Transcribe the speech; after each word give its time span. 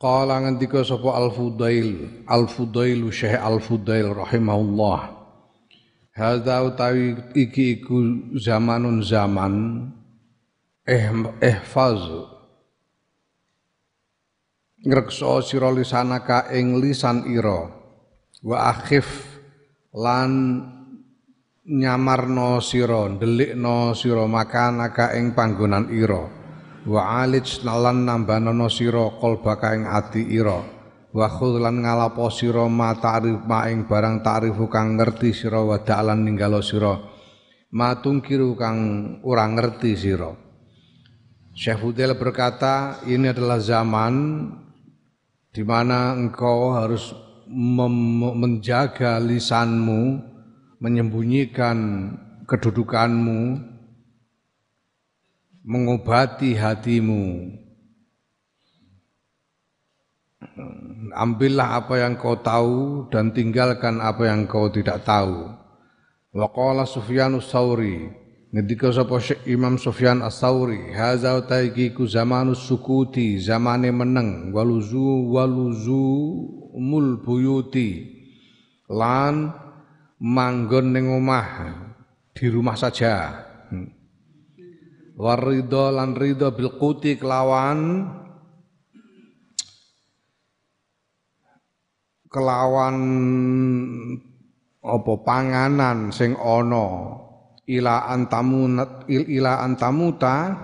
Qala 0.00 0.40
ngendika 0.40 0.80
sapa 0.80 1.12
Al-Fudail, 1.12 2.24
Al-Fudail 2.24 3.04
Syekh 3.12 3.36
Al-Fudail 3.36 4.16
rahimahullah. 4.16 5.12
Hadza 6.16 6.56
utawi 6.64 7.20
iki 7.36 7.76
iku 7.76 8.32
zamanun 8.32 9.04
zaman 9.04 9.52
eh 10.88 11.04
ihfaz 11.44 12.00
ngrekso 14.80 15.44
sira 15.44 15.68
lisanaka 15.68 16.48
ing 16.56 16.80
lisan 16.80 17.28
ira. 17.28 17.68
Wa 18.40 18.72
akhif 18.72 19.04
lan 19.92 20.64
nyamarno 21.68 22.64
sira 22.64 23.04
ndelikno 23.04 23.92
sira 23.92 24.24
makanaka 24.24 25.12
ing 25.12 25.36
panggonan 25.36 25.92
ira 25.92 26.39
wa 26.86 27.20
alij 27.20 27.60
nalan 27.66 28.08
nambanono 28.08 28.68
sira 28.72 29.12
qalbaka 29.20 29.76
ing 29.76 29.84
ati 29.84 30.22
ira. 30.32 30.60
Wa 31.10 31.26
khudlan 31.26 31.82
ngalapo 31.82 32.30
sira 32.30 32.70
ma 32.70 32.94
ma 33.44 33.66
ing 33.66 33.90
barang 33.90 34.22
ta'rifu 34.22 34.70
kang 34.70 34.94
ngerti 34.94 35.34
sira 35.34 35.58
wa 35.60 35.76
da'lan 35.82 36.22
ninggalo 36.22 36.62
sira. 36.62 36.94
Ma 37.74 37.98
kang 37.98 38.78
ora 39.26 39.44
ngerti 39.50 39.92
sira. 39.98 40.30
Syekh 41.50 41.82
Fudel 41.82 42.14
berkata 42.14 43.02
ini 43.10 43.26
adalah 43.34 43.58
zaman 43.58 44.14
di 45.50 45.66
mana 45.66 46.14
engkau 46.14 46.78
harus 46.78 47.10
menjaga 47.50 49.18
lisanmu, 49.18 50.22
menyembunyikan 50.78 51.78
kedudukanmu, 52.46 53.69
mengobati 55.70 56.58
hatimu. 56.58 57.54
Ambillah 61.14 61.78
apa 61.78 62.02
yang 62.02 62.18
kau 62.18 62.34
tahu 62.42 63.06
dan 63.14 63.30
tinggalkan 63.30 64.02
apa 64.02 64.26
yang 64.26 64.50
kau 64.50 64.66
tidak 64.66 65.06
tahu. 65.06 65.46
Wa 66.34 66.46
qala 66.50 66.86
Sufyan 66.86 67.38
Sauri, 67.38 68.10
ngendika 68.50 68.90
sapa 68.90 69.18
Imam 69.46 69.78
Sufyan 69.78 70.22
As-Sauri, 70.22 70.94
haza 70.94 71.38
taiki 71.46 71.94
ku 71.94 72.06
zamanus 72.06 72.66
sukuti, 72.66 73.38
zamane 73.38 73.90
meneng, 73.90 74.54
waluzu 74.54 75.34
waluzu 75.34 76.06
mul 76.78 77.18
buyuti. 77.22 78.18
Lan 78.90 79.54
manggon 80.18 80.94
ning 80.94 81.10
omah 81.10 81.46
di 82.34 82.46
rumah 82.50 82.78
saja. 82.78 83.46
Hmm 83.70 83.99
warido 85.20 85.92
lan 85.92 86.16
ridho 86.16 86.48
bil 86.56 86.80
quti 86.80 87.20
kelawan. 87.20 88.08
Kelawan 92.30 92.96
apa 94.80 95.12
panganan 95.20 96.08
sing 96.14 96.32
ana. 96.40 97.20
Ila 97.70 98.10
antamu 98.10 98.66
ila 99.06 99.62
antamuta 99.62 100.58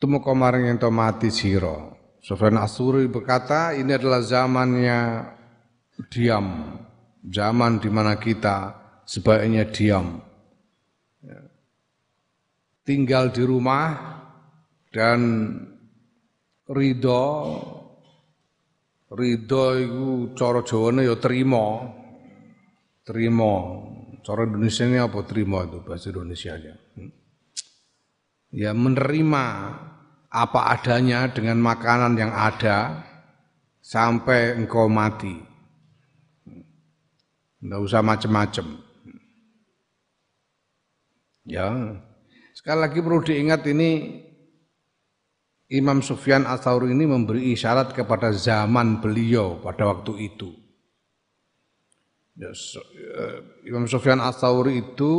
tumeka 0.00 0.32
maring 0.34 0.74
ento 0.74 0.88
mati 0.90 1.30
sira. 1.30 1.94
Sufyan 2.20 2.58
Asuri 2.58 3.06
berkata 3.06 3.72
ini 3.76 3.94
adalah 3.94 4.22
zamannya 4.24 4.98
diam. 6.10 6.76
Zaman 7.20 7.78
di 7.78 7.90
mana 7.92 8.16
kita 8.16 8.74
sebaiknya 9.04 9.68
diam 9.68 10.29
tinggal 12.90 13.30
di 13.30 13.46
rumah 13.46 13.94
dan 14.90 15.20
ridho 16.66 17.22
ridho 19.14 19.64
itu 19.78 20.34
cara 20.34 20.66
Jawane 20.66 21.06
ya 21.06 21.14
terima 21.22 21.86
terima 23.06 23.52
cara 24.26 24.42
Indonesia 24.42 24.82
ini 24.90 24.98
apa 24.98 25.22
terima 25.22 25.62
itu 25.70 25.78
bahasa 25.86 26.10
Indonesia 26.10 26.58
nya 26.58 26.74
hmm? 26.98 27.10
ya 28.58 28.74
menerima 28.74 29.46
apa 30.30 30.60
adanya 30.70 31.26
dengan 31.30 31.58
makanan 31.58 32.14
yang 32.14 32.30
ada 32.30 33.02
sampai 33.82 34.54
engkau 34.54 34.86
mati. 34.86 35.34
Nggak 37.60 37.80
usah 37.82 38.00
macem-macem. 38.00 38.66
Ya 41.44 41.98
Sekali 42.60 42.76
lagi 42.76 43.00
perlu 43.00 43.24
diingat 43.24 43.64
ini 43.72 44.20
Imam 45.72 46.04
Sufyan 46.04 46.44
Ats-Tsauri 46.44 46.92
ini 46.92 47.08
memberi 47.08 47.56
isyarat 47.56 47.96
kepada 47.96 48.36
zaman 48.36 49.00
beliau 49.00 49.64
pada 49.64 49.88
waktu 49.88 50.28
itu. 50.28 50.52
Ya, 52.36 52.52
eh, 52.52 53.64
Imam 53.64 53.88
Sufyan 53.88 54.20
Ats-Tsauri 54.20 54.76
itu 54.76 55.12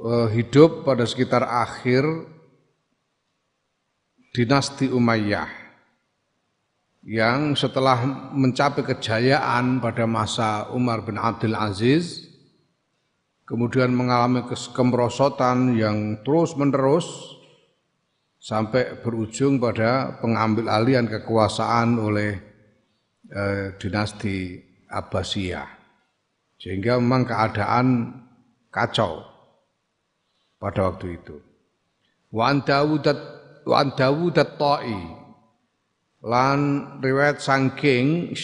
uh, 0.00 0.32
hidup 0.32 0.88
pada 0.88 1.04
sekitar 1.04 1.44
akhir 1.44 2.08
dinasti 4.32 4.88
Umayyah 4.88 5.52
yang 7.04 7.52
setelah 7.52 8.32
mencapai 8.32 8.88
kejayaan 8.88 9.84
pada 9.84 10.08
masa 10.08 10.72
Umar 10.72 11.04
bin 11.04 11.20
Abdul 11.20 11.52
Aziz 11.52 12.27
kemudian 13.48 13.96
mengalami 13.96 14.44
kemerosotan 14.76 15.72
yang 15.72 16.20
terus-menerus 16.20 17.08
sampai 18.36 19.00
berujung 19.00 19.56
pada 19.56 20.20
pengambil 20.20 20.68
alihan 20.68 21.08
kekuasaan 21.08 21.96
oleh 21.96 22.36
eh, 23.32 23.72
dinasti 23.80 24.60
Abbasiyah. 24.92 25.68
Sehingga 26.60 27.00
memang 27.00 27.24
keadaan 27.24 27.86
kacau 28.68 29.24
pada 30.60 30.92
waktu 30.92 31.16
itu. 31.16 31.40
Wan 32.28 32.60
Dawud 32.60 33.08
Wan 33.64 33.96
Dawud 33.96 34.36
ta'i 34.36 35.00
lan 36.24 36.58
riwayat 37.00 37.38
sangking 37.38 38.34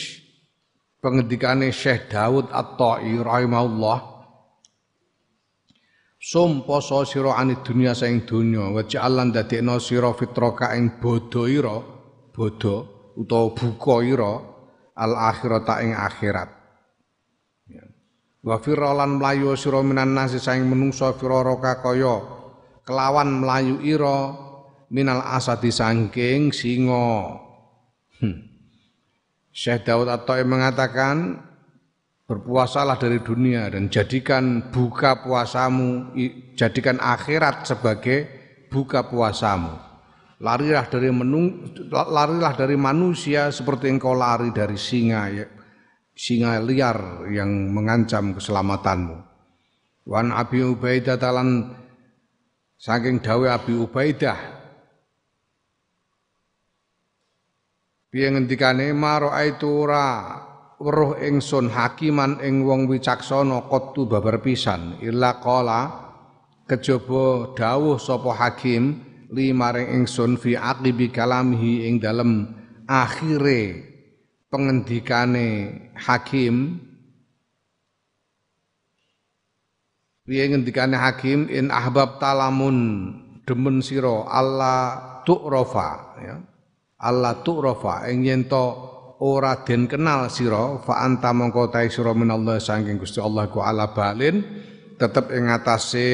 pengendikane 1.03 1.75
Syekh 1.75 2.09
Dawud 2.09 2.48
At-Ta'i 2.54 3.19
rahimahullah 3.19 4.13
Sum 6.24 6.64
poso 6.64 7.04
sira 7.04 7.36
anid 7.36 7.60
dunya 7.60 7.92
saing 7.92 8.24
donya 8.24 8.72
wa 8.72 8.80
ja'alan 8.80 9.28
dadekno 9.28 9.76
sira 9.76 10.08
fitraka 10.16 10.72
ing 10.72 10.96
bodho 10.96 11.44
ira 11.44 11.76
bodho 12.32 12.76
utawa 13.12 13.52
buka 13.52 14.00
ira 14.00 14.32
al 14.96 15.12
akhirata 15.20 15.84
ing 15.84 15.92
akhirat. 15.92 16.48
Ya. 17.68 17.84
Wa 18.40 18.56
firalan 18.56 19.20
mlayu 19.20 19.52
sira 19.52 19.84
minan 19.84 20.16
nasi 20.16 20.40
saing 20.40 20.64
menungso 20.64 21.12
firaraka 21.12 21.84
kaya 21.84 22.16
kelawan 22.88 23.44
mlayu 23.44 23.84
ira 23.84 24.32
minal 24.88 25.20
asadi 25.28 25.68
sangking 25.68 26.56
singa. 26.56 27.36
Hmm. 28.24 28.48
Syekh 29.52 29.84
Daud 29.84 30.08
At-Tai 30.08 30.40
mengatakan 30.49 31.44
berpuasalah 32.25 32.97
dari 32.97 33.21
dunia 33.21 33.69
dan 33.69 33.93
jadikan 33.93 34.73
buka 34.73 35.21
puasamu 35.21 36.17
jadikan 36.56 36.97
akhirat 36.97 37.69
sebagai 37.69 38.29
buka 38.73 39.05
puasamu. 39.05 39.76
Larilah 40.41 40.91
dari 40.91 41.09
menung, 41.15 41.73
larilah 41.88 42.53
dari 42.59 42.75
manusia 42.75 43.49
seperti 43.49 43.88
engkau 43.88 44.12
lari 44.12 44.50
dari 44.50 44.76
singa 44.76 45.31
ya, 45.31 45.47
singa 46.12 46.59
liar 46.61 47.29
yang 47.31 47.71
mengancam 47.71 48.37
keselamatanmu. 48.37 49.17
Wan 50.05 50.35
abi 50.37 50.61
ubaidah 50.61 51.17
talan 51.17 51.73
saking 52.76 53.25
dawe 53.25 53.56
abi 53.56 53.73
ubaidah 53.73 54.37
piye 58.12 58.29
ngendikane? 58.29 58.93
Maro 58.93 59.32
aitura 59.32 60.44
weruh 60.84 61.16
ingsun 61.16 61.72
hakiman 61.72 62.44
ing 62.44 62.69
wong 62.69 62.84
wicaksana 62.84 63.64
qattu 63.72 64.04
babar 64.04 64.44
pisan. 64.44 65.00
Illa 65.00 65.40
qala 65.40 65.81
kejaba 66.69 67.56
dawuh 67.56 67.96
sapa 67.96 68.36
hakim 68.36 69.00
li 69.32 69.56
maring 69.56 70.04
ingsun 70.04 70.36
fi 70.36 70.60
aqibi 70.60 71.08
kalamihi 71.08 71.88
ing 71.88 72.04
dalem 72.04 72.52
akhire 72.84 73.81
pengendikane 74.52 75.48
hakim. 75.96 76.84
Piye 80.25 80.44
ngendikane 80.52 80.96
hakim? 80.96 81.48
In 81.48 81.72
ahbab 81.72 82.20
talamun 82.20 82.76
demen 83.48 83.80
sira 83.80 84.25
Allah 84.28 85.20
tu'rafa 85.25 85.88
ya. 86.20 86.37
Allah 87.00 87.40
tu'rafa 87.44 88.08
ing 88.08 88.25
yen 88.25 88.48
ora 89.22 89.62
den 89.62 89.87
kenal 89.87 90.26
sira 90.32 90.81
fa 90.82 91.05
anta 91.05 91.31
mongko 91.31 91.70
ta 91.70 91.84
sira 91.87 92.11
minallah 92.16 92.58
saking 92.58 92.99
Gusti 92.99 93.22
Allah 93.22 93.46
ku 93.46 93.62
ala 93.62 93.93
balin 93.93 94.43
tetep 94.99 95.31
ing 95.34 95.50
atase 95.50 96.08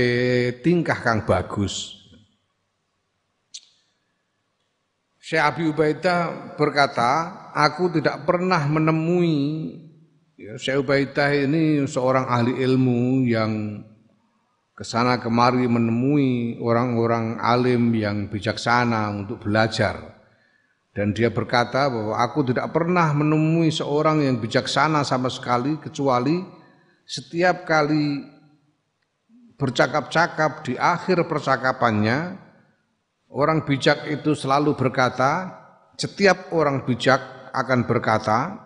tingkah 0.60 0.98
kang 1.00 1.24
bagus 1.24 2.00
Syekh 5.30 5.46
Abi 5.46 5.62
Ubaidah 5.70 6.58
berkata, 6.58 7.38
aku 7.54 7.86
tidak 7.94 8.26
pernah 8.26 8.66
menemui 8.66 9.78
ya, 10.34 10.58
Syekh 10.58 10.82
Ubaidah 10.82 11.30
ini 11.46 11.86
seorang 11.86 12.26
ahli 12.26 12.58
ilmu 12.58 13.30
yang 13.30 13.78
ke 14.74 14.82
sana 14.82 15.22
kemari 15.22 15.70
menemui 15.70 16.58
orang-orang 16.58 17.38
alim 17.38 17.94
yang 17.94 18.26
bijaksana 18.26 19.06
untuk 19.14 19.46
belajar. 19.46 20.19
Dan 20.90 21.14
dia 21.14 21.30
berkata 21.30 21.86
bahwa 21.86 22.18
aku 22.18 22.50
tidak 22.50 22.74
pernah 22.74 23.14
menemui 23.14 23.70
seorang 23.70 24.26
yang 24.26 24.42
bijaksana 24.42 25.06
sama 25.06 25.30
sekali 25.30 25.78
kecuali 25.78 26.42
setiap 27.06 27.62
kali 27.62 28.26
bercakap-cakap 29.54 30.66
di 30.66 30.74
akhir 30.74 31.28
percakapannya 31.30 32.38
orang 33.30 33.62
bijak 33.62 34.08
itu 34.10 34.34
selalu 34.34 34.74
berkata 34.74 35.52
setiap 35.94 36.50
orang 36.50 36.82
bijak 36.82 37.20
akan 37.52 37.86
berkata 37.86 38.56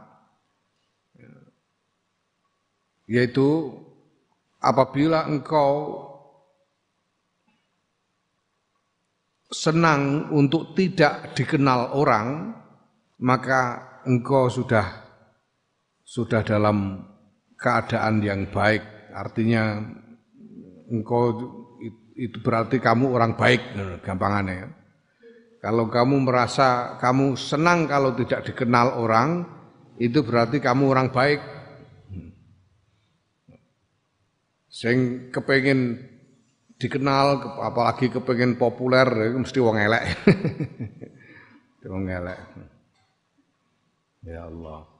yaitu 3.04 3.74
apabila 4.62 5.28
engkau 5.28 6.08
senang 9.50 10.32
untuk 10.32 10.72
tidak 10.76 11.36
dikenal 11.36 11.96
orang, 11.96 12.56
maka 13.20 13.94
engkau 14.04 14.48
sudah 14.48 15.04
sudah 16.04 16.44
dalam 16.44 17.00
keadaan 17.56 18.20
yang 18.20 18.48
baik. 18.52 18.84
Artinya 19.14 19.80
engkau 20.90 21.32
itu 22.14 22.38
berarti 22.44 22.78
kamu 22.78 23.10
orang 23.10 23.32
baik, 23.34 23.74
gampangannya. 24.04 24.54
Ya. 24.54 24.68
Kalau 25.64 25.88
kamu 25.88 26.28
merasa 26.28 27.00
kamu 27.00 27.40
senang 27.40 27.88
kalau 27.88 28.12
tidak 28.12 28.44
dikenal 28.44 29.00
orang, 29.00 29.48
itu 29.96 30.20
berarti 30.20 30.60
kamu 30.60 30.92
orang 30.92 31.08
baik. 31.08 31.40
Sing 34.68 35.30
kepengen 35.32 36.13
dikenal 36.78 37.58
apalagi 37.62 38.10
kepengen 38.10 38.58
populer 38.58 39.06
itu 39.30 39.38
mesti 39.38 39.58
wong 39.62 39.76
elek. 39.78 40.04
wong 41.92 42.04
elek. 42.10 42.38
Ya 44.24 44.48
Allah. 44.48 44.94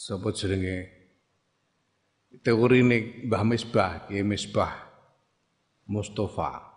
Sapa 0.00 0.32
jenenge? 0.32 0.88
Teori 2.40 2.80
ini 2.80 3.28
Mbah 3.28 3.44
Misbah, 3.44 4.08
Kiai 4.08 4.24
Misbah 4.24 4.72
Mustafa. 5.92 6.72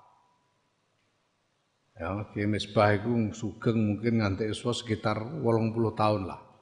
Ya, 1.96 2.28
Kiai 2.36 2.50
Misbah 2.52 3.00
itu 3.00 3.32
sugeng 3.32 3.80
mungkin 3.80 4.20
nganti 4.20 4.50
iswa 4.50 4.76
sekitar 4.76 5.40
80 5.40 5.72
tahun 5.96 6.28
lah. 6.28 6.53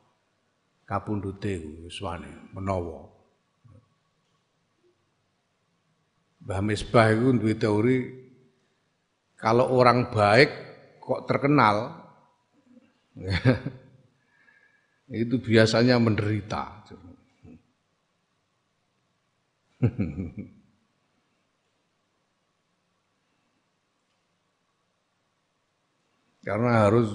Kapundute 0.92 1.88
iswane 1.88 2.52
menawa. 2.52 3.08
Mbah 6.44 6.60
Misbah 6.60 7.16
itu 7.16 7.32
duwe 7.40 7.56
teori 7.56 7.98
kalau 9.40 9.72
orang 9.72 10.12
baik 10.12 10.52
kok 11.00 11.24
terkenal 11.32 11.96
itu 15.24 15.36
biasanya 15.40 15.96
menderita. 15.96 16.84
Karena 26.42 26.90
harus 26.90 27.14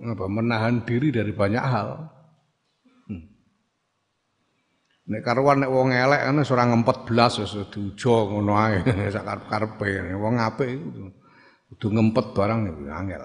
apa, 0.00 0.26
menahan 0.28 0.84
diri 0.84 1.12
dari 1.12 1.32
banyak 1.32 1.60
hal. 1.64 2.08
Hmm. 3.08 3.24
Nek 5.12 5.20
karuan 5.20 5.60
nek 5.60 5.68
wong 5.68 5.92
elek 5.92 6.24
ana 6.24 6.40
ora 6.40 6.64
ngempet 6.72 7.04
blas 7.04 7.36
wis 7.36 7.52
diujo 7.68 8.32
ngono 8.32 8.56
ae 8.56 8.80
sak 9.12 9.28
karep-karepe. 9.28 10.16
Wong 10.16 10.40
apik 10.40 10.72
iku 10.72 10.88
kudu 11.68 11.86
ngempet 11.92 12.26
barang 12.32 12.60
iku 12.72 12.82
angel. 12.88 13.24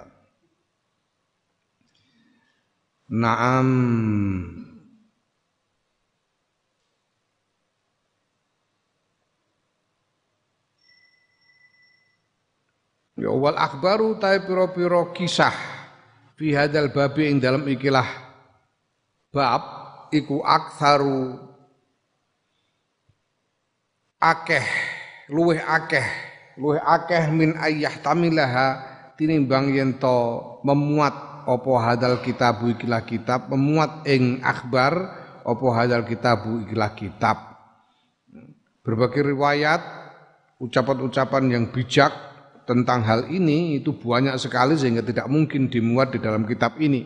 Naam 3.07 3.68
Ya 13.18 13.34
wal 13.34 13.57
akhbaru 13.57 14.22
ta 14.22 14.38
pira-pira 14.38 15.10
kisah 15.10 15.56
fi 16.38 16.54
hadzal 16.54 16.94
babi 16.94 17.34
ing 17.34 17.42
dalam 17.42 17.66
ikilah 17.66 18.06
bab 19.34 19.63
iku 20.13 20.45
aktsaru 20.45 21.48
akeh 24.17 24.65
luweh 25.29 25.61
akeh 25.61 26.05
luweh 26.57 26.81
akeh 26.81 27.29
min 27.29 27.53
ayah 27.61 27.93
tamilaha 28.01 28.81
tinimbang 29.17 29.73
yen 29.73 29.97
to 29.97 30.17
memuat 30.65 31.45
apa 31.47 31.71
hadal 31.79 32.19
kitabu 32.19 32.73
ikilah 32.75 33.05
kitab 33.05 33.47
memuat 33.47 34.03
ing 34.09 34.41
akhbar 34.43 34.93
apa 35.47 35.65
hadal 35.71 36.03
kitabu 36.03 36.65
ikilah 36.67 36.91
kitab 36.97 37.37
berbagai 38.87 39.35
riwayat 39.35 39.81
ucapan-ucapan 40.63 41.43
yang 41.51 41.63
bijak 41.69 42.09
tentang 42.67 43.03
hal 43.03 43.27
ini 43.31 43.79
itu 43.79 43.95
banyak 43.95 44.36
sekali 44.39 44.75
sehingga 44.75 45.03
tidak 45.03 45.27
mungkin 45.31 45.71
dimuat 45.71 46.12
di 46.12 46.19
dalam 46.19 46.43
kitab 46.43 46.75
ini. 46.79 47.03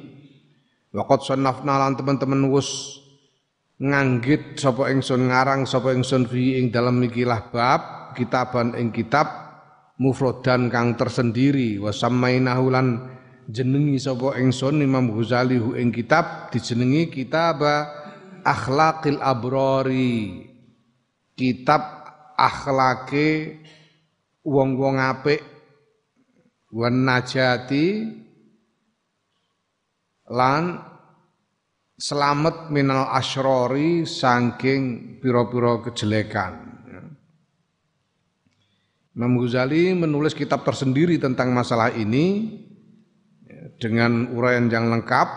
Waqat 0.92 1.24
sannafna 1.24 1.78
lan 1.78 1.96
teman-teman 1.96 2.50
wus 2.52 3.01
nganggit 3.82 4.62
sapa 4.62 4.94
ingsun 4.94 5.34
ngarang 5.34 5.66
sapa 5.66 5.90
ingsun 5.98 6.30
fi 6.30 6.62
ing 6.62 6.70
dalam 6.70 7.02
mikilah 7.02 7.50
bab 7.50 8.14
kitaban 8.14 8.78
ing 8.78 8.94
kitab 8.94 9.26
mufrodan 9.98 10.70
kang 10.70 10.94
tersendiri. 10.94 11.82
Wa 11.82 11.90
samainahu 11.90 12.66
lan 12.70 12.88
jenengi 13.50 13.98
sapa 13.98 14.38
ingsun 14.38 14.86
Imam 14.86 15.10
Ghazali 15.10 15.58
hu 15.58 15.74
ing 15.74 15.90
kitab 15.90 16.54
dijenengi 16.54 17.10
kitab 17.10 17.66
akhlaqil 18.46 19.18
abrori 19.18 20.46
kitab 21.34 22.06
akhlake 22.38 23.62
wong-wong 24.46 25.02
apik 25.02 25.42
wan 26.70 27.06
najati 27.06 28.10
lan 30.30 30.91
selamat 32.02 32.74
minal 32.74 33.14
asyrori 33.14 34.10
saking 34.10 35.16
piro-piro 35.22 35.86
kejelekan. 35.86 36.74
Imam 39.14 39.38
Ghazali 39.38 39.94
menulis 39.94 40.34
kitab 40.34 40.66
tersendiri 40.66 41.22
tentang 41.22 41.54
masalah 41.54 41.94
ini 41.94 42.58
dengan 43.78 44.34
uraian 44.34 44.66
yang 44.66 44.90
lengkap 44.90 45.30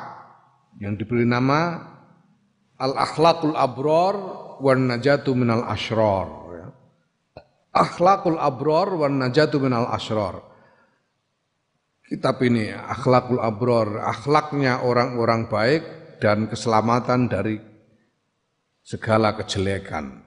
yang 0.80 0.96
diberi 0.96 1.28
nama 1.28 1.84
Al-Akhlaqul 2.80 3.52
Abror 3.52 4.14
wan 4.64 4.88
Najatu 4.88 5.36
minal 5.36 5.68
Asyror. 5.68 6.48
Akhlaqul 7.74 8.40
Abror 8.40 9.04
wan 9.04 9.20
Najatu 9.20 9.60
minal 9.60 9.84
Asyror 9.92 10.54
kitab 12.04 12.36
ini 12.44 12.68
akhlakul 12.68 13.40
abror, 13.40 13.96
akhlaknya 13.96 14.84
orang-orang 14.84 15.48
baik 15.48 16.03
dan 16.24 16.48
keselamatan 16.48 17.28
dari 17.28 17.60
segala 18.80 19.36
kejelekan. 19.36 20.24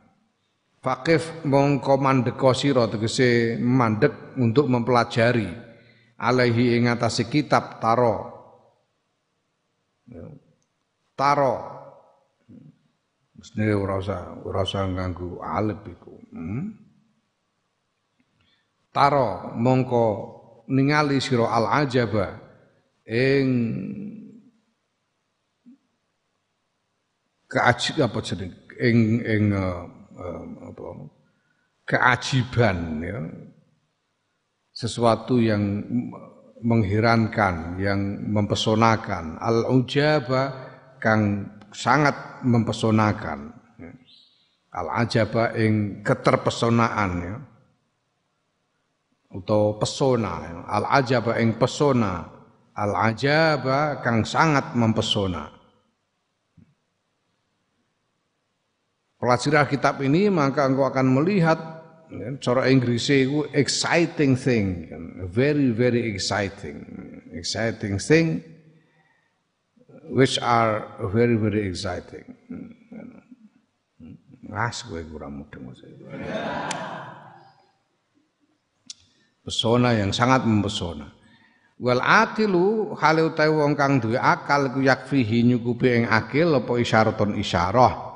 Fakif 0.77 1.42
mongko 1.42 1.98
mandeko 1.98 2.54
sira 2.54 2.86
tegese 2.86 3.58
mandek 3.58 4.38
untuk 4.38 4.70
mempelajari 4.70 5.50
alaihi 6.22 6.77
ing 6.77 6.86
atase 6.94 7.25
kitab 7.25 7.82
taro. 7.82 8.30
Taro. 11.18 11.56
Mesti 13.42 13.74
ora 13.74 13.98
usah 14.62 14.86
nganggo 14.86 15.42
alif 15.42 15.82
iku. 15.82 16.13
Hmm? 16.30 16.77
Taro 18.94 19.50
mongko 19.58 20.06
ningali 20.70 21.18
sira 21.18 21.50
al 21.50 21.66
ajaba 21.74 22.38
ing 23.10 23.50
keajib 27.48 28.04
apa 28.04 28.20
jeneng? 28.22 28.54
Ing 28.77 29.00
ing 29.24 29.44
uh, 29.56 29.88
uh, 30.13 30.44
apa? 30.70 30.86
Keajiban 31.88 32.77
ya. 33.01 33.20
Sesuatu 34.75 35.42
yang 35.42 35.82
mengherankan 36.62 37.82
yang 37.82 38.30
mempesonakan. 38.30 39.42
Al 39.42 39.66
ujaba 39.74 40.54
kang 41.01 41.50
sangat 41.74 42.44
mempesonakan 42.46 43.39
ya. 43.82 43.92
al 44.77 44.88
ajaba 45.01 45.58
ing 45.58 46.06
keterpesonaan 46.06 47.12
ya. 47.24 47.38
Atau 49.27 49.82
pesona 49.82 50.34
ya. 50.46 50.56
al 50.70 50.86
ajaba 51.01 51.42
ing 51.42 51.58
pesona. 51.58 52.30
Al 52.77 52.94
ajaba 52.94 54.06
kang 54.06 54.22
sangat 54.22 54.77
mempesona 54.77 55.57
pelajari 59.18 59.58
kitab 59.70 60.02
ini 60.06 60.30
maka 60.30 60.66
engkau 60.66 60.86
akan 60.86 61.10
melihat 61.10 61.58
ya, 62.10 62.38
cara 62.40 62.70
Inggrisnya 62.70 63.26
itu 63.26 63.40
exciting 63.52 64.38
thing 64.38 64.88
very 65.28 65.74
very 65.74 66.08
exciting. 66.08 66.86
Exciting 67.34 68.00
thing 68.00 68.42
which 70.10 70.40
are 70.40 70.88
very 71.12 71.36
very 71.36 71.68
exciting. 71.68 72.26
Ngas 74.48 74.88
gue 74.88 75.04
kurang 75.12 75.44
mudeng 75.44 75.68
pesona 79.44 79.96
yang 79.96 80.12
sangat 80.16 80.44
mempesona. 80.48 81.12
Wal 81.78 82.02
aqilu 82.02 82.96
hale 82.98 83.28
utawi 83.28 83.54
wong 83.54 83.78
kang 83.78 84.02
duwe 84.02 84.18
akal 84.18 84.74
ku 84.74 84.82
yakfihi 84.82 85.46
nyukupi 85.46 85.94
ing 85.94 86.06
akil 86.10 86.58
apa 86.58 86.74
isyaraton 86.82 87.38
isyarah 87.38 88.07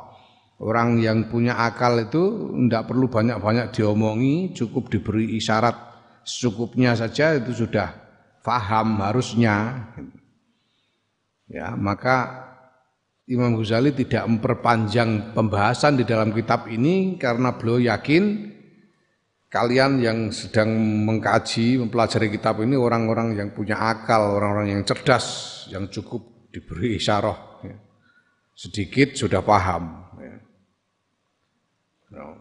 Orang 0.61 1.01
yang 1.01 1.25
punya 1.25 1.57
akal 1.57 1.97
itu 1.97 2.53
tidak 2.53 2.93
perlu 2.93 3.09
banyak-banyak 3.09 3.73
diomongi, 3.73 4.53
cukup 4.53 4.93
diberi 4.93 5.33
isyarat 5.41 5.73
secukupnya 6.21 6.93
saja 6.93 7.33
itu 7.33 7.65
sudah 7.65 7.89
faham 8.45 9.01
harusnya. 9.01 9.89
Ya, 11.49 11.73
maka 11.73 12.45
Imam 13.25 13.57
Ghazali 13.57 13.89
tidak 13.97 14.29
memperpanjang 14.29 15.33
pembahasan 15.33 15.97
di 15.97 16.05
dalam 16.05 16.29
kitab 16.29 16.69
ini 16.69 17.17
karena 17.17 17.57
beliau 17.57 17.81
yakin 17.81 18.53
kalian 19.49 19.97
yang 19.97 20.29
sedang 20.29 20.69
mengkaji, 21.09 21.81
mempelajari 21.81 22.29
kitab 22.29 22.61
ini 22.61 22.77
orang-orang 22.77 23.33
yang 23.33 23.49
punya 23.49 23.81
akal, 23.81 24.37
orang-orang 24.37 24.77
yang 24.77 24.81
cerdas, 24.85 25.65
yang 25.73 25.89
cukup 25.89 26.53
diberi 26.53 27.01
isyarah. 27.01 27.65
Ya. 27.65 27.81
Sedikit 28.53 29.17
sudah 29.17 29.41
paham. 29.41 30.11
No. 32.11 32.35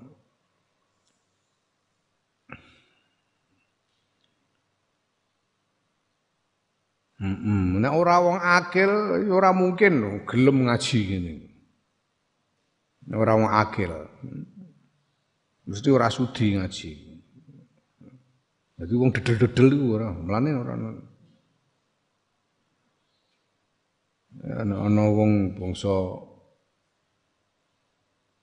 Hmm, 7.21 7.85
nek 7.85 7.93
ora 7.93 8.17
wong 8.25 8.41
akil 8.41 8.91
ya 9.29 9.33
ora 9.37 9.53
mungkin 9.53 10.25
gelem 10.25 10.65
ngaji 10.65 10.99
ngene. 11.05 11.33
Ora 13.13 13.37
wong 13.37 13.51
akil. 13.53 13.93
Mesti 15.69 15.89
ora 15.93 16.09
sudi 16.09 16.57
ngaji. 16.57 16.91
Jadi 18.81 18.95
wong 18.97 19.13
dedel-dedel 19.13 19.69
iku 19.77 19.87
ora, 20.01 20.09
mlane 20.09 20.51
ora 20.57 20.73
ana 24.57 25.05
wong 25.13 25.61
bangsa 25.61 25.93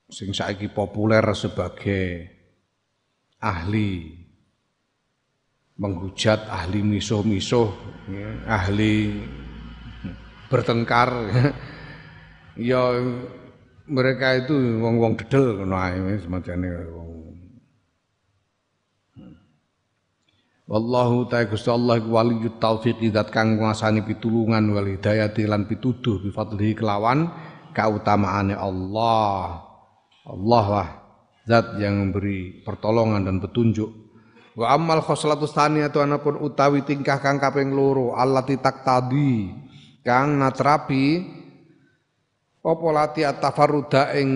sing 0.08 0.32
saiki 0.32 0.72
populer 0.72 1.24
sebagai 1.36 2.32
ahli 3.44 4.16
menghujat, 5.78 6.50
ahli 6.50 6.82
misuh-misuh, 6.82 7.70
ya, 8.10 8.30
ahli 8.50 9.20
bertengkar. 10.50 11.12
ya 12.58 12.98
mereka 13.88 14.42
itu 14.42 14.56
wong-wong 14.82 15.16
dedel 15.22 15.62
ngono 15.62 15.76
ae 15.78 16.18
semacane 16.18 16.68
wong. 16.92 17.08
Wallahu 20.68 21.32
ta'ala 21.32 21.48
Gusti 21.48 21.72
Allah 21.72 22.04
waliyut 22.04 22.60
taufiq 22.60 23.00
zat 23.16 23.32
kang 23.32 23.56
nguasani 23.56 24.04
pitulungan 24.04 24.68
wal 24.76 24.84
hidayati 24.84 25.48
lan 25.48 25.64
pituduh 25.64 26.20
bi 26.20 26.28
fadlihi 26.28 26.76
kelawan 26.76 27.32
kautamaane 27.72 28.52
Allah. 28.52 29.67
Allah 30.28 30.66
lah 30.68 30.90
zat 31.48 31.80
yang 31.80 31.96
memberi 32.04 32.62
pertolongan 32.62 33.24
dan 33.24 33.40
petunjuk. 33.40 33.88
Wa 34.58 34.74
amal 34.76 35.00
khoslatus 35.06 35.54
atau 35.56 36.02
anapun 36.02 36.36
utawi 36.42 36.84
tingkah 36.84 37.22
kang 37.22 37.38
kaping 37.38 37.72
loro 37.72 38.18
allati 38.18 38.58
tadi 38.60 39.54
kang 40.02 40.42
natrapi 40.42 41.22
apa 42.68 42.88
lati 42.92 43.22
at-tafarruda 43.24 44.18
ing 44.18 44.30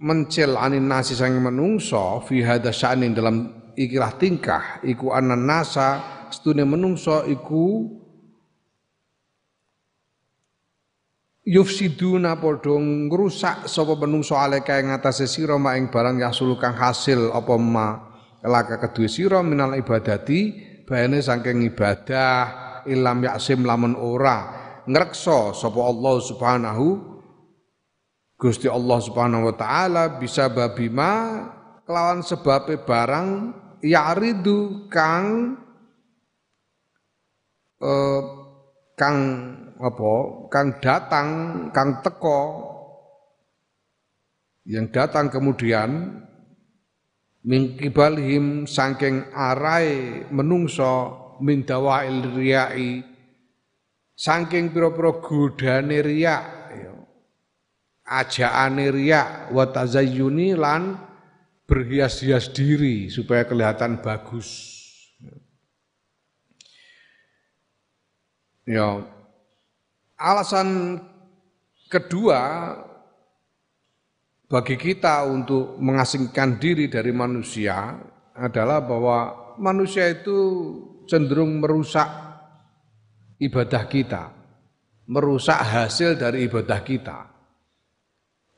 mencil 0.00 0.56
anin 0.56 0.88
nasi 0.88 1.12
sang 1.12 1.36
menungso 1.38 2.24
fi 2.24 2.40
hadza 2.40 2.72
sya'nin 2.72 3.12
dalam 3.12 3.36
ikilah 3.76 4.16
tingkah 4.16 4.80
iku 4.80 5.12
anan 5.12 5.44
nasa 5.44 6.00
stune 6.32 6.64
menungso 6.64 7.22
iku 7.28 7.99
yufsiduna 11.50 12.38
padha 12.38 12.78
ngrusak 12.78 13.66
sapa 13.66 13.98
menungso 13.98 14.38
aleka 14.38 14.78
ing 14.78 14.94
atase 14.94 15.26
sira 15.26 15.58
ing 15.74 15.90
barang 15.90 16.22
yasul 16.22 16.54
kang 16.62 16.78
hasil 16.78 17.34
apa 17.34 17.54
ma 17.58 17.88
laka 18.46 18.78
kedue 18.78 19.10
sira 19.10 19.42
minal 19.42 19.74
ibadati 19.74 20.54
bayane 20.86 21.18
saking 21.18 21.66
ibadah 21.66 22.38
ilam 22.86 23.26
yaksim 23.26 23.66
lamun 23.66 23.98
ora 23.98 24.38
ngrekso 24.86 25.50
sapa 25.50 25.80
Allah 25.82 26.14
Subhanahu 26.22 26.86
Gusti 28.38 28.70
Allah 28.70 29.02
Subhanahu 29.02 29.50
wa 29.50 29.54
taala 29.58 30.22
bisa 30.22 30.46
babima 30.48 31.44
kelawan 31.82 32.22
sebabe 32.22 32.78
barang 32.78 33.28
ya'ridu 33.82 34.86
kang 34.86 35.58
eh, 37.82 38.22
kang 38.94 39.18
apa 39.80 40.12
kang 40.52 40.76
datang 40.76 41.28
kang 41.72 42.04
teko 42.04 42.40
yang 44.68 44.92
datang 44.92 45.32
kemudian 45.32 46.20
mingkibalhim 47.40 48.68
saking 48.68 49.32
arai 49.32 50.28
menungso 50.28 51.16
min 51.40 51.64
dawail 51.64 52.36
riyai 52.36 53.00
saking 54.12 54.68
pira-pira 54.68 55.16
godane 55.24 56.04
riya 56.04 56.36
ya. 56.76 56.92
ajaane 58.04 58.86
riya 58.92 59.48
wa 59.48 59.64
tazayyuni 59.64 60.52
lan 60.60 61.00
berhias-hias 61.64 62.50
diri 62.50 63.06
supaya 63.06 63.46
kelihatan 63.46 64.02
bagus. 64.02 64.76
Ya 68.66 69.06
Alasan 70.20 71.00
kedua 71.88 72.76
bagi 74.52 74.76
kita 74.76 75.24
untuk 75.24 75.80
mengasingkan 75.80 76.60
diri 76.60 76.92
dari 76.92 77.08
manusia 77.08 77.96
adalah 78.36 78.84
bahwa 78.84 79.32
manusia 79.56 80.12
itu 80.12 80.36
cenderung 81.08 81.64
merusak 81.64 82.04
ibadah 83.40 83.88
kita, 83.88 84.28
merusak 85.08 85.56
hasil 85.56 86.20
dari 86.20 86.44
ibadah 86.44 86.80
kita. 86.84 87.18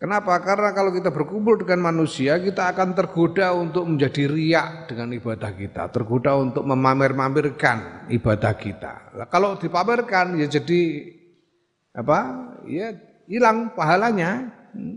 Kenapa? 0.02 0.42
Karena 0.42 0.74
kalau 0.74 0.90
kita 0.90 1.14
berkumpul 1.14 1.62
dengan 1.62 1.94
manusia, 1.94 2.42
kita 2.42 2.74
akan 2.74 2.90
tergoda 2.90 3.54
untuk 3.54 3.86
menjadi 3.86 4.26
riak 4.26 4.90
dengan 4.90 5.14
ibadah 5.14 5.54
kita, 5.54 5.94
tergoda 5.94 6.34
untuk 6.34 6.66
memamer-mamerkan 6.66 8.10
ibadah 8.10 8.50
kita. 8.58 9.14
Kalau 9.30 9.54
dipamerkan 9.54 10.42
ya 10.42 10.50
jadi 10.50 11.06
apa 11.92 12.18
ya 12.64 12.96
hilang 13.28 13.76
pahalanya 13.76 14.48
hmm. 14.72 14.96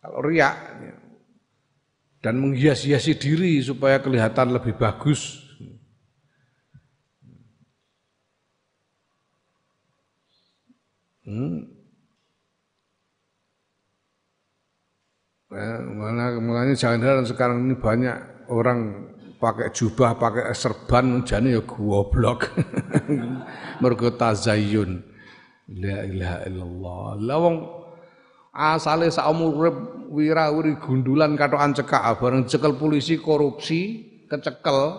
kalau 0.00 0.20
riak 0.24 0.56
ya. 0.80 0.96
dan 2.24 2.40
menghias-hiasi 2.40 3.12
diri 3.20 3.60
supaya 3.60 4.00
kelihatan 4.00 4.56
lebih 4.56 4.72
bagus 4.80 5.44
hmm. 11.28 11.76
Ya, 15.46 15.78
makanya 15.80 16.76
jangan 16.76 17.00
heran 17.00 17.24
sekarang 17.24 17.64
ini 17.64 17.80
banyak 17.80 18.12
orang 18.52 19.08
pakai 19.40 19.72
jubah, 19.72 20.18
pakai 20.18 20.52
serban, 20.52 21.24
jadi 21.24 21.56
ya 21.56 21.62
goblok. 21.64 22.52
Mergo 23.80 24.12
tazayyun. 24.12 25.15
La 25.66 26.06
ilaha 26.06 26.38
illallah. 26.46 27.18
Lah 27.18 27.38
wong 27.42 27.56
asale 28.54 29.10
sak 29.10 29.26
urip 29.34 30.06
wirawiri 30.14 30.78
gundulan 30.78 31.34
katokan 31.34 31.74
cekak 31.74 32.22
bareng 32.22 32.46
cekel 32.46 32.78
polisi 32.78 33.18
korupsi, 33.18 34.06
kecekel. 34.30 34.94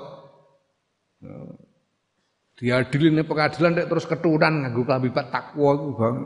Ning 2.58 3.24
pengadilan 3.24 3.72
nek 3.78 3.88
terus 3.88 4.10
keturunan 4.10 4.66
nganggo 4.66 4.84
klambi 4.84 5.14
takwa 5.14 5.72
iku 5.78 5.90
bang. 5.96 6.18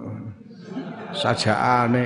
Sajaane. 1.12 2.06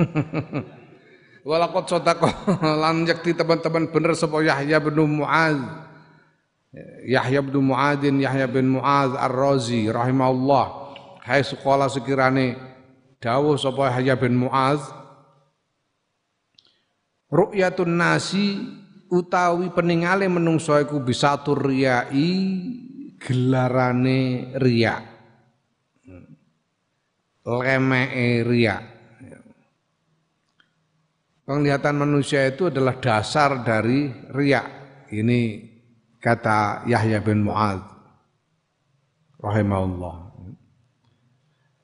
Walakot 1.48 1.88
sodako 1.88 2.28
lan 2.82 3.08
yakti 3.08 3.32
teman-teman 3.32 3.88
bener 3.88 4.12
sapa 4.12 4.44
Yahya 4.44 4.76
bin 4.82 5.22
Muaz. 5.22 5.56
Yahya 7.08 7.40
bin 7.42 7.66
Muadzin 7.66 8.20
Yahya 8.20 8.46
bin 8.46 8.68
Muaz 8.76 9.16
Ar-Razi 9.16 9.88
rahimahullah. 9.88 10.79
Hai 11.30 11.46
sekolah 11.46 11.86
sekirane 11.86 12.58
dawuh 13.22 13.54
sapa 13.54 13.94
Yahya 13.94 14.18
bin 14.18 14.34
Muaz 14.34 14.82
Ru'yatun 17.30 17.94
nasi 17.94 18.66
utawi 19.06 19.70
peningale 19.70 20.26
menungso 20.26 20.74
iku 20.74 20.98
bisa 20.98 21.38
turiyai 21.38 22.34
gelarane 23.22 24.50
riya. 24.58 24.98
Lemeke 27.46 28.42
riya. 28.42 28.76
Penglihatan 31.46 31.94
manusia 31.94 32.42
itu 32.50 32.66
adalah 32.66 32.98
dasar 32.98 33.62
dari 33.62 34.10
riak. 34.34 34.66
Ini 35.14 35.40
kata 36.18 36.90
Yahya 36.90 37.22
bin 37.22 37.46
Mu'ad 37.46 37.82
rahimahullah. 39.38 40.29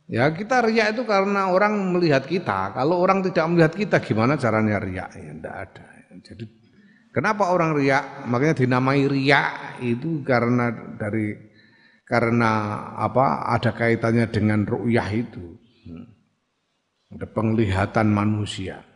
Ya 0.07 0.31
kita 0.31 0.63
riak 0.63 0.95
itu 0.95 1.03
karena 1.03 1.51
orang 1.51 1.91
melihat 1.91 2.23
kita. 2.23 2.71
Kalau 2.71 3.03
orang 3.03 3.27
tidak 3.27 3.47
melihat 3.51 3.73
kita 3.75 3.97
gimana 3.99 4.39
caranya 4.39 4.79
riak? 4.79 5.11
Ya 5.19 5.33
tidak 5.35 5.55
ada. 5.67 5.87
Jadi 6.23 6.45
kenapa 7.11 7.51
orang 7.51 7.75
riak? 7.75 8.23
Makanya 8.31 8.55
dinamai 8.55 9.11
riak 9.11 9.83
itu 9.83 10.23
karena 10.23 10.71
dari 10.95 11.35
karena 12.07 12.51
apa? 12.95 13.51
Ada 13.51 13.75
kaitannya 13.75 14.31
dengan 14.31 14.63
ru'yah 14.63 15.11
itu. 15.11 15.59
Ada 17.11 17.27
penglihatan 17.27 18.07
manusia. 18.07 18.87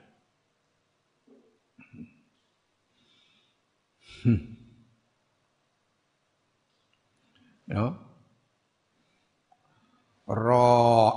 Hmm. 4.22 4.38
Ya. 7.66 8.10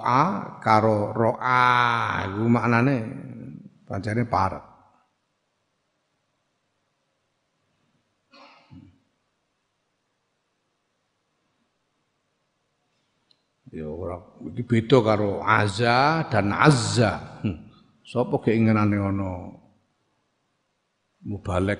Ro'a 0.03 0.59
karo 0.59 1.15
ro'a 1.15 2.27
iku 2.27 2.43
maknane 2.51 2.95
pancene 3.87 4.27
parek. 4.27 4.65
Ya 13.71 13.87
ora 13.87 14.19
iki 14.51 14.67
beda 14.67 14.99
karo 14.99 15.39
azza 15.39 16.27
dan 16.27 16.51
azza. 16.51 17.39
Hmm. 17.39 17.71
Sapa 18.03 18.43
keinginane 18.43 18.99
ana 18.99 19.55
mubalek 21.23 21.79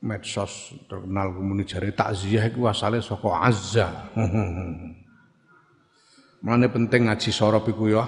medsos 0.00 0.72
terkenal 0.88 1.36
kemuni 1.36 1.68
jari 1.68 1.92
takziah 1.92 2.48
itu 2.48 2.64
asalnya 2.64 3.04
saka 3.04 3.44
azza. 3.44 4.08
Mana 6.38 6.70
penting 6.70 7.10
ngaji 7.10 7.30
sorop 7.34 7.66
iku 7.66 7.90
ya. 7.90 8.06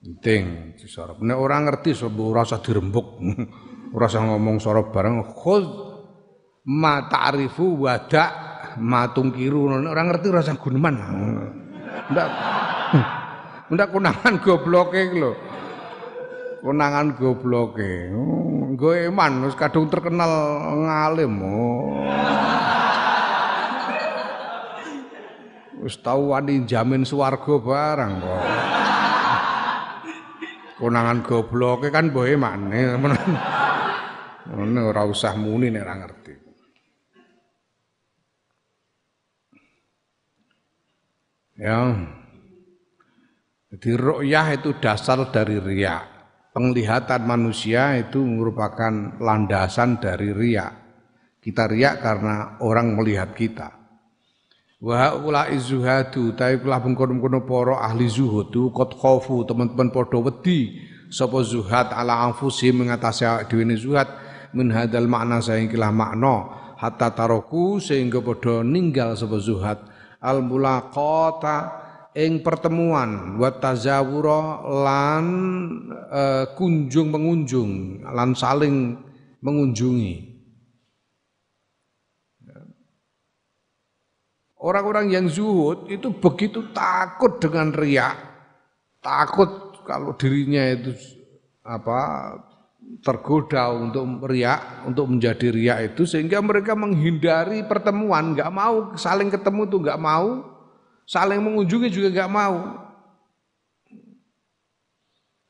Penting 0.00 0.72
ngaji 0.72 0.86
sorop. 0.88 1.20
Nek 1.20 1.36
orang 1.36 1.68
ngerti 1.68 1.92
sebab 1.92 2.32
ora 2.32 2.42
usah 2.48 2.60
dirembuk. 2.64 3.20
ora 3.96 4.06
usah 4.08 4.22
ngomong 4.24 4.56
sorop 4.60 4.92
bareng 4.92 5.20
khud 5.36 5.64
ma 6.72 7.04
ta'rifu 7.06 7.84
wada 7.84 8.24
ma 8.80 9.12
tungkiru. 9.12 9.68
Nek 9.76 9.92
orang 9.92 10.06
ngerti 10.14 10.26
ora 10.32 10.40
usah 10.40 10.56
guneman. 10.56 10.94
Ndak 12.12 12.28
ndak 13.72 13.88
kunangan 13.90 14.34
gobloke 14.38 15.00
lho 15.10 15.32
konangan 16.66 17.14
gobloke. 17.14 18.10
Nggo 18.74 18.90
iman 19.06 19.32
wis 19.46 19.54
kadung 19.54 19.86
terkenal 19.86 20.30
ngalim. 20.82 21.34
Oh. 21.46 21.94
Wis 25.86 26.02
tau 26.02 26.34
wani 26.34 26.66
jamin 26.66 27.06
swarga 27.06 27.62
barang 27.62 28.12
kok. 28.18 28.42
Konangan 30.82 31.22
gobloke 31.22 31.94
kan 31.94 32.10
boe 32.10 32.34
maneh. 32.34 32.98
Ngono 34.50 34.80
ora 34.90 35.06
usah 35.06 35.38
muni 35.38 35.70
nek 35.70 35.86
ora 35.86 35.94
ngerti. 35.94 36.34
Ya. 41.62 41.78
Jadi 43.70 43.90
ru'yah 43.94 44.58
itu 44.58 44.74
dasar 44.82 45.22
dari 45.30 45.62
riak 45.62 46.16
penglihatan 46.56 47.28
manusia 47.28 48.00
itu 48.00 48.24
merupakan 48.24 49.20
landasan 49.20 50.00
dari 50.00 50.32
riak. 50.32 50.72
Kita 51.38 51.68
riak 51.68 52.00
karena 52.00 52.56
orang 52.64 52.96
melihat 52.96 53.36
kita. 53.36 53.75
Wa 54.76 55.16
ula 55.16 55.48
izuhadu 55.48 56.36
tapi 56.36 56.60
kula 56.60 56.76
mengkono-kono 56.84 57.48
para 57.48 57.80
ahli 57.80 58.12
zuhud 58.12 58.52
tu 58.52 58.68
kot 58.76 58.92
khofu 58.92 59.48
teman-teman 59.48 59.88
padha 59.88 60.20
wedi 60.20 60.76
sapa 61.08 61.40
zuhad 61.40 61.96
ala 61.96 62.28
anfusi 62.28 62.76
mengatasi 62.76 63.24
dhewe 63.48 63.72
zuhad 63.72 64.04
min 64.52 64.68
hadal 64.68 65.08
makna 65.08 65.40
saingkilah 65.40 65.88
makna 65.88 66.52
hatta 66.76 67.08
taroku 67.08 67.80
sehingga 67.80 68.20
padha 68.20 68.60
ninggal 68.60 69.16
sapa 69.16 69.40
zuhad 69.40 69.80
al 70.20 70.44
mulaqata 70.44 71.56
ing 72.12 72.44
pertemuan 72.44 73.40
wa 73.40 73.48
tazawura 73.56 74.60
lan 74.60 75.24
uh, 76.12 76.52
kunjung 76.52 77.16
mengunjung 77.16 78.04
lan 78.04 78.36
saling 78.36 78.92
mengunjungi 79.40 80.35
Orang-orang 84.66 85.14
yang 85.14 85.30
zuhud 85.30 85.86
itu 85.86 86.10
begitu 86.10 86.74
takut 86.74 87.38
dengan 87.38 87.70
riak, 87.70 88.18
takut 88.98 89.78
kalau 89.86 90.10
dirinya 90.18 90.58
itu 90.74 90.90
apa 91.62 92.34
tergoda 93.06 93.70
untuk 93.70 94.26
riak, 94.26 94.90
untuk 94.90 95.06
menjadi 95.06 95.54
riak 95.54 95.78
itu 95.94 96.02
sehingga 96.02 96.42
mereka 96.42 96.74
menghindari 96.74 97.62
pertemuan, 97.62 98.34
nggak 98.34 98.50
mau 98.50 98.98
saling 98.98 99.30
ketemu 99.30 99.70
tuh 99.70 99.80
nggak 99.86 100.02
mau, 100.02 100.42
saling 101.06 101.38
mengunjungi 101.38 101.86
juga 101.86 102.08
nggak 102.10 102.32
mau. 102.34 102.56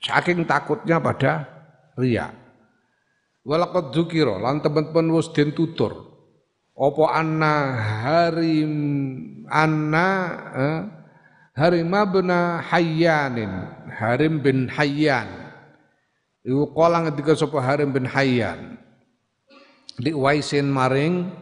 Saking 0.04 0.44
takutnya 0.44 1.00
pada 1.00 1.48
ria. 1.96 2.36
Walakot 3.48 3.96
dzukira 3.96 4.36
lan 4.36 4.60
teman-teman 4.60 5.08
wis 5.16 5.32
den 5.32 5.56
tutur. 5.56 6.05
Apa 6.76 7.04
anna 7.16 7.54
harim 8.04 8.72
anna 9.48 10.08
eh, 10.52 10.80
Harim 11.56 11.88
bin 11.88 12.28
Hayyanin, 12.60 13.52
Harim 13.96 14.44
bin 14.44 14.68
Hayyan. 14.68 15.24
Iku 16.44 16.68
kala 16.76 17.08
ngendika 17.08 17.32
sapa 17.32 17.64
Harim 17.64 17.96
bin 17.96 18.04
Hayyan. 18.04 18.76
Di 19.96 20.12
waisin 20.12 20.68
maring 20.68 21.32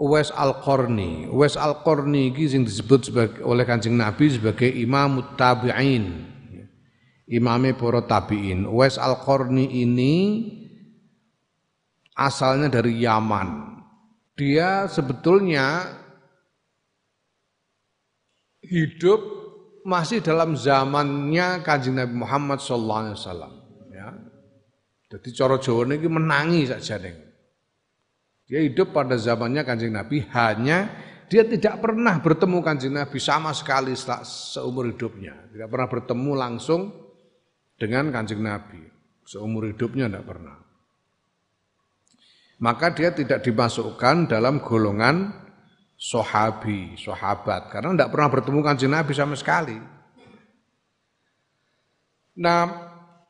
Uwais 0.00 0.32
Al-Qarni. 0.32 1.28
Uwais 1.28 1.60
Al-Qarni 1.60 2.32
iki 2.32 2.48
sing 2.48 2.64
disebut 2.64 3.12
sebagai 3.12 3.44
oleh 3.44 3.68
Kanjeng 3.68 4.00
Nabi 4.00 4.32
sebagai 4.32 4.66
Imam 4.72 5.36
Tabi'in. 5.36 6.24
Imame 7.28 7.76
para 7.76 8.00
tabi'in. 8.00 8.64
Uwais 8.64 8.96
Al-Qarni 8.96 9.84
ini 9.84 10.14
asalnya 12.16 12.80
dari 12.80 13.04
Yaman. 13.04 13.77
Dia 14.38 14.86
sebetulnya 14.86 15.98
hidup 18.62 19.18
masih 19.82 20.22
dalam 20.22 20.54
zamannya 20.54 21.66
Kanjeng 21.66 21.98
Nabi 21.98 22.14
Muhammad 22.14 22.62
sallallahu 22.62 23.00
alaihi 23.02 23.16
wasallam 23.18 23.52
ya. 23.90 24.08
Jadi 25.10 25.28
cara 25.34 25.56
Jawa 25.58 25.90
ini 25.90 26.06
menangi 26.06 26.62
saja 26.70 27.02
nih. 27.02 27.28
Dia 28.48 28.64
hidup 28.64 28.96
pada 28.96 29.20
zamannya 29.20 29.60
kanjeng 29.60 29.92
Nabi, 29.92 30.24
hanya 30.32 30.88
dia 31.28 31.44
tidak 31.44 31.84
pernah 31.84 32.16
bertemu 32.16 32.64
kanjeng 32.64 32.96
Nabi 32.96 33.20
sama 33.20 33.52
sekali 33.52 33.92
seumur 34.24 34.88
hidupnya. 34.88 35.36
Tidak 35.52 35.68
pernah 35.68 35.84
bertemu 35.84 36.32
langsung 36.32 36.88
dengan 37.76 38.08
kanjeng 38.08 38.40
Nabi. 38.40 38.80
Seumur 39.28 39.68
hidupnya 39.68 40.08
tidak 40.08 40.24
pernah. 40.24 40.56
Maka 42.58 42.90
dia 42.90 43.14
tidak 43.14 43.46
dimasukkan 43.46 44.26
dalam 44.26 44.58
golongan 44.58 45.30
sohabi, 45.94 46.98
sohabat. 46.98 47.70
Karena 47.70 47.94
tidak 47.94 48.10
pernah 48.10 48.28
bertemu 48.30 48.60
kanjeng 48.66 48.92
Nabi 48.94 49.12
sama 49.14 49.38
sekali. 49.38 49.78
Nah, 52.38 52.62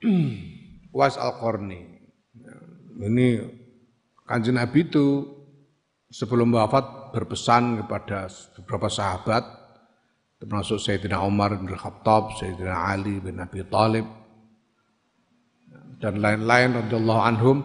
Was 0.98 1.20
Al-Qarni. 1.20 2.00
Ini 2.98 3.28
kanjeng 4.24 4.56
Nabi 4.56 4.88
itu 4.88 5.22
sebelum 6.08 6.56
wafat 6.56 7.12
berpesan 7.12 7.84
kepada 7.84 8.26
beberapa 8.58 8.88
sahabat 8.88 9.44
termasuk 10.38 10.78
Sayyidina 10.78 11.18
Umar 11.26 11.58
bin 11.58 11.74
Khattab, 11.74 12.38
Sayyidina 12.38 12.94
Ali 12.94 13.18
bin 13.18 13.42
Abi 13.42 13.66
Thalib 13.66 14.06
dan 15.98 16.22
lain-lain 16.22 16.78
radhiyallahu 16.78 17.22
anhum. 17.22 17.58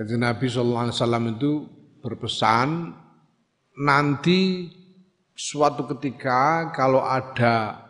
Jadi 0.00 0.16
Nabi 0.16 0.48
sallallahu 0.48 0.84
alaihi 0.88 0.96
wasallam 0.96 1.24
itu 1.36 1.52
berpesan 2.00 2.96
nanti 3.84 4.72
suatu 5.36 5.84
ketika 5.92 6.72
kalau 6.72 7.04
ada 7.04 7.84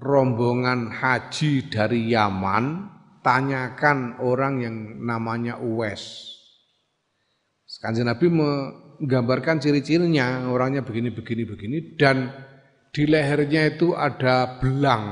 rombongan 0.00 0.88
haji 0.88 1.68
dari 1.68 2.16
Yaman, 2.16 2.88
tanyakan 3.20 4.24
orang 4.24 4.64
yang 4.64 4.76
namanya 5.04 5.60
Uwais. 5.60 6.32
Kanjeng 7.84 8.08
Nabi 8.08 8.32
menggambarkan 8.32 9.60
ciri-cirinya, 9.60 10.48
orangnya 10.48 10.80
begini, 10.80 11.12
begini, 11.12 11.42
begini, 11.44 11.78
dan 12.00 12.32
di 12.88 13.04
lehernya 13.04 13.68
itu 13.68 13.92
ada 13.96 14.60
belang 14.60 15.04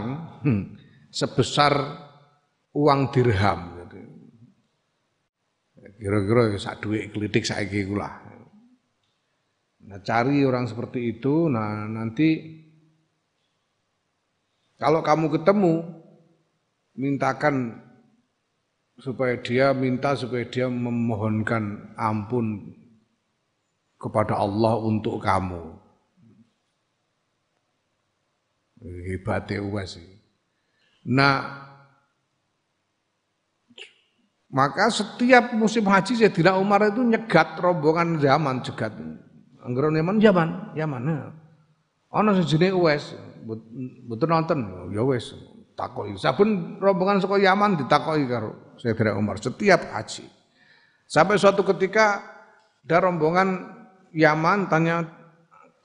hmm, 0.45 0.63
sebesar 1.13 1.73
uang 2.73 3.13
dirham. 3.13 3.80
Kira-kira 6.01 6.57
sak 6.57 6.81
duit 6.81 7.13
klitik 7.13 7.45
saiki 7.45 7.85
kula. 7.85 8.09
Nah, 9.85 10.01
cari 10.01 10.41
orang 10.49 10.65
seperti 10.65 11.13
itu, 11.19 11.53
nah 11.53 11.85
nanti 11.85 12.57
kalau 14.81 15.05
kamu 15.05 15.29
ketemu 15.29 15.85
mintakan 16.97 17.85
supaya 18.97 19.37
dia 19.41 19.77
minta 19.77 20.17
supaya 20.17 20.45
dia 20.49 20.73
memohonkan 20.73 21.93
ampun 22.01 22.77
kepada 24.01 24.41
Allah 24.41 24.81
untuk 24.81 25.21
kamu. 25.21 25.77
Hebatnya 28.81 29.61
uas 29.61 30.01
Nah, 31.05 31.69
maka 34.51 34.91
setiap 34.91 35.55
musim 35.55 35.87
haji 35.87 36.19
Sayyidina 36.19 36.59
Umar 36.59 36.83
itu 36.91 37.07
nyegat 37.07 37.55
rombongan 37.63 38.19
zaman 38.19 38.67
jegat. 38.67 38.91
Anggaran 39.63 39.95
Yaman, 39.95 40.17
Yaman, 40.19 40.49
Yaman. 40.75 41.03
Ana 42.11 42.35
sejenis 42.35 42.75
Uwais, 42.75 43.15
betul 44.11 44.27
nonton, 44.27 44.91
ya 44.91 45.07
wes 45.07 45.31
takoki. 45.79 46.19
Saben 46.19 46.83
rombongan 46.83 47.23
saka 47.23 47.39
Yaman 47.39 47.79
ditakoki 47.79 48.27
karo 48.27 48.75
Sayyidina 48.83 49.15
Umar 49.15 49.39
setiap 49.39 49.95
haji. 49.95 50.27
Sampai 51.07 51.39
suatu 51.39 51.63
ketika 51.63 52.23
ada 52.83 53.07
rombongan 53.07 53.79
Yaman 54.11 54.67
tanya, 54.67 55.07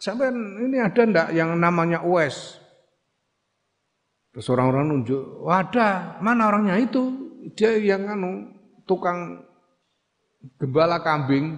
sampai 0.01 0.33
ini 0.65 0.81
ada 0.81 1.01
ndak 1.05 1.27
yang 1.37 1.53
namanya 1.53 2.01
Uwais? 2.01 2.57
Terus 4.33 4.49
orang-orang 4.51 4.91
nunjuk, 4.91 5.45
ada, 5.47 6.17
mana 6.19 6.49
orangnya 6.49 6.75
itu? 6.81 7.23
Dia 7.55 7.77
yang 7.77 8.09
anu 8.09 8.54
tukang 8.85 9.41
gembala 10.61 11.01
kambing. 11.01 11.57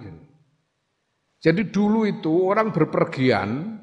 Jadi 1.38 1.70
dulu 1.70 2.02
itu 2.02 2.50
orang 2.50 2.74
berpergian 2.74 3.78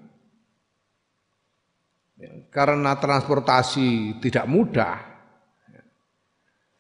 ya, 2.20 2.52
karena 2.52 3.00
transportasi 3.00 4.20
tidak 4.20 4.44
mudah, 4.44 5.00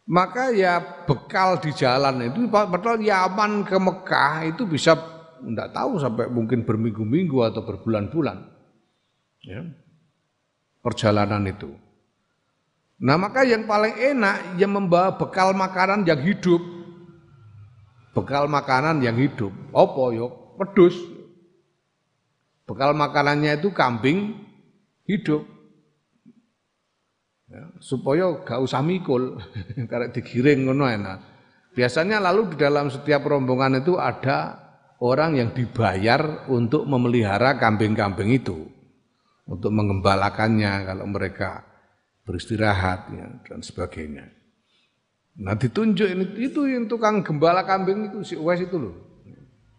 maka 0.03 0.51
ya 0.51 0.83
bekal 1.07 1.63
di 1.63 1.71
jalan 1.71 2.27
itu 2.27 2.51
padahal 2.51 2.99
Yaman 2.99 3.63
ke 3.63 3.77
Mekah 3.79 4.51
itu 4.51 4.67
bisa 4.67 4.99
tidak 5.39 5.71
tahu 5.71 5.95
sampai 5.95 6.27
mungkin 6.27 6.67
berminggu-minggu 6.67 7.39
atau 7.39 7.63
berbulan-bulan 7.63 8.37
ya, 9.47 9.63
perjalanan 10.83 11.47
itu. 11.47 11.84
Nah 12.95 13.19
maka 13.19 13.43
yang 13.43 13.67
paling 13.67 13.91
enak 13.91 14.55
yang 14.55 14.71
membawa 14.71 15.19
bekal 15.19 15.51
makanan 15.51 16.07
yang 16.07 16.21
hidup. 16.23 16.63
Bekal 18.15 18.47
makanan 18.47 19.03
yang 19.03 19.19
hidup. 19.19 19.51
Apa 19.75 20.03
yo? 20.15 20.55
Pedus. 20.55 20.95
Bekal 22.63 22.95
makanannya 22.95 23.59
itu 23.59 23.69
kambing 23.75 24.39
hidup. 25.03 25.43
Ya, 27.45 27.61
supaya 27.83 28.31
gak 28.41 28.63
usah 28.63 28.79
mikul. 28.79 29.37
Karena 29.91 30.07
digiring 30.09 30.65
ngono 30.65 30.87
enak. 30.87 31.17
Biasanya 31.75 32.23
lalu 32.23 32.55
di 32.55 32.57
dalam 32.57 32.87
setiap 32.87 33.27
rombongan 33.27 33.83
itu 33.83 33.99
ada 33.99 34.55
orang 35.03 35.35
yang 35.35 35.51
dibayar 35.51 36.47
untuk 36.47 36.87
memelihara 36.87 37.59
kambing-kambing 37.59 38.31
itu. 38.31 38.71
Untuk 39.45 39.75
mengembalakannya 39.75 40.87
kalau 40.87 41.05
mereka 41.05 41.74
beristirahat 42.25 43.13
ya, 43.13 43.27
dan 43.45 43.61
sebagainya. 43.61 44.25
Nah 45.39 45.53
ditunjuk 45.53 46.09
ini 46.09 46.25
itu 46.41 46.65
yang 46.65 46.89
tukang 46.89 47.21
gembala 47.21 47.61
kambing 47.63 48.09
itu 48.09 48.25
si 48.25 48.33
Uwais 48.35 48.59
itu 48.65 48.75
loh. 48.81 48.95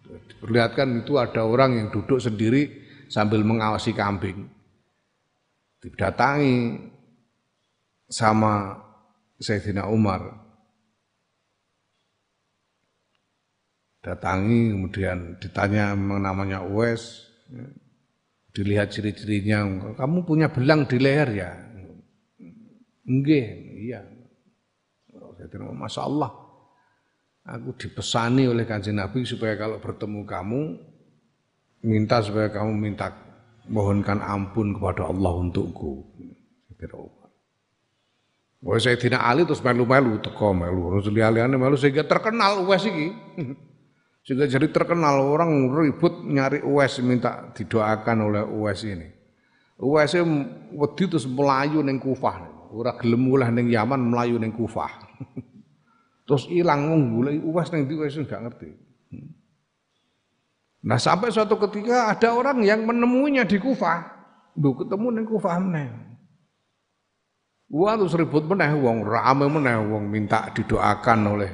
Diperlihatkan 0.06 1.02
itu 1.02 1.18
ada 1.18 1.42
orang 1.42 1.76
yang 1.76 1.88
duduk 1.90 2.22
sendiri 2.22 2.70
sambil 3.10 3.42
mengawasi 3.42 3.90
kambing. 3.90 4.46
Didatangi 5.82 6.78
sama 8.06 8.78
Sayyidina 9.42 9.90
Umar. 9.90 10.46
Datangi 14.06 14.70
kemudian 14.70 15.34
ditanya 15.42 15.98
namanya 15.98 16.62
Uwais. 16.62 17.26
Ya. 17.50 17.66
Dilihat 18.56 18.88
ciri-cirinya, 18.88 19.92
kamu 20.00 20.24
punya 20.24 20.48
belang 20.48 20.88
di 20.88 20.96
leher 20.96 21.28
ya? 21.28 21.65
Nggih, 23.06 23.46
iya. 23.86 24.02
Masya 25.54 26.02
Allah. 26.02 26.30
Aku 27.46 27.78
dipesani 27.78 28.50
oleh 28.50 28.66
kanjeng 28.66 28.98
Nabi 28.98 29.22
supaya 29.22 29.54
kalau 29.54 29.78
bertemu 29.78 30.26
kamu, 30.26 30.62
minta 31.86 32.18
supaya 32.18 32.50
kamu 32.50 32.74
minta 32.74 33.14
mohonkan 33.70 34.18
ampun 34.18 34.74
kepada 34.74 35.06
Allah 35.06 35.30
untukku. 35.38 36.02
Wah 38.66 38.82
saya 38.82 38.98
tidak 38.98 39.22
Ali 39.22 39.46
terus 39.46 39.62
melu-melu 39.62 40.18
teko 40.18 40.50
melu 40.50 40.98
terus 40.98 41.14
liane 41.14 41.54
melu 41.54 41.78
sehingga 41.78 42.02
terkenal 42.02 42.66
Uwais 42.66 42.82
iki. 42.82 43.14
Sehingga 44.26 44.50
jadi 44.50 44.66
terkenal 44.74 45.22
orang 45.22 45.70
ribut 45.70 46.26
nyari 46.26 46.66
Uwais 46.66 46.98
minta 46.98 47.54
didoakan 47.54 48.26
oleh 48.26 48.42
Uwais 48.42 48.82
ini. 48.82 49.06
Uwais 49.78 50.10
wedi 50.74 51.04
terus 51.06 51.30
melayu 51.30 51.78
ning 51.86 52.02
Kufah 52.02 52.55
ora 52.72 52.96
gelem 52.98 53.22
mulih 53.26 53.48
ning 53.52 53.70
Yaman 53.70 54.10
melayu 54.10 54.40
ning 54.40 54.54
Kufah. 54.54 54.90
Terus 56.26 56.50
ilang 56.50 56.90
wong 56.90 57.02
golek 57.14 57.38
uwas 57.46 57.70
ning 57.70 57.86
ndi 57.86 57.94
wis 57.94 58.18
gak 58.26 58.42
ngerti. 58.42 58.74
Nah 60.86 60.98
sampai 60.98 61.30
suatu 61.30 61.58
ketika 61.66 62.10
ada 62.10 62.34
orang 62.34 62.62
yang 62.66 62.82
menemuinya 62.82 63.46
di 63.46 63.58
Kufah. 63.62 64.14
Lho 64.58 64.74
ketemu 64.74 65.06
ning 65.14 65.26
Kufah 65.26 65.56
meneh. 65.62 65.88
Wah 67.66 67.98
terus 67.98 68.14
ribut 68.14 68.46
meneh 68.46 68.74
wong 68.78 69.02
rame 69.02 69.46
meneh 69.50 69.74
wong 69.86 70.06
minta 70.06 70.50
didoakan 70.54 71.20
oleh 71.34 71.52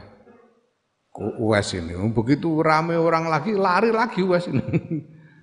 Uwais 1.13 1.69
ini. 1.77 1.93
Begitu 2.13 2.65
rame 2.65 2.97
orang 2.97 3.29
lagi 3.29 3.53
lari 3.53 3.93
lagi 3.93 4.25
Uwais 4.25 4.49
ini. 4.49 4.65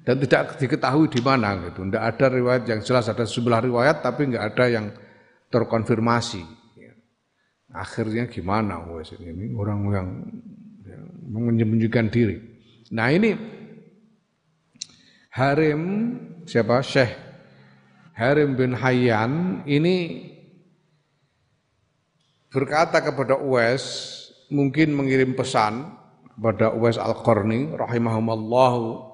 Dan 0.02 0.18
tidak 0.26 0.58
diketahui 0.58 1.06
di 1.06 1.22
mana 1.22 1.54
gitu. 1.70 1.86
Tidak 1.86 2.02
ada 2.02 2.26
riwayat 2.34 2.66
yang 2.66 2.82
jelas 2.82 3.06
ada 3.14 3.30
sebelah 3.30 3.62
riwayat 3.62 4.02
tapi 4.02 4.26
nggak 4.34 4.46
ada 4.54 4.66
yang 4.66 4.86
terkonfirmasi. 5.50 6.46
Akhirnya 7.70 8.26
gimana 8.26 8.82
wes 8.90 9.14
ini 9.14 9.54
orang 9.54 9.80
yang, 9.94 10.10
yang 10.90 11.04
menyembunyikan 11.30 12.10
diri. 12.10 12.42
Nah 12.90 13.14
ini 13.14 13.38
Harim 15.30 15.82
siapa 16.50 16.82
Syekh 16.82 17.14
Harim 18.18 18.58
bin 18.58 18.74
Hayyan 18.74 19.62
ini 19.70 20.26
berkata 22.50 23.06
kepada 23.06 23.38
Uwais 23.38 23.86
mungkin 24.50 24.98
mengirim 24.98 25.38
pesan 25.38 25.94
kepada 26.34 26.74
Uwais 26.74 26.98
Al-Qarni 26.98 27.78
rahimahumallahu 27.78 29.10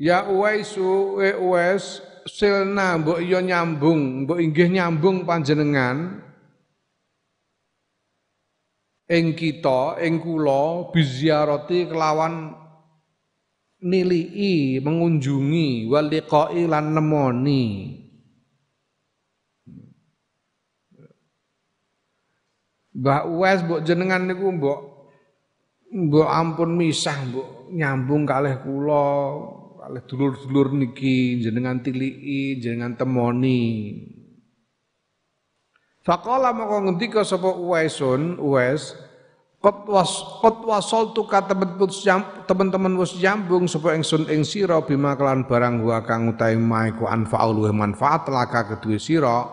Ya 0.00 0.24
Uwaisu, 0.24 1.20
Uwais, 1.44 2.00
silna 2.26 2.98
mbok 3.00 3.20
iya 3.22 3.40
nyambung, 3.40 4.24
mbok 4.24 4.38
inggih 4.40 4.68
nyambung 4.68 5.24
panjenengan. 5.28 6.20
Ing 9.10 9.34
kita 9.34 9.98
ing 10.06 10.22
kula 10.22 10.90
biziarati 10.94 11.90
kelawan 11.90 12.54
nilii 13.82 14.78
mengunjungi 14.78 15.90
waliqai 15.90 16.68
lan 16.70 16.94
nemoni. 16.94 17.62
Mbak 23.00 23.22
Uwais 23.32 23.60
mbok 23.64 23.80
jenengan 23.82 24.28
niku 24.28 24.46
mbok 24.52 24.80
mbok 25.90 26.28
ampun 26.30 26.78
misah 26.78 27.18
mbok 27.26 27.72
nyambung 27.74 28.22
kalih 28.22 28.62
kula 28.62 29.10
kalih 29.80 30.04
dulur-dulur 30.04 30.76
niki 30.76 31.40
jenengan 31.40 31.80
tiliki 31.80 32.60
jenengan 32.60 33.00
temoni. 33.00 33.96
Faqala 36.04 36.52
maka 36.52 36.84
ngendika 36.84 37.24
sapa 37.24 37.48
Uwaisun 37.48 38.40
Uwais 38.40 38.92
Qad 39.60 39.84
was 39.84 40.40
qad 40.40 40.64
wasaltu 40.64 41.28
ka 41.28 41.44
teman-teman 42.48 42.96
wis 42.96 43.12
jambung 43.20 43.68
sapa 43.68 43.92
ingsun 43.92 44.24
ing 44.32 44.40
sira 44.40 44.80
bima 44.80 45.12
kelan 45.20 45.44
barang 45.44 45.84
wa 45.84 46.00
kang 46.00 46.32
utahe 46.32 46.56
maiku 46.56 47.04
anfaul 47.04 47.52
luwih 47.52 47.76
manfaat 47.76 48.24
laka 48.32 48.72
kedue 48.72 48.96
sira 48.96 49.44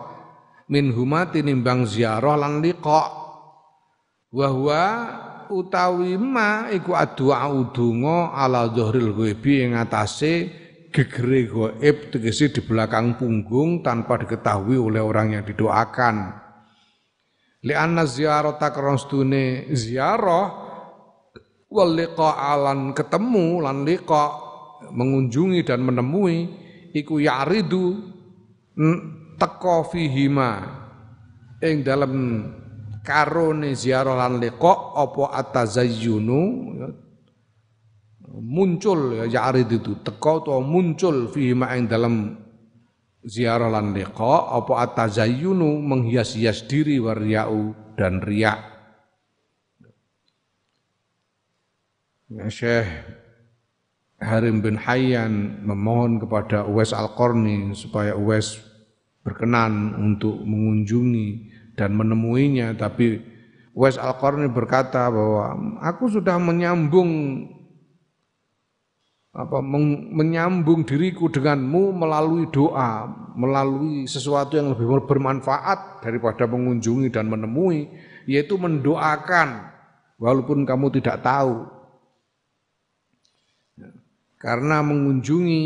min 0.72 0.96
huma 0.96 1.28
tinimbang 1.28 1.84
ziarah 1.84 2.40
lan 2.40 2.64
liqa. 2.64 3.04
Wa 4.32 4.48
huwa 4.48 4.84
utawi 5.50 6.16
ma 6.20 6.68
iku 6.72 6.92
adua 6.94 7.48
udunga 7.48 8.32
ala 8.36 8.68
dhahril 8.68 9.16
ghaibi 9.16 9.64
ing 9.64 9.72
atase 9.76 10.48
gegere 10.92 11.48
gaib 11.48 11.96
tegese 12.12 12.48
di 12.52 12.60
belakang 12.64 13.20
punggung 13.20 13.84
tanpa 13.84 14.20
diketahui 14.24 14.76
oleh 14.80 15.00
orang 15.04 15.36
yang 15.36 15.44
didoakan. 15.44 16.32
Li 17.66 17.74
anna 17.74 18.06
ziyarata 18.06 18.70
krostune 18.70 19.68
ziarah 19.74 20.46
wal 21.68 21.92
liqa 21.92 22.28
alan 22.38 22.96
ketemu 22.96 23.60
lan 23.60 23.84
liqa 23.84 24.24
mengunjungi 24.94 25.66
dan 25.66 25.84
menemui 25.84 26.48
iku 26.94 27.20
ya'ridu 27.20 27.98
teko 29.36 29.90
fihima. 29.90 30.80
Ing 31.58 31.82
dalam 31.82 32.14
karone 33.08 33.72
ziarah 33.72 34.12
lan 34.20 34.36
liqa 34.36 34.92
apa 34.92 35.32
atazayyunu 35.32 36.40
ya, 36.76 36.88
muncul 38.44 39.16
ya 39.16 39.24
ya'ridu 39.24 39.80
itu. 39.80 39.92
Teko 40.04 40.44
atau 40.44 40.60
muncul 40.60 41.32
fihima 41.32 41.72
ing 41.80 41.88
dalam 41.88 42.36
ziarah 43.24 43.72
lan 43.72 43.96
liqa 43.96 44.52
apa 44.52 44.84
atazayyunu 44.84 45.80
menghias-hias 45.80 46.68
diri 46.68 47.00
warya'u 47.00 47.96
dan 47.96 48.20
riak 48.20 48.78
ya 52.28 52.46
Syekh 52.52 52.88
Harim 54.20 54.60
bin 54.60 54.76
Hayyan 54.76 55.64
memohon 55.64 56.20
kepada 56.20 56.66
Uwais 56.66 56.92
Al-Qarni 56.92 57.72
supaya 57.72 58.18
Uwais 58.18 58.60
berkenan 59.22 59.94
untuk 59.96 60.42
mengunjungi 60.42 61.57
dan 61.78 61.94
menemuinya 61.94 62.74
tapi 62.74 63.22
Uwais 63.78 63.94
Al-Qarni 63.94 64.50
berkata 64.50 65.06
bahwa 65.06 65.54
aku 65.78 66.10
sudah 66.10 66.34
menyambung 66.42 67.46
apa 69.38 69.62
menyambung 69.62 70.82
diriku 70.82 71.30
denganmu 71.30 71.94
melalui 71.94 72.50
doa, 72.50 73.06
melalui 73.38 74.10
sesuatu 74.10 74.58
yang 74.58 74.74
lebih 74.74 75.06
bermanfaat 75.06 76.02
daripada 76.02 76.50
mengunjungi 76.50 77.06
dan 77.14 77.30
menemui, 77.30 77.86
yaitu 78.26 78.58
mendoakan 78.58 79.70
walaupun 80.18 80.66
kamu 80.66 80.98
tidak 80.98 81.22
tahu. 81.22 81.70
Karena 84.42 84.82
mengunjungi 84.82 85.64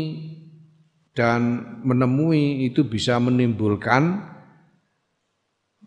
dan 1.17 1.41
menemui 1.81 2.69
itu 2.69 2.85
bisa 2.85 3.17
menimbulkan 3.17 4.32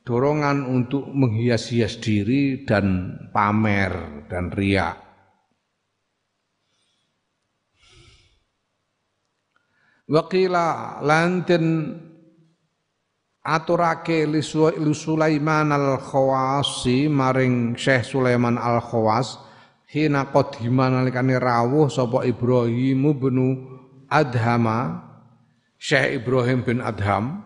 dorongan 0.07 0.63
untuk 0.71 1.11
menghias-hias 1.11 1.99
diri 1.99 2.63
dan 2.63 3.19
pamer 3.35 4.23
dan 4.31 4.55
riak. 4.55 5.03
Waqila 10.07 11.03
lanten 11.03 11.91
aturake 13.43 14.23
li 14.31 14.39
Sulaiman 14.95 15.75
al-Khawasi 15.75 17.11
maring 17.11 17.75
Syekh 17.75 18.07
Sulaiman 18.07 18.55
al-Khawas 18.55 19.43
hina 19.91 20.31
qadiman 20.31 21.03
nalikane 21.03 21.35
rawuh 21.43 21.91
sapa 21.91 22.23
Ibrahim 22.23 23.19
bin 23.19 23.37
Adhama 24.07 25.03
Syekh 25.75 26.23
Ibrahim 26.23 26.63
bin 26.63 26.79
Adham 26.79 27.43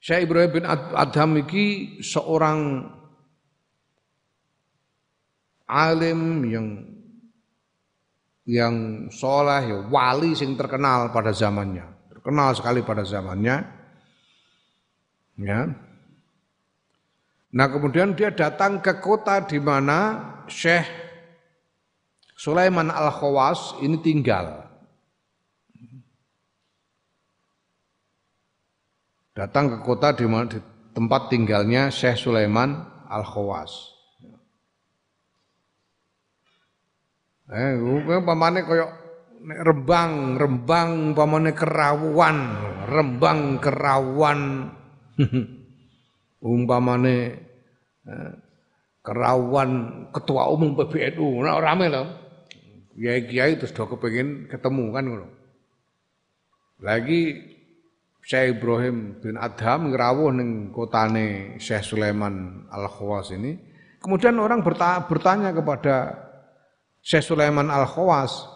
Syekh 0.00 0.24
Ibrahim 0.24 0.50
bin 0.56 0.64
Adham 0.64 1.36
iki 1.36 2.00
seorang 2.00 2.88
alim 5.68 6.20
yang 6.48 6.66
yang 8.48 9.06
soleh, 9.12 9.62
ya, 9.68 9.78
wali 9.92 10.32
sing 10.32 10.56
terkenal 10.56 11.12
pada 11.12 11.30
zamannya, 11.30 11.84
terkenal 12.10 12.56
sekali 12.56 12.80
pada 12.80 13.04
zamannya. 13.04 13.56
Ya. 15.40 15.60
Nah 17.50 17.66
kemudian 17.68 18.16
dia 18.16 18.32
datang 18.32 18.80
ke 18.80 18.98
kota 18.98 19.44
di 19.44 19.60
mana 19.60 20.22
Syekh 20.48 20.86
Sulaiman 22.40 22.88
al 22.88 23.12
Khawas 23.12 23.76
ini 23.84 24.00
tinggal. 24.00 24.69
Datang 29.40 29.72
ke 29.72 29.78
kota 29.80 30.12
di 30.12 30.28
di 30.28 30.58
tempat 30.92 31.32
tinggalnya 31.32 31.88
Syekh 31.88 32.28
Sulaiman 32.28 32.76
al 33.08 33.24
Khawas. 33.24 33.72
Eh, 37.48 37.72
pamane 38.20 38.60
nek 38.60 38.68
Rembang, 39.64 40.36
Rembang 40.36 41.16
pamane 41.16 41.56
kerawuan, 41.56 42.36
Rembang 42.84 43.56
kerawuan. 43.64 44.40
umpamane 46.44 47.16
eh, 48.04 48.32
kerawuan 49.00 49.70
ketua 50.12 50.52
umum 50.52 50.76
PBNU, 50.76 51.48
nah 51.48 51.56
rame 51.56 51.88
lho. 51.88 52.04
Kiai-kiai 52.92 53.56
terus 53.56 53.72
do 53.72 53.88
kepengin 53.88 54.52
ketemu 54.52 54.84
kan 54.92 55.04
ngono. 55.08 55.28
Lagi 56.84 57.49
Syekh 58.30 58.62
Ibrahim 58.62 59.18
bin 59.18 59.34
Adham 59.34 59.90
ngerawuh 59.90 60.30
ning 60.30 60.70
kotane 60.70 61.58
Syekh 61.58 61.82
Sulaiman 61.82 62.62
Al-Khawas 62.70 63.34
ini. 63.34 63.58
Kemudian 63.98 64.38
orang 64.38 64.62
bertanya 64.62 65.50
kepada 65.50 66.14
Syekh 67.02 67.26
Sulaiman 67.26 67.66
Al-Khawas 67.66 68.46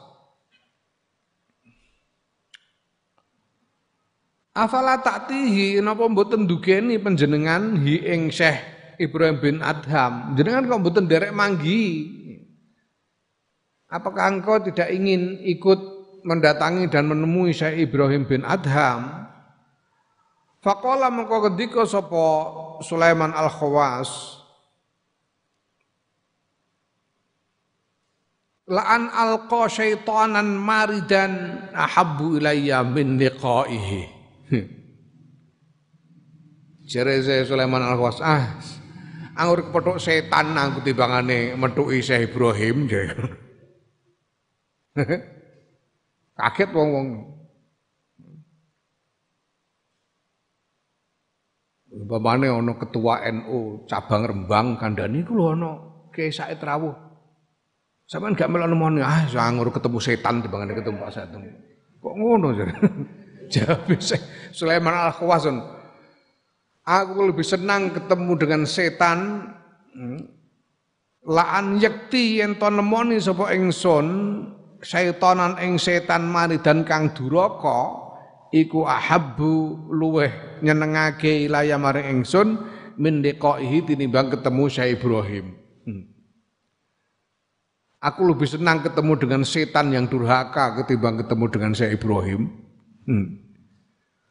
Afala 4.55 5.03
taktihi 5.03 5.83
napa 5.83 6.07
mboten 6.07 6.47
dugeni 6.47 7.03
panjenengan 7.03 7.75
hi 7.83 7.99
ing 8.15 8.31
Syekh 8.31 8.63
Ibrahim 9.03 9.43
bin 9.43 9.57
Adham. 9.59 10.39
Jenengan 10.39 10.71
kok 10.71 10.81
mboten 10.87 11.11
derek 11.11 11.35
manggi. 11.35 12.15
Apakah 13.91 14.31
engkau 14.31 14.63
tidak 14.63 14.95
ingin 14.95 15.43
ikut 15.43 15.83
mendatangi 16.23 16.87
dan 16.87 17.11
menemui 17.11 17.51
Syekh 17.51 17.91
Ibrahim 17.91 18.31
bin 18.31 18.47
Adham? 18.47 19.24
Faqala 20.65 21.13
mengko 21.13 21.53
ketika 21.53 21.85
sapa 21.85 22.25
Sulaiman 22.81 23.37
Al-Khawas 23.37 24.41
La'an 28.65 29.13
alqa 29.13 29.69
syaitanan 29.69 30.57
maridan 30.57 31.69
ahabbu 31.77 32.41
ilayya 32.41 32.81
min 32.81 33.21
liqaihi. 33.21 34.09
Jere 36.89 37.21
Sulaiman 37.45 37.85
Al-Khawas, 37.85 38.25
ah, 38.25 38.57
anggur 39.37 39.69
kepethuk 39.69 40.01
setan 40.01 40.57
aku 40.57 40.81
timbangane 40.81 41.53
methuki 41.61 42.01
Syekh 42.01 42.33
Ibrahim 42.33 42.89
Kaget 46.41 46.71
wong-wong. 46.73 47.34
Umpamane 51.95 52.51
ana 52.51 52.75
ketua 52.75 53.23
NU 53.31 53.87
cabang 53.87 54.27
Rembang 54.27 54.75
kandhani 54.75 55.23
iku 55.23 55.39
lho 55.39 55.47
ana 55.55 55.71
Kiai 56.11 56.35
Said 56.35 56.59
Rawuh. 56.59 56.95
Sampeyan 58.05 58.37
gak 58.37 58.51
melok 58.53 58.69
nemoni, 58.69 59.01
ah 59.01 59.25
sangur 59.31 59.73
ketemu 59.73 59.97
setan 59.97 60.45
di 60.45 60.47
bangun 60.53 60.77
ketemu 60.77 61.01
Pak 61.01 61.13
Setan. 61.15 61.41
Kok 62.05 62.15
ngono 62.21 62.53
jare. 62.53 62.75
Jawab 63.55 63.97
Sulaiman 64.53 64.93
Al-Khawas 65.09 65.49
Aku 66.85 67.33
lebih 67.33 67.45
senang 67.49 67.97
ketemu 67.97 68.33
dengan 68.37 68.63
setan 68.69 69.49
hmm, 69.97 70.21
laan 71.25 71.81
yakti 71.81 72.45
yen 72.45 72.61
to 72.61 72.69
nemoni 72.69 73.17
sapa 73.17 73.57
ingsun 73.57 74.07
syaitanan 74.85 75.57
ing 75.65 75.81
setan 75.81 76.29
dan 76.61 76.85
kang 76.85 77.17
duraka 77.17 78.04
iku 78.55 78.87
ahabbu 78.87 79.91
luweh 79.91 80.63
nyenengake 80.63 81.51
ilaya 81.51 81.75
maring 81.75 82.23
ingsun 82.23 82.63
min 82.95 83.19
liqaihi 83.19 83.83
tinimbang 83.83 84.31
ketemu 84.31 84.71
Syekh 84.71 85.03
Ibrahim. 85.03 85.59
Hmm. 85.83 86.03
Aku 87.99 88.23
lebih 88.31 88.47
senang 88.47 88.87
ketemu 88.87 89.19
dengan 89.19 89.43
setan 89.43 89.91
yang 89.91 90.07
durhaka 90.07 90.79
ketimbang 90.79 91.19
ketemu 91.19 91.45
dengan 91.51 91.73
Syekh 91.75 91.99
Ibrahim. 91.99 92.55
Hmm. 93.11 93.43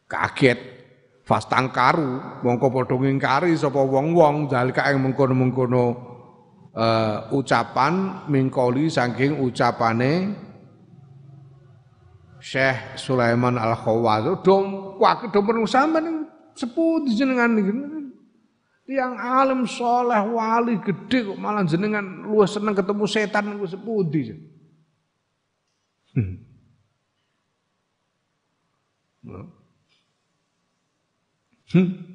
Kaget, 0.08 0.60
fastang 1.28 1.76
karu, 1.76 2.40
mongko 2.48 2.72
padha 2.72 2.96
ngingkari 2.96 3.52
sapa 3.60 3.84
wong-wong 3.84 4.48
dalika 4.48 4.88
ing 4.88 5.04
mengkono-mengkono 5.04 5.86
uh, 6.72 7.18
ucapan 7.36 8.24
mingkoli 8.32 8.88
saking 8.88 9.42
ucapane 9.44 10.32
Syekh 12.44 13.00
Sulaiman 13.00 13.56
Al-Khawwaz. 13.56 14.44
Dom 14.44 15.00
kuwi 15.00 15.32
dom 15.32 15.64
sampean 15.64 16.28
sepuh 16.60 17.08
jenengan 17.08 17.56
iki 17.56 17.74
Tiang 18.84 19.16
alim 19.16 19.64
soleh 19.64 20.20
wali 20.28 20.76
gede 20.84 21.24
kok 21.24 21.40
malah 21.40 21.64
jenengan 21.64 22.04
lu 22.28 22.44
seneng 22.44 22.76
ketemu 22.76 23.08
setan 23.08 23.56
gue 23.56 23.64
sepudi. 23.72 24.36
Hmm. 26.12 26.36
Hmm. 31.72 32.13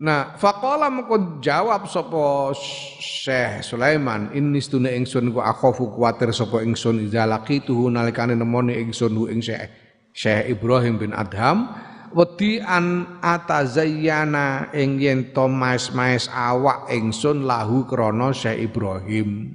Nah, 0.00 0.32
faqala 0.40 0.88
mengko 0.88 1.44
jawab 1.44 1.84
sapa 1.84 2.56
Syekh 2.96 3.60
Sulaiman, 3.60 4.32
ini 4.32 4.56
stune 4.56 4.96
ingsun 4.96 5.28
ku 5.28 5.44
akhafu 5.44 5.92
kuwatir 5.92 6.32
sapa 6.32 6.64
ingsun 6.64 7.04
idza 7.04 7.28
laqituhu 7.28 7.92
nalikane 7.92 8.32
nemoni 8.32 8.80
ingsun 8.80 9.12
hu 9.12 9.28
ing 9.28 9.44
Syekh 9.44 9.68
Syekh 10.16 10.56
Ibrahim 10.56 10.96
bin 10.96 11.12
Adham 11.12 11.68
wedi 12.16 12.64
an 12.64 13.20
atazayyana 13.20 14.72
ing 14.72 14.96
yen 15.04 15.36
to 15.36 15.44
mais-mais 15.52 16.32
awak 16.32 16.88
ingsun 16.88 17.44
lahu 17.44 17.84
krana 17.84 18.32
Syekh 18.32 18.72
Ibrahim. 18.72 19.52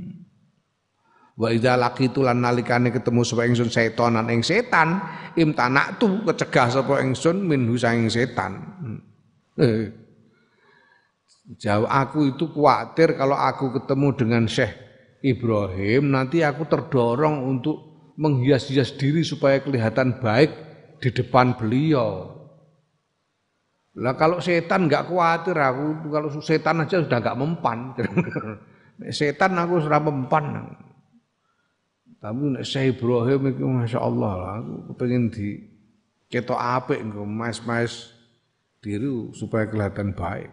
Wa 1.41 1.49
idza 1.49 1.73
laqitu 1.73 2.21
lan 2.21 2.45
nalikane 2.45 2.93
ketemu 2.93 3.25
sapa 3.25 3.49
ingsun 3.49 3.73
setanan 3.73 4.29
ing 4.29 4.45
setan 4.45 5.01
imtanaktu 5.33 6.21
kecegah 6.21 6.69
sapa 6.69 7.01
ingsun 7.01 7.49
minhu 7.49 7.73
saking 7.81 8.13
setan. 8.13 8.61
Eh. 9.57 10.04
Jauh 11.45 11.85
aku 11.85 12.33
itu 12.33 12.49
khawatir 12.49 13.13
kalau 13.13 13.37
aku 13.37 13.69
ketemu 13.77 14.07
dengan 14.17 14.43
Syekh 14.49 14.73
Ibrahim 15.21 16.09
nanti 16.09 16.41
aku 16.41 16.65
terdorong 16.65 17.45
untuk 17.45 17.77
menghias-hias 18.17 18.97
diri 18.97 19.21
supaya 19.21 19.61
kelihatan 19.61 20.17
baik 20.17 20.49
di 20.97 21.13
depan 21.13 21.53
beliau. 21.53 22.33
Lah 23.95 24.17
kalau 24.17 24.41
setan 24.41 24.89
nggak 24.89 25.05
khawatir 25.05 25.53
aku, 25.53 26.09
kalau 26.09 26.27
setan 26.41 26.81
aja 26.81 26.99
sudah 27.05 27.19
nggak 27.21 27.39
mempan. 27.39 27.93
setan 29.13 29.53
aku 29.61 29.85
sudah 29.85 30.01
mempan. 30.01 30.73
Tapi 32.17 32.41
nek 32.57 32.65
Syekh 32.65 32.97
Ibrahim 32.97 33.53
itu 33.53 33.63
Masya 33.69 33.99
Allah 34.01 34.33
lah, 34.33 34.53
aku 34.65 34.73
kepengen 34.89 35.29
di 35.29 35.61
ketok 36.25 36.57
apik 36.57 36.97
engko 36.97 37.21
mas-mas 37.21 38.09
diri 38.81 39.29
supaya 39.37 39.69
kelihatan 39.69 40.09
baik. 40.09 40.49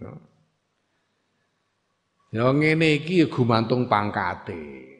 Ya. 0.00 0.12
Ya 2.34 2.46
ngene 2.50 2.98
iki 2.98 3.22
ya 3.22 3.26
gumantung 3.30 3.86
pangkate 3.86 4.94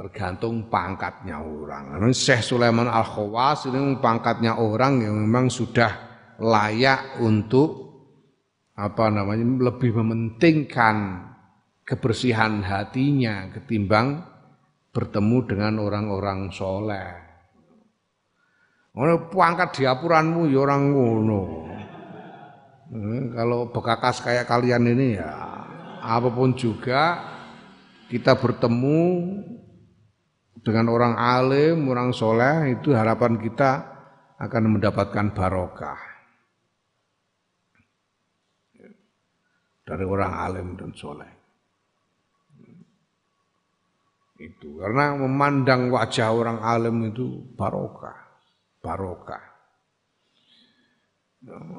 tergantung 0.00 0.72
pangkatnya 0.72 1.44
orang. 1.44 2.00
Nah, 2.00 2.08
Syekh 2.08 2.40
Sulaiman 2.40 2.88
Al 2.88 3.04
Khawas 3.04 3.68
ini 3.68 4.00
pangkatnya 4.00 4.56
orang 4.56 5.04
yang 5.04 5.12
memang 5.12 5.52
sudah 5.52 5.92
layak 6.40 7.20
untuk 7.20 7.92
apa 8.80 9.12
namanya 9.12 9.44
lebih 9.68 9.92
mementingkan 9.92 11.28
kebersihan 11.84 12.64
hatinya 12.64 13.52
ketimbang 13.52 14.24
bertemu 14.88 15.38
dengan 15.44 15.74
orang-orang 15.84 16.48
soleh. 16.48 17.10
Ono 18.96 19.28
pangkat 19.28 19.84
diapuranmu 19.84 20.48
ya 20.48 20.64
orang 20.64 20.82
ngono. 20.96 21.42
Hmm, 22.90 23.30
kalau 23.38 23.70
bekakas 23.70 24.18
kayak 24.18 24.50
kalian 24.50 24.90
ini 24.90 25.14
ya 25.14 25.30
apa 26.02 26.26
pun 26.26 26.58
juga 26.58 27.22
kita 28.10 28.34
bertemu 28.34 29.06
dengan 30.66 30.90
orang 30.90 31.14
alim, 31.14 31.86
orang 31.86 32.10
soleh 32.10 32.74
itu 32.74 32.90
harapan 32.90 33.38
kita 33.38 33.86
akan 34.42 34.76
mendapatkan 34.76 35.30
barokah 35.30 36.00
dari 39.86 40.04
orang 40.04 40.32
alim 40.34 40.68
dan 40.74 40.90
soleh. 40.90 41.32
Itu 44.40 44.80
karena 44.80 45.14
memandang 45.14 45.92
wajah 45.92 46.32
orang 46.32 46.58
alim 46.64 47.06
itu 47.06 47.38
barokah, 47.54 48.18
barokah. 48.80 49.49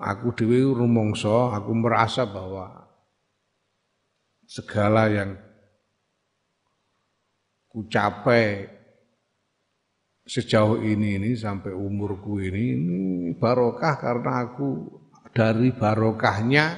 Aku 0.02 0.34
dewi 0.34 0.66
rumongso, 0.66 1.54
aku 1.54 1.72
merasa 1.78 2.26
bahwa 2.26 2.90
segala 4.50 5.06
yang 5.08 5.38
ku 7.70 7.86
capai 7.86 8.68
sejauh 10.26 10.82
ini 10.82 11.22
ini 11.22 11.32
sampai 11.38 11.72
umurku 11.72 12.42
ini 12.42 12.64
ini 12.76 13.00
barokah 13.38 13.96
karena 14.02 14.50
aku 14.50 14.70
dari 15.32 15.72
barokahnya 15.72 16.76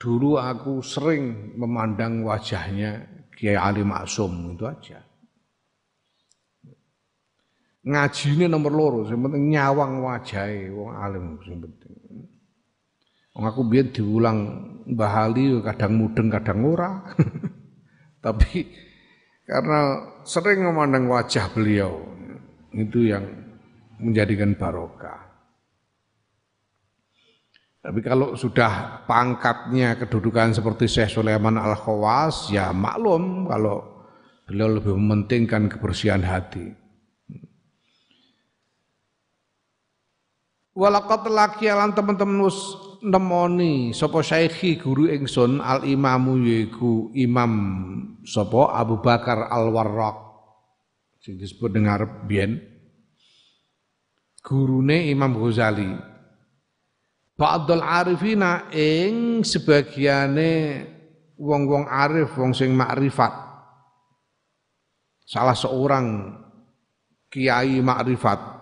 dulu 0.00 0.40
aku 0.40 0.80
sering 0.80 1.54
memandang 1.60 2.24
wajahnya 2.24 3.20
Kiai 3.36 3.56
Ali 3.56 3.84
Maksum 3.84 4.56
itu 4.56 4.64
aja. 4.64 5.09
Ngaji 7.80 8.26
ini 8.36 8.44
nomor 8.44 8.72
loro, 8.76 9.00
yang 9.08 9.24
penting 9.24 9.56
nyawang 9.56 10.04
wajahnya 10.04 10.68
wong 10.76 10.90
alim 10.92 11.24
yang 11.48 11.64
penting. 11.64 11.92
Wong 13.32 13.44
aku 13.48 13.60
biar 13.64 13.88
diulang 13.88 14.38
bahali 14.84 15.56
kadang 15.64 15.96
mudeng 15.96 16.28
kadang 16.28 16.60
ora. 16.68 17.00
Tapi 18.24 18.68
karena 19.48 19.80
sering 20.28 20.60
memandang 20.60 21.08
wajah 21.08 21.48
beliau 21.56 22.04
itu 22.76 23.08
yang 23.08 23.24
menjadikan 23.96 24.52
barokah. 24.60 25.30
Tapi 27.80 28.04
kalau 28.04 28.36
sudah 28.36 29.04
pangkatnya 29.08 29.96
kedudukan 29.96 30.52
seperti 30.52 30.84
Syekh 30.84 31.16
Sulaiman 31.16 31.56
Al 31.56 31.80
Khawas, 31.80 32.52
ya 32.52 32.76
maklum 32.76 33.48
kalau 33.48 34.04
beliau 34.44 34.76
lebih 34.76 34.92
mementingkan 35.00 35.72
kebersihan 35.72 36.20
hati. 36.20 36.79
Walakat 40.70 41.26
laki 41.26 41.66
alam 41.66 41.90
teman-teman 41.90 42.46
nemoni 43.02 43.90
sapa 43.90 44.22
guru 44.78 45.10
ingsun 45.10 45.58
al 45.58 45.82
imamu 45.82 46.38
yaiku 46.46 47.10
imam 47.10 47.52
sapa 48.22 48.78
Abu 48.78 49.02
Bakar 49.02 49.50
al 49.50 49.74
Warraq 49.74 50.16
sing 51.18 51.34
disebut 51.42 51.74
dengar 51.74 52.22
biyen. 52.22 52.62
Gurune 54.40 55.10
Imam 55.10 55.36
Ghazali. 55.36 55.90
Ba'dul 57.34 57.82
arifina 57.84 58.70
ing 58.72 59.42
sebagiane 59.42 60.86
wong-wong 61.34 61.90
arif 61.90 62.30
wong 62.38 62.54
sing 62.54 62.72
makrifat. 62.72 63.32
Salah 65.26 65.58
seorang 65.58 66.36
kiai 67.26 67.82
makrifat 67.82 68.59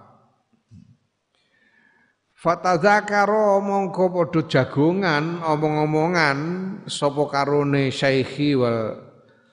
Fatadzakaro 2.38 3.58
mongko 3.58 4.14
padha 4.14 4.46
jagongan 4.46 5.42
omong-omongan 5.42 6.38
sapa 6.86 7.26
karone 7.34 7.90
syaikhi 7.90 8.54
wal 8.54 8.94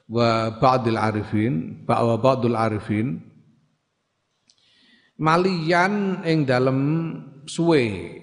wa 0.06 0.54
ba'dil 0.54 0.94
arifin 0.94 1.82
wa 1.90 2.14
ba'dul 2.14 2.54
arifin 2.54 3.26
malian 5.18 6.22
ing 6.30 6.46
dalem 6.46 6.80
suwe 7.50 8.14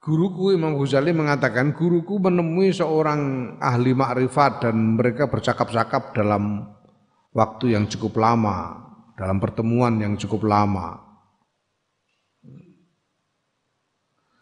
Guruku 0.00 0.54
Imam 0.54 0.78
Ghazali 0.78 1.10
mengatakan 1.10 1.76
guruku 1.76 2.22
menemui 2.22 2.72
seorang 2.72 3.52
ahli 3.60 3.92
makrifat 3.92 4.64
dan 4.64 4.96
mereka 4.96 5.28
bercakap-cakap 5.28 6.16
dalam 6.16 6.72
waktu 7.36 7.76
yang 7.76 7.84
cukup 7.84 8.16
lama, 8.16 8.80
dalam 9.12 9.36
pertemuan 9.36 10.00
yang 10.00 10.16
cukup 10.16 10.48
lama. 10.48 11.09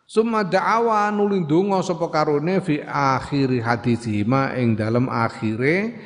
Summa 0.08 0.40
da'awa 0.40 1.12
nuli 1.12 1.44
donga 1.44 1.84
sapa 1.84 2.08
karone 2.08 2.64
fi 2.64 2.80
akhiri 2.80 3.60
hadisihima 3.60 4.56
ing 4.56 4.72
dalam 4.72 5.04
akhire 5.04 6.00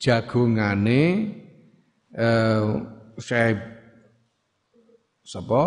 jagongane 0.00 1.02
eh 2.16 2.64
Syekh 3.20 3.60
sapa 5.20 5.62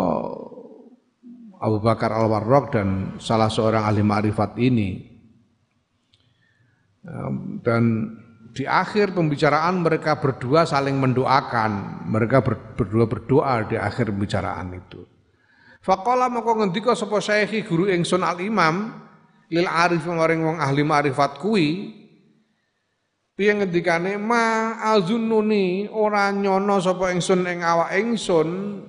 Abu 1.62 1.78
Bakar 1.78 2.10
Al-Warraq 2.10 2.74
dan 2.74 2.88
salah 3.22 3.46
seorang 3.48 3.86
ahli 3.86 4.02
ma'rifat 4.02 4.58
ini. 4.60 4.90
Dan 7.62 7.82
di 8.50 8.66
akhir 8.66 9.16
pembicaraan 9.16 9.80
mereka 9.80 10.20
berdua 10.20 10.66
saling 10.66 10.98
mendoakan, 10.98 12.02
mereka 12.10 12.42
berdua 12.76 13.06
berdoa 13.08 13.64
di 13.64 13.78
akhir 13.78 14.10
pembicaraan 14.12 14.74
itu. 14.74 15.15
Faqala 15.86 16.26
moko 16.26 16.58
ngendika 16.58 16.98
sapa 16.98 17.22
syekhi 17.22 17.62
guru 17.62 17.86
ingsun 17.86 18.26
al 18.26 18.42
imam 18.42 18.90
lil 19.46 19.70
arif 19.70 20.02
maring 20.02 20.42
wong 20.42 20.58
ahli 20.58 20.82
ma'rifat 20.82 21.38
kuwi? 21.38 21.94
Piye 23.38 23.54
ngendikane? 23.54 24.18
Ma 24.18 24.74
azunnuni 24.90 25.86
ora 25.94 26.34
nyono 26.34 26.82
sapa 26.82 27.14
ingsun 27.14 27.46
ing 27.46 27.62
awak 27.62 27.94
ingsun 28.02 28.82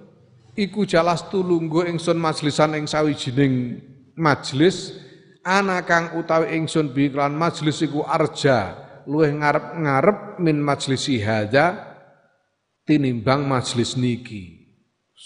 iku 0.58 0.89
jalas 0.89 1.30
tulunggo 1.30 1.86
ingsun 1.86 2.18
majlisan 2.18 2.74
ing 2.74 2.89
sawijining 2.89 3.78
majlis 4.18 4.98
ana 5.45 5.86
kang 5.86 6.18
utawi 6.18 6.58
ingsun 6.58 6.98
bi 6.98 7.14
iklan 7.14 7.38
majlis 7.38 7.78
iku 7.86 8.02
arja 8.10 8.74
luwih 9.06 9.38
ngarep-ngarep 9.38 10.41
min 10.41 10.58
majlisi 10.66 11.22
hadza 11.22 11.78
tinimbang 12.89 13.45
majlis 13.45 13.93
niki 13.93 14.57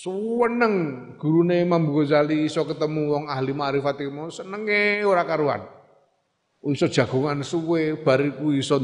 Suweneng 0.01 1.13
gurune 1.21 1.61
Imam 1.61 1.85
Ghazali 1.93 2.49
iso 2.49 2.65
ketemu 2.65 3.13
wong 3.13 3.23
ahli 3.29 3.53
ma'rifat 3.53 4.01
ilmu 4.01 4.33
senenge 4.33 5.05
ora 5.05 5.21
karuan. 5.21 5.61
Iso 6.65 6.89
jagongan 6.89 7.45
suwe 7.45 8.01
bariku 8.01 8.49
iso 8.49 8.81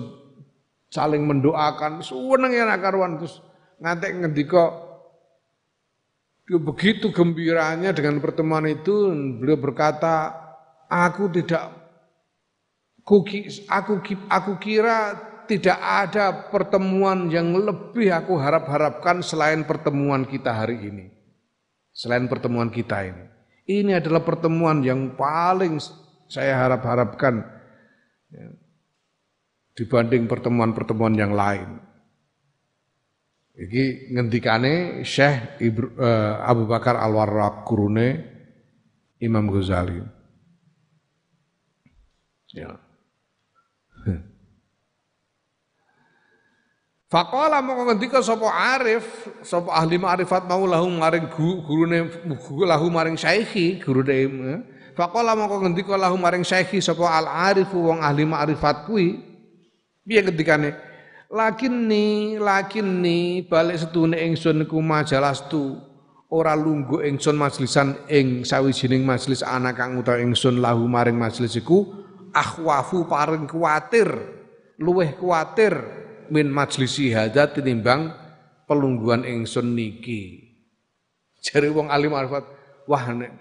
saling 0.94 1.26
mendoakan 1.26 2.06
suwenenge 2.06 2.62
ora 2.62 2.78
karuan 2.78 3.18
terus 3.18 3.42
ngantek 3.82 4.14
ngendika 4.14 4.64
begitu 6.46 7.10
gembiranya 7.10 7.98
dengan 7.98 8.22
pertemuan 8.22 8.70
itu 8.70 9.10
beliau 9.42 9.58
berkata 9.58 10.38
aku 10.86 11.34
tidak 11.34 11.74
aku 13.02 13.26
aku 14.30 14.52
kira 14.62 15.18
tidak 15.48 15.80
ada 15.80 16.52
pertemuan 16.52 17.32
yang 17.32 17.56
lebih 17.56 18.12
aku 18.12 18.36
harap-harapkan 18.38 19.24
selain 19.24 19.64
pertemuan 19.64 20.28
kita 20.28 20.52
hari 20.54 20.92
ini. 20.92 21.06
Selain 21.96 22.30
pertemuan 22.30 22.70
kita 22.70 23.08
ini. 23.08 23.26
Ini 23.68 24.00
adalah 24.00 24.22
pertemuan 24.24 24.86
yang 24.86 25.18
paling 25.18 25.82
saya 26.28 26.56
harap-harapkan 26.56 27.44
ya, 28.32 28.48
dibanding 29.76 30.30
pertemuan-pertemuan 30.30 31.16
yang 31.18 31.34
lain. 31.34 31.82
Iki 33.58 34.14
ngendikane 34.14 35.02
Syekh 35.02 35.58
uh, 35.98 36.46
Abu 36.46 36.70
Bakar 36.70 37.02
Al-Warraq 37.02 37.66
Kurune 37.66 38.10
Imam 39.18 39.50
Ghazali. 39.50 39.98
Ya. 42.54 42.87
Faqala 47.08 47.64
moko 47.64 47.88
ngendika 47.88 48.20
sapa 48.20 48.52
arif, 48.52 49.32
sapa 49.40 49.72
ahli 49.72 49.96
ma'rifat 49.96 50.44
mau 50.44 50.68
lahu 50.68 50.92
maring 50.92 51.32
gurune 51.32 52.12
lahu 52.68 52.92
maring 52.92 53.16
syaikhi, 53.16 53.80
gurune 53.80 54.12
eh. 54.12 54.60
Faqala 54.92 55.32
moko 55.32 55.64
ngendika 55.64 55.96
lahu 55.96 56.20
maring 56.20 56.44
syaikhi 56.44 56.84
sapa 56.84 57.08
al 57.08 57.32
arif 57.32 57.72
wong 57.72 58.04
ahli 58.04 58.28
ma'rifat 58.28 58.84
kuwi. 58.92 59.24
Piye 60.04 60.20
ngendikane? 60.20 60.76
Lakinni 61.32 62.36
lakinni 62.44 63.48
balik 63.48 63.80
setune 63.80 64.20
ingsun 64.28 64.68
ku 64.68 64.84
majalastu 64.84 65.80
ora 66.28 66.60
lungguh 66.60 67.08
ingsun 67.08 67.40
majlisan 67.40 68.04
ing 68.12 68.44
sawijining 68.44 69.08
majlis 69.08 69.48
ana 69.48 69.72
kang 69.72 69.96
utawa 69.96 70.20
ingsun 70.20 70.60
lahu 70.60 70.84
maring 70.92 71.16
majlis 71.16 71.56
iku 71.56 71.88
akhwafu 72.36 73.08
paring 73.08 73.48
kuwatir 73.48 74.12
luweh 74.80 75.16
kuwatir 75.20 76.07
min 76.30 76.52
majlisi 76.52 77.12
hadza 77.12 77.52
tinimbang 77.52 78.14
pelungguan 78.68 79.24
ingsun 79.24 79.74
niki. 79.74 80.44
Jare 81.40 81.72
wong 81.72 81.88
alim 81.88 82.12
arifat, 82.12 82.44
wah 82.90 83.04
nek 83.16 83.32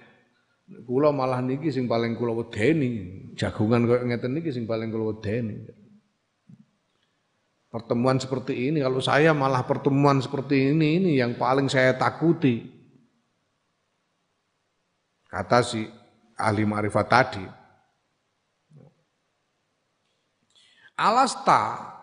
kula 0.86 1.10
malah 1.10 1.42
niki 1.42 1.70
sing 1.70 1.90
paling 1.90 2.14
kula 2.14 2.34
wedeni, 2.34 3.32
jagungan 3.34 3.86
koyo 3.86 4.02
ngeten 4.06 4.38
niki 4.38 4.50
sing 4.54 4.64
paling 4.66 4.90
kula 4.90 5.16
wedeni. 5.16 5.66
Pertemuan 7.66 8.16
seperti 8.16 8.70
ini 8.70 8.80
kalau 8.80 9.02
saya 9.02 9.36
malah 9.36 9.66
pertemuan 9.66 10.22
seperti 10.22 10.72
ini 10.72 11.02
ini 11.02 11.10
yang 11.18 11.36
paling 11.36 11.68
saya 11.68 11.92
takuti. 11.92 12.72
Kata 15.26 15.60
si 15.60 15.84
ahli 16.38 16.64
ma'rifat 16.64 17.06
tadi. 17.10 17.44
Alasta 20.96 21.95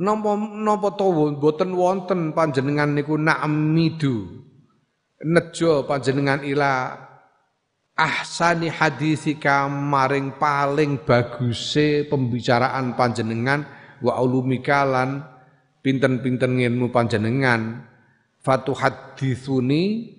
Napa 0.00 0.32
napa 0.36 0.88
to 0.96 1.36
boten 1.36 1.76
wonten 1.76 2.32
panjenengan 2.32 2.96
niku 2.96 3.20
na'midu 3.20 4.40
nejo 5.22 5.84
panjenengan 5.84 6.42
ila 6.48 6.96
ahsani 7.92 8.72
hadisika 8.72 9.68
maring 9.68 10.40
paling 10.40 10.96
baguse 11.04 12.08
pembicaraan 12.08 12.96
panjenengan 12.96 13.68
wa 14.02 14.18
ulumika 14.18 14.82
lan 14.82 15.22
pinten-pinten 15.84 16.58
ilmu 16.58 16.90
panjenengan. 16.90 17.86
Fatu 18.42 18.74
hadithuni 18.74 20.10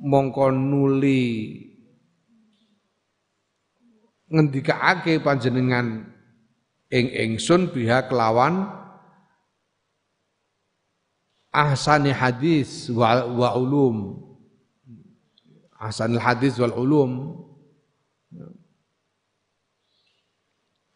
mongko 0.00 0.48
nuli 0.48 1.60
ngendikaake 4.32 5.20
panjenengan 5.20 6.08
ing 6.92 7.08
ingsun 7.08 7.72
biha 7.72 8.04
kelawan 8.04 8.68
ahsani 11.48 12.12
hadis 12.12 12.92
wa, 12.92 13.24
wa 13.24 13.56
ulum. 13.56 14.20
Ahsanil 15.80 16.22
hadis 16.22 16.60
wal 16.62 16.76
ulum. 16.76 17.42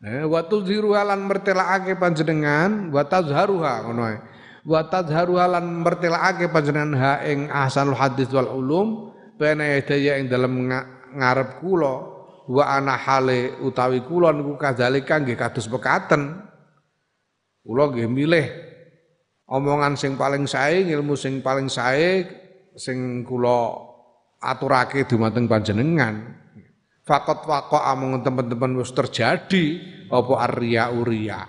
Eh, 0.06 0.22
wa 0.22 0.44
tuzhiruha 0.44 1.02
lan 1.02 1.26
mertelaake 1.26 1.98
panjenengan 1.98 2.94
wa 2.94 3.02
tazharuha 3.02 3.88
ngono. 3.88 4.22
Wa 4.62 4.86
tazharuha 4.86 5.58
lan 5.58 5.82
mertelaake 5.82 6.46
panjenengan 6.52 6.94
ha 6.94 7.12
ing 7.26 7.50
ahsanul 7.50 7.98
hadis 7.98 8.30
wal 8.30 8.46
ulum 8.46 9.10
bene 9.34 9.82
daya 9.82 10.22
ing 10.22 10.30
dalem 10.30 10.70
ngarep 11.16 11.58
kula 11.64 12.15
wa 12.46 12.64
ana 12.66 12.94
hale 12.94 13.58
utawi 13.62 14.02
kula 14.06 14.30
niku 14.30 14.54
kadzalika 14.58 15.22
nggih 15.22 15.38
kados 15.38 15.66
pekaten. 15.66 16.42
Kula 17.66 17.90
nggih 17.90 18.08
milih 18.10 18.46
omongan 19.50 19.98
sing 19.98 20.14
paling 20.14 20.46
sae 20.46 20.86
ilmu 20.86 21.14
sing 21.18 21.42
paling 21.42 21.66
sae 21.66 22.26
sing 22.78 23.22
kula 23.26 23.74
aturake 24.42 25.06
dumateng 25.06 25.50
panjenengan. 25.50 26.42
Fakot 27.06 27.46
wako 27.46 27.78
among 27.78 28.26
teman-teman 28.26 28.82
wis 28.82 28.90
terjadi 28.90 29.78
apa 30.10 30.34
arya 30.42 30.90
uria 30.90 31.46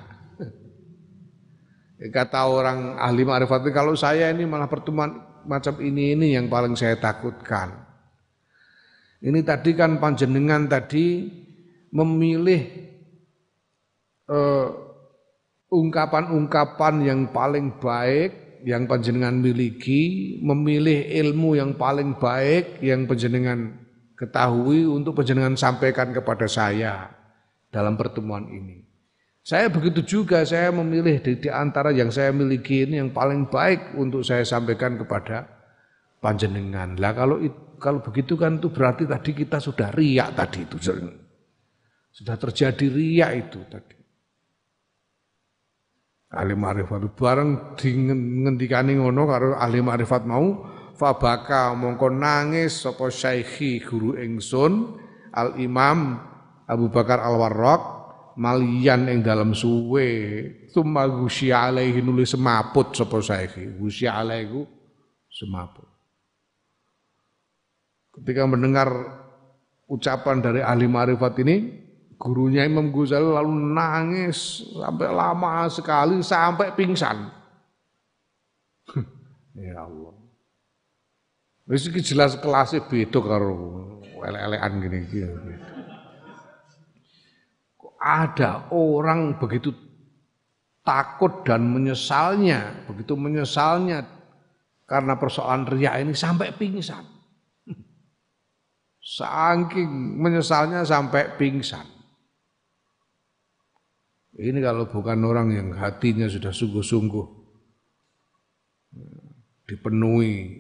kata 2.16 2.42
orang 2.46 2.98
ahli 2.98 3.26
ma'rifat 3.26 3.66
kalau 3.74 3.94
saya 3.94 4.30
ini 4.34 4.46
malah 4.46 4.70
pertemuan 4.70 5.18
macam 5.46 5.78
ini 5.82 6.18
ini 6.18 6.38
yang 6.38 6.50
paling 6.50 6.74
saya 6.74 6.98
takutkan 6.98 7.87
ini 9.28 9.44
tadi 9.44 9.76
kan 9.76 10.00
panjenengan 10.00 10.72
tadi 10.72 11.28
memilih 11.92 12.62
eh, 14.32 14.68
ungkapan-ungkapan 15.68 16.96
yang 17.04 17.20
paling 17.36 17.76
baik 17.76 18.64
yang 18.64 18.88
panjenengan 18.88 19.36
miliki, 19.38 20.38
memilih 20.40 21.12
ilmu 21.28 21.60
yang 21.60 21.76
paling 21.76 22.16
baik 22.16 22.80
yang 22.80 23.04
panjenengan 23.06 23.76
ketahui 24.18 24.88
untuk 24.88 25.14
panjenengan 25.14 25.60
sampaikan 25.60 26.16
kepada 26.16 26.48
saya 26.48 27.12
dalam 27.70 28.00
pertemuan 28.00 28.48
ini. 28.50 28.88
Saya 29.44 29.72
begitu 29.72 30.04
juga, 30.04 30.44
saya 30.44 30.72
memilih 30.72 31.24
di, 31.24 31.40
di 31.40 31.50
antara 31.52 31.96
yang 31.96 32.12
saya 32.12 32.32
miliki 32.36 32.84
ini 32.84 33.00
yang 33.00 33.12
paling 33.16 33.48
baik 33.48 33.96
untuk 33.96 34.24
saya 34.24 34.44
sampaikan 34.44 35.00
kepada 35.00 35.48
panjenengan. 36.20 37.00
Lah 37.00 37.16
kalau 37.16 37.40
itu 37.40 37.67
kalau 37.78 38.02
begitu 38.02 38.38
kan 38.38 38.58
itu 38.58 38.70
berarti 38.74 39.06
tadi 39.08 39.32
kita 39.34 39.58
sudah 39.62 39.94
riak 39.94 40.34
tadi 40.34 40.66
itu. 40.66 40.78
Sudah 42.12 42.36
terjadi 42.36 42.86
riak 42.90 43.32
itu 43.48 43.62
tadi. 43.70 43.98
ahli 46.28 46.54
ma'rifat 46.60 47.02
bareng 47.16 47.80
di 47.80 47.90
ngendikani 48.44 49.00
ngono 49.00 49.24
karo 49.24 49.48
ahli 49.56 49.80
ma'rifat 49.80 50.28
mau 50.28 50.68
fabaka 51.00 51.72
mongko 51.72 52.08
nangis 52.12 52.84
sapa 52.84 53.08
syaikhi 53.08 53.80
guru 53.80 54.20
ingsun 54.20 55.00
al 55.32 55.56
imam 55.56 56.20
Abu 56.68 56.92
Bakar 56.92 57.24
Al 57.24 57.40
Warraq 57.40 57.82
malian 58.36 59.08
ing 59.08 59.24
dalam 59.24 59.56
suwe 59.56 60.10
summa 60.68 61.08
gusya 61.08 61.72
alaihi 61.72 62.04
nulis 62.04 62.36
semaput 62.36 62.92
sapa 62.92 63.24
syaikhi 63.24 63.80
gusya 63.80 64.20
alaihi 64.20 64.68
semaput 65.32 65.88
ketika 68.22 68.44
mendengar 68.50 68.90
ucapan 69.88 70.44
dari 70.44 70.62
ahli 70.66 70.90
marifat 70.90 71.38
ini, 71.42 71.56
gurunya 72.18 72.66
Imam 72.66 72.90
Ghazali 72.90 73.24
lalu 73.24 73.54
nangis 73.72 74.68
sampai 74.74 75.08
lama 75.14 75.70
sekali 75.70 76.20
sampai 76.26 76.74
pingsan. 76.74 77.30
ya 79.58 79.86
Allah. 79.86 80.16
Wis 81.68 81.88
iki 81.92 82.00
jelas 82.00 82.40
kelasnya 82.40 82.88
beda 82.88 83.20
karo 83.20 83.56
elek-elekan 84.24 84.72
gini, 84.80 85.00
gini. 85.12 85.56
Kok 87.76 87.96
ada 88.00 88.72
orang 88.72 89.36
begitu 89.36 89.76
takut 90.88 91.44
dan 91.44 91.68
menyesalnya, 91.68 92.88
begitu 92.88 93.20
menyesalnya 93.20 94.08
karena 94.88 95.20
persoalan 95.20 95.68
riak 95.68 96.00
ini 96.00 96.16
sampai 96.16 96.56
pingsan. 96.56 97.17
Saking 99.08 100.20
menyesalnya 100.20 100.84
sampai 100.84 101.40
pingsan. 101.40 101.88
Ini 104.36 104.60
kalau 104.60 104.92
bukan 104.92 105.24
orang 105.24 105.56
yang 105.56 105.72
hatinya 105.80 106.28
sudah 106.28 106.52
sungguh-sungguh 106.52 107.26
dipenuhi 109.64 110.60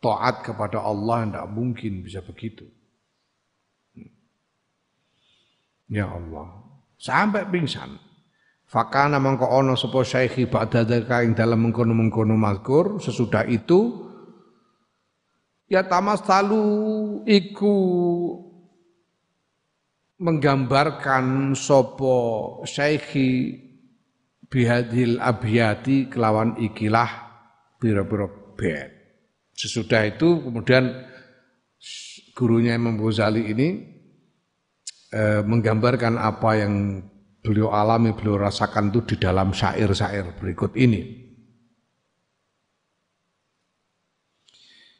taat 0.00 0.40
kepada 0.40 0.80
Allah 0.80 1.28
tidak 1.28 1.46
mungkin 1.52 2.00
bisa 2.00 2.24
begitu. 2.24 2.64
Ya 5.92 6.08
Allah, 6.08 6.64
sampai 6.96 7.44
pingsan. 7.52 8.00
Fakana 8.66 9.22
mangko 9.22 9.46
ono 9.46 9.78
sapa 9.78 10.02
syekhi 10.02 10.48
ba'da 10.50 10.82
dalam 10.82 11.60
mengkono-mengkono 11.62 12.34
mazkur 12.34 12.98
sesudah 12.98 13.46
itu 13.46 14.05
Ya 15.66 15.82
tamas 15.82 16.22
talu 16.22 17.26
iku 17.26 17.74
menggambarkan 20.22 21.58
sopo 21.58 22.62
syekhi 22.62 23.58
bihadil 24.46 25.18
abiyati 25.18 26.06
kelawan 26.06 26.54
ikilah 26.62 27.10
biro-biro 27.82 28.54
bed. 28.54 28.94
Sesudah 29.58 30.06
itu 30.06 30.38
kemudian 30.38 31.02
gurunya 32.38 32.78
Imam 32.78 32.94
Ghazali 33.02 33.50
ini 33.50 33.68
eh, 35.10 35.42
menggambarkan 35.42 36.14
apa 36.14 36.62
yang 36.62 37.02
beliau 37.42 37.74
alami, 37.74 38.14
beliau 38.14 38.38
rasakan 38.38 38.94
itu 38.94 39.02
di 39.02 39.16
dalam 39.18 39.50
syair-syair 39.50 40.38
berikut 40.38 40.78
ini. 40.78 41.25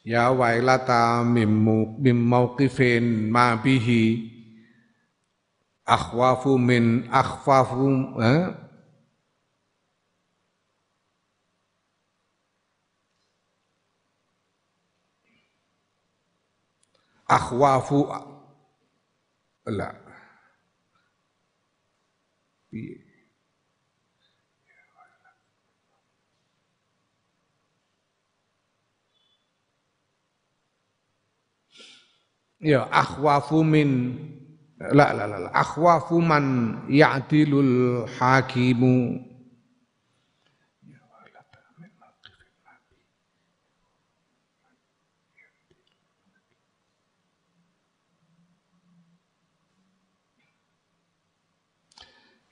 Ya 0.07 0.30
wailata 0.30 1.26
mim 1.26 1.50
mauqifin 2.30 3.26
ma 3.26 3.59
bihi. 3.59 4.30
Akhwafu 5.82 6.54
min 6.59 7.11
akhfafu 7.11 8.14
eh? 8.22 8.66
akhwafu 17.26 18.07
la 19.66 19.90
ya 32.67 32.91
akhwafu 32.91 33.62
min 33.62 34.19
la 34.91 35.14
la 35.14 35.31
la 35.31 35.49
akhwafu 35.55 36.19
man 36.19 36.45
ya'dilul 36.91 38.11
hakimu 38.19 39.23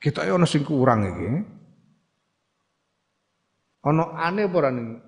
Kita 0.05 0.21
ono 0.29 0.45
sing 0.45 0.61
kurang 0.61 1.01
iki. 1.01 1.29
Ono 3.89 4.13
aneh 4.13 4.45
apa 4.45 4.55
ora 4.61 4.69
ning 4.69 5.01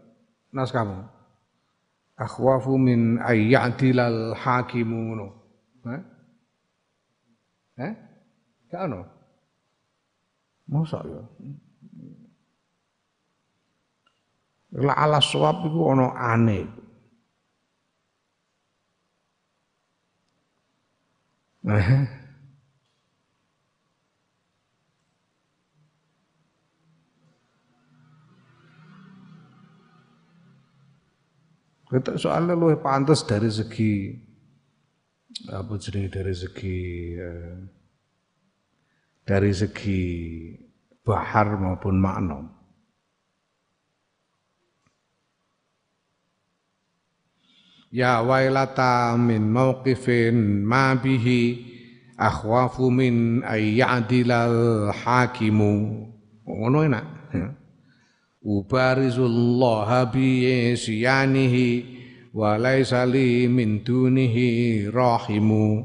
naskahmu? 0.50 1.17
Akhwafu 2.18 2.78
min 2.82 3.22
ayyadilal 3.22 4.34
hakimu 4.34 4.98
ngono. 5.08 5.28
Hah? 5.86 6.02
Eh? 7.78 7.94
Gak 8.74 8.82
ono. 8.90 9.02
Masa 10.68 11.00
ya? 11.06 11.22
La 14.84 14.94
ala 14.98 15.22
suwab 15.24 15.64
iku 15.64 15.80
ono 15.94 16.12
aneh. 16.12 16.66
Eh? 21.68 22.27
Kita 31.88 32.20
soalnya 32.20 32.52
lu 32.52 32.76
pantas 32.84 33.24
dari 33.24 33.48
segi 33.48 34.12
apa 35.48 35.80
jadi 35.80 36.12
dari 36.12 36.36
segi 36.36 36.80
eh, 37.16 37.58
dari 39.24 39.52
segi 39.56 40.04
bahar 41.04 41.56
maupun 41.56 41.96
makna. 41.96 42.44
Ya 47.88 48.20
wailata 48.20 49.16
min 49.16 49.48
mauqifin 49.48 50.68
ma 50.68 50.92
bihi 50.92 51.64
akhwafu 52.20 52.92
min 52.92 53.48
ayyadilal 53.48 54.92
hakimu. 54.92 56.04
Ngono 56.44 56.84
enak. 56.84 57.06
Ya. 57.32 57.57
Ubarizullah 58.48 60.08
bi'isyanihi 60.08 61.68
wa 62.32 62.56
laysa 62.56 63.04
li 63.04 63.44
min 63.52 63.84
dunihi 63.84 64.88
rahimu. 64.88 65.84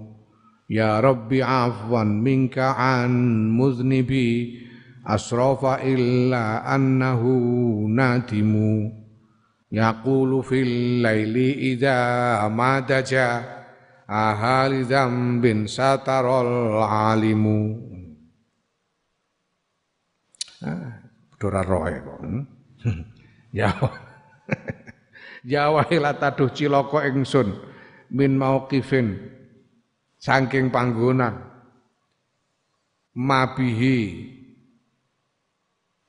Ya 0.70 1.02
Rabbi 1.02 1.42
afwan 1.42 2.22
minka 2.22 2.78
an 2.78 3.10
muznibi 3.50 4.62
asrafa 5.02 5.82
illa 5.82 6.62
annahu 6.62 7.90
nadimu. 7.90 8.94
Yaqulu 9.66 10.46
fil 10.46 11.02
laili 11.02 11.74
idha 11.74 12.46
madaja 12.46 13.42
ahali 14.06 14.86
dzambin 14.86 15.66
satarol 15.66 16.78
alimu. 16.78 17.90
Ah. 20.62 21.02
Dora 21.42 21.66
roe 21.66 21.98
kok. 21.98 22.20
Ya. 23.50 23.74
Ya 25.42 25.74
waila 25.74 26.14
taduh 26.14 26.54
cilaka 26.54 27.02
ingsun. 27.10 27.58
Min 28.14 28.38
mauqifin 28.38 29.18
saking 30.22 30.70
panggonan. 30.70 31.42
Mabihi. 33.18 34.30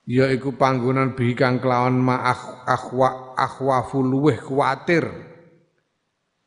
Yaiku 0.06 0.54
panggonan 0.54 1.18
bihi 1.18 1.34
kang 1.34 1.58
kelawan 1.58 1.98
ma 1.98 2.22
akhwa 2.70 3.34
akhwafu 3.34 4.06
luweh 4.06 4.38
kuwatir. 4.38 5.10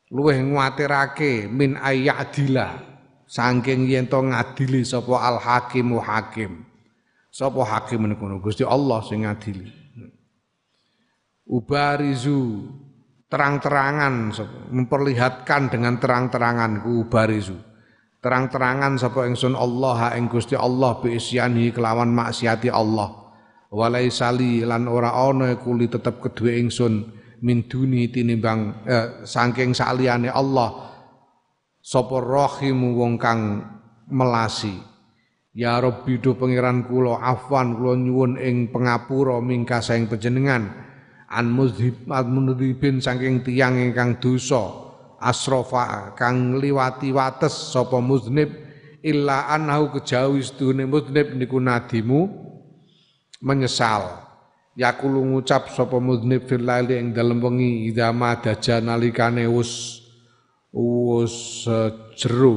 Luweh 0.07 0.39
nguatirake 0.39 1.51
min 1.51 1.75
ayadila 1.75 2.79
saking 3.27 3.91
yen 3.91 4.07
to 4.07 4.23
ngadili 4.23 4.87
sapa 4.87 5.19
al 5.19 5.43
hakimu 5.43 5.99
hakim 5.99 6.63
Sapa 7.37 7.61
hakim 7.61 8.09
niku 8.09 8.25
Gusti 8.41 8.65
Allah 8.65 9.05
sing 9.05 9.21
ngadili. 9.21 9.69
Ubarizu 11.45 12.65
terang-terangan 13.29 14.33
memperlihatkan 14.73 15.69
dengan 15.69 16.01
terang-terangan 16.01 16.81
ku 16.81 17.05
ubarizu. 17.05 17.53
Terang-terangan 18.25 18.97
sapa 18.97 19.29
ingsun 19.29 19.53
Allah 19.53 19.95
ha 20.01 20.09
ing 20.17 20.25
Gusti 20.33 20.57
Allah 20.57 20.97
bi 20.97 21.13
isyani 21.13 21.69
kelawan 21.69 22.09
maksiati 22.09 22.73
Allah. 22.73 23.27
walai 23.67 24.07
sali 24.07 24.63
lan 24.63 24.87
ora 24.87 25.11
ana 25.11 25.51
iku 25.51 25.75
li 25.75 25.91
tetep 25.91 26.23
kedue 26.23 26.55
ingsun 26.55 27.03
min 27.43 27.67
duni 27.67 28.07
tinimbang 28.07 28.59
eh, 28.87 29.07
saking 29.27 29.75
saliyane 29.75 30.31
Allah 30.31 30.87
sapa 31.83 32.15
rahimu 32.23 32.95
wong 32.95 33.13
kang 33.19 33.61
melasi 34.07 34.79
ya 35.57 35.81
rabbi 35.81 36.21
do 36.21 36.37
pangeran 36.37 36.85
kula 36.85 37.17
afwan 37.17 37.73
kula 37.73 37.97
nyuwun 37.97 38.37
ing 38.37 38.69
pengapura 38.69 39.41
mingka 39.41 39.81
saing 39.81 40.05
panjenengan. 40.05 40.85
An 41.27 41.49
muzhib 41.51 42.05
mudhibin 42.07 43.01
saking 43.01 43.41
tiyang 43.41 43.81
ingkang 43.81 44.21
dosa. 44.21 44.85
Asrofa 45.17 46.13
kang 46.13 46.61
liwati 46.61 47.09
wates 47.09 47.73
sapa 47.73 47.97
muznib 47.97 48.53
illa 49.01 49.49
annahu 49.49 49.97
kejawi 49.97 50.45
sedune 50.45 50.85
muznib 50.85 51.33
niku 51.33 51.57
nadimu 51.57 52.29
menyesal. 53.41 54.29
Yakulu 54.77 55.25
ngucap 55.25 55.73
sapa 55.73 55.97
mudnib 55.97 56.45
fil 56.45 56.61
laili 56.61 57.01
ing 57.01 57.17
dalem 57.17 57.41
wengi 57.41 57.89
idza 57.89 58.13
ma 58.13 58.37
daja 58.37 58.77
nalikane 58.77 59.49
wis 59.49 60.05
wis 60.69 61.65
jero 62.13 62.53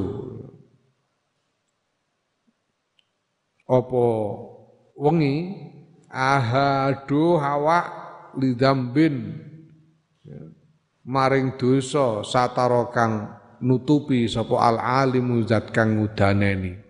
apa 3.71 4.05
wengi? 4.99 5.35
Ahadu 6.11 7.39
hawa 7.39 7.87
lidambin 8.35 9.31
maring 11.07 11.55
dosa 11.55 12.19
satara 12.27 12.91
kang 12.91 13.31
nutupi 13.63 14.27
sapa 14.27 14.59
al 14.59 14.75
alimu 14.75 15.39
zat 15.47 15.71
kang 15.71 15.95
ngudaneni. 15.95 16.83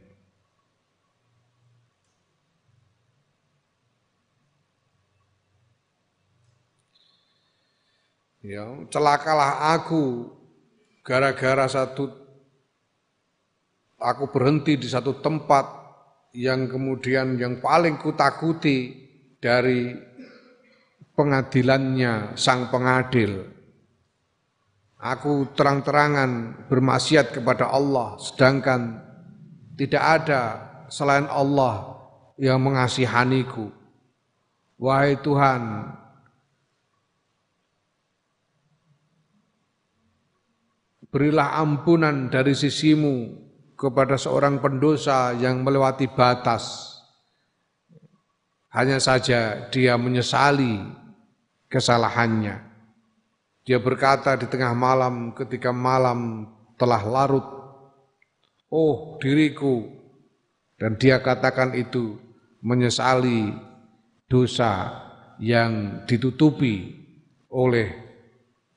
Ya, 8.42 8.66
celakalah 8.90 9.78
aku 9.78 10.34
gara-gara 11.06 11.70
satu 11.70 12.10
aku 14.02 14.34
berhenti 14.34 14.82
di 14.82 14.90
satu 14.90 15.14
tempat 15.22 15.81
yang 16.32 16.72
kemudian 16.72 17.36
yang 17.36 17.60
paling 17.60 18.00
kutakuti 18.00 18.96
dari 19.40 19.96
pengadilannya 21.16 22.40
sang 22.40 22.72
pengadil. 22.72 23.48
Aku 25.02 25.50
terang-terangan 25.58 26.64
bermaksiat 26.70 27.34
kepada 27.34 27.74
Allah 27.74 28.22
sedangkan 28.22 29.02
tidak 29.74 30.04
ada 30.22 30.42
selain 30.94 31.26
Allah 31.26 31.98
yang 32.38 32.62
mengasihaniku. 32.62 33.74
Wahai 34.78 35.18
Tuhan, 35.18 35.90
berilah 41.10 41.58
ampunan 41.58 42.30
dari 42.30 42.54
sisimu 42.54 43.41
kepada 43.82 44.14
seorang 44.14 44.62
pendosa 44.62 45.34
yang 45.34 45.66
melewati 45.66 46.06
batas. 46.06 46.94
Hanya 48.70 49.02
saja 49.02 49.74
dia 49.74 49.98
menyesali 49.98 50.86
kesalahannya. 51.66 52.62
Dia 53.66 53.82
berkata 53.82 54.38
di 54.38 54.46
tengah 54.46 54.78
malam 54.78 55.34
ketika 55.34 55.74
malam 55.74 56.46
telah 56.78 57.02
larut, 57.02 57.46
"Oh, 58.70 59.18
diriku." 59.18 59.90
Dan 60.78 61.02
dia 61.02 61.18
katakan 61.18 61.74
itu 61.74 62.22
menyesali 62.62 63.54
dosa 64.30 64.94
yang 65.42 66.06
ditutupi 66.06 67.02
oleh 67.50 67.90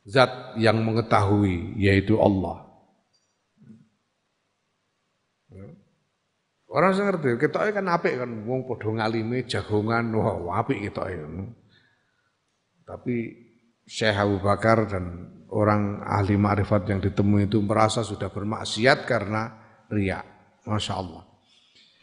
zat 0.09 0.57
yang 0.57 0.81
mengetahui 0.81 1.77
yaitu 1.77 2.17
Allah. 2.21 2.64
Orang 6.75 6.91
sing 6.91 7.07
ngerti, 7.07 7.39
ketoke 7.39 7.70
kan 7.70 7.87
apik 7.87 8.18
kan 8.18 8.31
wong 8.51 8.66
padha 8.66 8.91
ngalime 8.91 9.47
jagongan, 9.47 10.11
wah 10.18 10.59
apik 10.59 10.83
ketoke. 10.83 11.14
Tapi 12.83 13.16
Syekh 13.87 14.18
Abu 14.18 14.43
Bakar 14.43 14.91
dan 14.91 15.31
orang 15.55 16.03
ahli 16.03 16.35
ma'rifat 16.35 16.91
yang 16.91 16.99
ditemui 16.99 17.47
itu 17.47 17.62
merasa 17.62 18.03
sudah 18.03 18.27
bermaksiat 18.27 19.07
karena 19.07 19.55
riya. 19.87 20.27
Masya 20.66 20.95
Allah. 20.99 21.22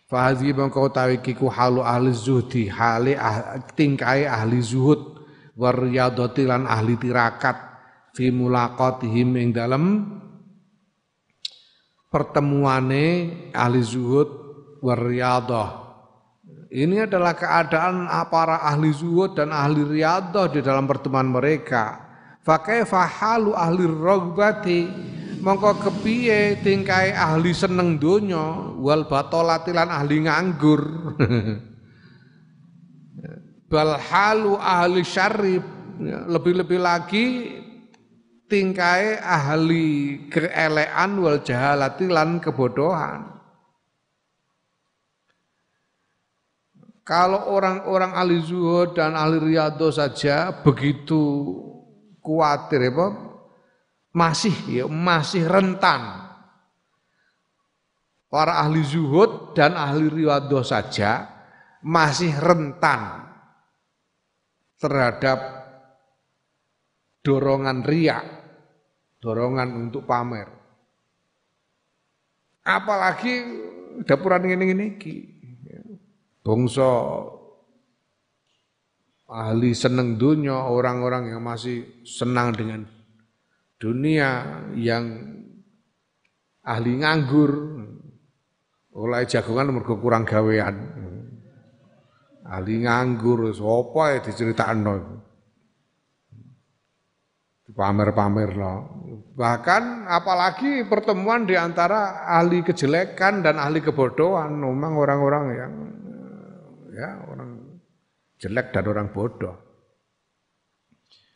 Fahadhi 0.07 0.55
bangkau 0.55 0.87
tawikiku 0.87 1.51
halu 1.51 1.83
ahli 1.83 2.15
zuhdi, 2.15 2.71
hali 2.71 3.11
ah, 3.19 3.59
tingkai 3.75 4.23
ahli 4.23 4.63
zuhud, 4.63 5.19
waryadoti 5.59 6.47
lan 6.47 6.63
ahli 6.63 6.95
tirakat, 6.95 7.57
fi 8.15 8.31
mulaqatihim 8.31 9.35
ing 9.35 9.49
dalem 9.51 9.83
pertemuane 12.11 13.03
ahli 13.55 13.79
zuhud 13.79 14.40
waryadah. 14.81 15.93
Ini 16.71 17.05
adalah 17.05 17.37
keadaan 17.37 18.09
para 18.27 18.65
ahli 18.65 18.89
zuhud 18.91 19.37
dan 19.37 19.53
ahli 19.53 19.85
riyadah 19.85 20.49
di 20.49 20.59
dalam 20.63 20.89
pertemuan 20.89 21.29
mereka. 21.29 21.99
Fakaifa 22.41 23.05
halu 23.05 23.53
ahli 23.53 23.85
rogbati 23.85 24.81
mongko 25.43 25.77
kepiye 25.83 26.63
tingkai 26.65 27.13
ahli 27.13 27.53
seneng 27.53 28.01
donya 28.01 28.73
wal 28.79 29.05
batolatilan 29.05 29.89
ahli 29.91 30.25
nganggur. 30.25 30.81
Bal 33.71 33.95
halu 33.99 34.55
ahli 34.59 35.03
syarib 35.03 35.63
lebih-lebih 36.03 36.79
lagi 36.79 37.27
tingkai 38.47 39.19
ahli 39.19 39.87
keelean 40.31 41.19
wal 41.19 41.43
jahalati 41.43 42.07
lan 42.07 42.39
kebodohan. 42.39 43.40
Kalau 47.01 47.49
orang-orang 47.49 48.13
ahli 48.13 48.37
zuhud 48.45 48.93
dan 48.93 49.17
ahli 49.17 49.41
riyadho 49.41 49.89
saja 49.89 50.53
begitu 50.61 51.17
khawatir 52.21 52.93
ya, 52.93 53.07
masih 54.13 54.55
ya 54.69 54.85
masih 54.85 55.49
rentan. 55.49 56.29
Para 58.31 58.63
ahli 58.63 58.85
zuhud 58.85 59.57
dan 59.57 59.73
ahli 59.75 60.07
riyadho 60.07 60.61
saja 60.61 61.25
masih 61.81 62.31
rentan 62.37 63.27
terhadap 64.77 65.39
dorongan 67.25 67.81
riak 67.85 68.41
dorongan 69.21 69.69
untuk 69.89 70.03
pamer. 70.03 70.49
Apalagi 72.65 73.33
dapuran 74.03 74.45
ini 74.49 74.65
ini 74.73 74.85
iki. 74.97 75.30
Bangsa 76.41 76.89
ahli 79.29 79.71
seneng 79.77 80.17
dunia, 80.17 80.67
orang-orang 80.67 81.29
yang 81.29 81.41
masih 81.45 82.01
senang 82.01 82.51
dengan 82.57 82.81
dunia, 83.77 84.61
yang 84.73 85.05
ahli 86.65 86.97
nganggur, 86.97 87.51
oleh 88.97 89.23
jagongan 89.29 89.69
mergo 89.69 90.01
kurang 90.01 90.25
gawean. 90.25 90.75
Ahli 92.41 92.83
nganggur, 92.83 93.53
sapa 93.53 94.17
ya 94.17 94.19
diceritakno 94.25 95.21
pamer-pamer 97.71 98.51
loh. 98.55 98.79
Bahkan 99.31 100.11
apalagi 100.11 100.83
pertemuan 100.85 101.47
di 101.47 101.55
antara 101.55 102.27
ahli 102.27 102.61
kejelekan 102.61 103.41
dan 103.41 103.57
ahli 103.57 103.79
kebodohan, 103.79 104.51
memang 104.59 104.99
orang-orang 104.99 105.45
yang 105.55 105.73
ya 107.01 107.25
orang 107.25 107.81
jelek 108.37 108.69
dan 108.69 108.85
orang 108.85 109.09
bodoh. 109.09 109.57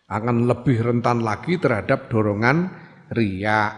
Akan 0.05 0.45
lebih 0.45 0.85
rentan 0.85 1.25
lagi 1.25 1.57
terhadap 1.57 2.13
dorongan 2.13 2.69
ria. 3.09 3.73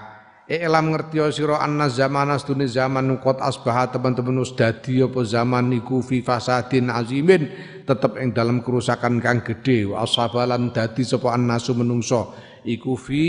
Iklam 0.47 0.95
ngerti 0.95 1.19
sira 1.31 1.59
anna 1.59 1.91
zaman 1.91 2.31
astune 2.31 2.71
zaman 2.71 3.19
qad 3.19 3.43
asbaha 3.43 3.91
teman-teman 3.91 4.43
wis 4.43 4.55
apa 4.55 5.19
zaman 5.27 5.75
niku 5.75 5.99
fi 5.99 6.23
fasadin 6.23 6.87
azimin 6.87 7.51
tetep 7.83 8.15
ing 8.15 8.31
dalam 8.31 8.63
kerusakan 8.63 9.19
kang 9.19 9.43
gedhe. 9.43 9.91
Wa 9.91 10.07
asabalan 10.07 10.71
dadi 10.71 11.03
sapa 11.03 11.35
annasu 11.35 11.75
menungso. 11.75 12.35
Iku 12.63 12.95
fi 12.95 13.23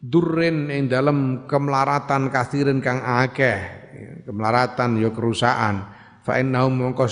durren 0.00 0.72
ing 0.72 0.88
dalam 0.88 1.48
kemelaratan 1.48 2.32
kasirin 2.32 2.80
kang 2.80 3.00
akeh. 3.00 3.88
Kemelaratan 4.24 5.00
ya 5.00 5.12
kerusakan 5.12 5.95
fa 6.26 6.42
innahum 6.42 6.74
mongko 6.74 7.06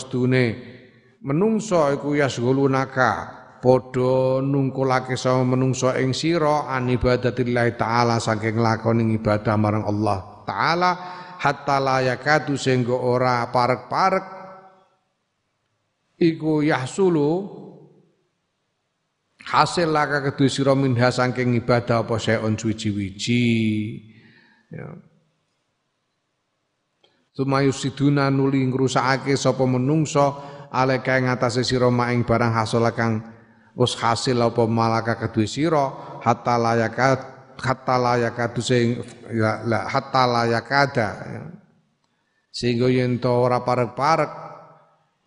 menungso 1.22 1.78
iku 1.94 2.18
yasghulunaka 2.18 3.12
padha 3.62 4.42
nungkulake 4.42 5.14
sama 5.14 5.54
menungso 5.54 5.94
ing 5.94 6.10
sira 6.10 6.66
an 6.66 6.90
ibadatillah 6.90 7.78
taala 7.78 8.18
saking 8.18 8.58
lakoni 8.58 9.06
ibadah 9.16 9.54
marang 9.54 9.86
Allah 9.86 10.42
taala 10.44 10.90
hatta 11.44 11.76
la 11.76 12.00
yakatu 12.00 12.56
sehingga 12.56 12.96
ora 12.96 13.44
parek-parek. 13.52 14.26
Iku 16.14 16.64
yahsulu 16.64 17.28
hasil 19.44 19.92
laka 19.92 20.32
kedua 20.32 20.48
sira 20.48 20.72
minha 20.72 21.12
saking 21.12 21.58
ibadah 21.60 22.06
apa 22.06 22.16
saeun 22.16 22.56
suwi-wiji 22.56 23.44
ya 24.72 24.88
Sumayusiduna 27.34 28.30
nuli 28.30 28.62
ngrusakake 28.62 29.34
sapa 29.34 29.66
menungso 29.66 30.38
aleka 30.70 31.18
ing 31.18 31.26
atase 31.26 31.66
sira 31.66 31.90
maing 31.90 32.22
barang 32.22 32.54
hasil 32.54 32.86
kang 32.94 33.26
wis 33.74 33.98
hasil 33.98 34.38
apa 34.38 34.62
malaka 34.70 35.18
kedue 35.18 35.50
sira 35.50 36.18
hatta 36.22 36.54
layaka 36.54 37.06
hatta 37.58 37.96
layaka 37.98 38.54
sing 38.62 39.02
ya, 39.34 39.66
hatta 39.66 40.22
layakada 40.30 41.08
ya. 41.26 41.42
sehingga 42.54 42.86
yen 42.86 43.18
to 43.18 43.34
ora 43.34 43.66
parek-parek 43.66 44.30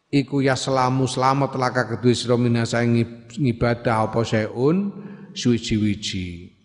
iku 0.08 0.40
ya 0.40 0.56
selamu 0.56 1.12
selamat 1.12 1.60
laka 1.60 1.84
kedue 1.92 2.16
sira 2.16 2.40
minasa 2.40 2.80
ngibadah 2.88 4.08
apa 4.08 4.24
seun 4.24 4.96
suwi-wiji 5.36 6.57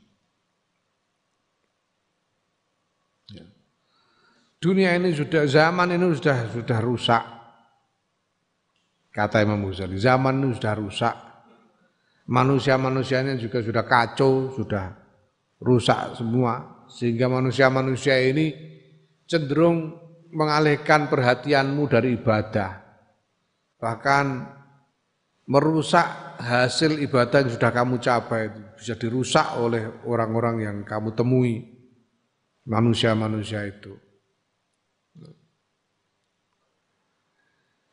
Dunia 4.63 4.95
ini 4.95 5.11
sudah 5.11 5.43
zaman 5.51 5.91
ini 5.99 6.07
sudah 6.15 6.47
sudah 6.55 6.79
rusak. 6.79 7.25
Kata 9.11 9.43
Imam 9.43 9.67
Ghazali, 9.67 9.99
zaman 9.99 10.39
ini 10.39 10.55
sudah 10.55 10.75
rusak. 10.79 11.17
Manusia-manusianya 12.31 13.35
juga 13.43 13.59
sudah 13.59 13.83
kacau, 13.83 14.55
sudah 14.55 14.95
rusak 15.59 16.15
semua 16.15 16.87
sehingga 16.87 17.27
manusia-manusia 17.27 18.15
ini 18.23 18.55
cenderung 19.27 19.99
mengalihkan 20.31 21.11
perhatianmu 21.11 21.83
dari 21.91 22.15
ibadah. 22.15 22.79
Bahkan 23.83 24.27
merusak 25.51 26.39
hasil 26.39 27.03
ibadah 27.03 27.43
yang 27.43 27.51
sudah 27.51 27.71
kamu 27.75 27.99
capai 27.99 28.47
bisa 28.79 28.95
dirusak 28.95 29.59
oleh 29.59 30.07
orang-orang 30.07 30.57
yang 30.63 30.77
kamu 30.87 31.19
temui 31.19 31.67
manusia-manusia 32.63 33.67
itu. 33.67 33.99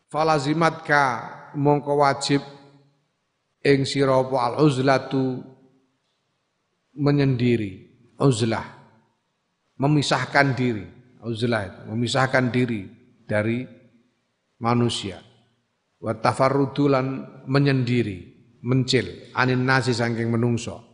Falazimat 0.10 0.82
ka 0.84 1.04
mongko 1.56 2.04
wajib 2.04 2.42
ing 3.64 3.86
sira 3.86 4.20
al 4.20 4.60
uzlatu 4.62 5.42
menyendiri 6.98 7.88
uzlah 8.20 8.80
memisahkan 9.80 10.54
diri. 10.54 10.86
Uzlah 11.20 11.88
memisahkan 11.92 12.48
diri 12.52 12.88
dari 13.28 13.64
manusia. 14.64 15.20
Wa 16.00 16.16
tafarrudulan 16.16 17.44
menyendiri 17.48 18.40
mencil 18.64 19.36
anin 19.36 19.68
nasi 19.68 19.92
saking 19.92 20.32
menungso. 20.32 20.88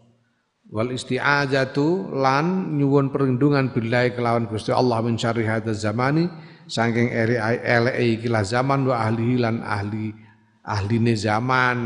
Wal 0.65 0.97
isti'azatu 0.97 2.09
lan 2.09 2.73
nyuwun 2.73 3.13
perlindungan 3.13 3.69
billahi 3.69 4.17
kelawan 4.17 4.49
Gusti 4.49 4.73
Allah 4.73 4.97
min 5.05 5.13
syarri 5.13 5.45
zamani 5.77 6.25
saking 6.65 7.13
eri 7.13 7.37
eleke 7.61 8.03
iki 8.17 8.27
zaman 8.43 8.85
wa 8.89 9.05
ahli 9.05 9.37
lan 9.37 9.61
ahli 9.61 10.25
ahline 10.65 11.13
zaman 11.13 11.77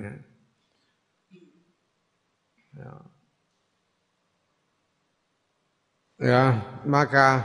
ya. 0.00 0.12
ya. 2.80 2.92
ya 6.24 6.44
maka 6.88 7.44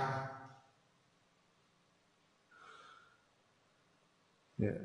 ya. 4.55 4.75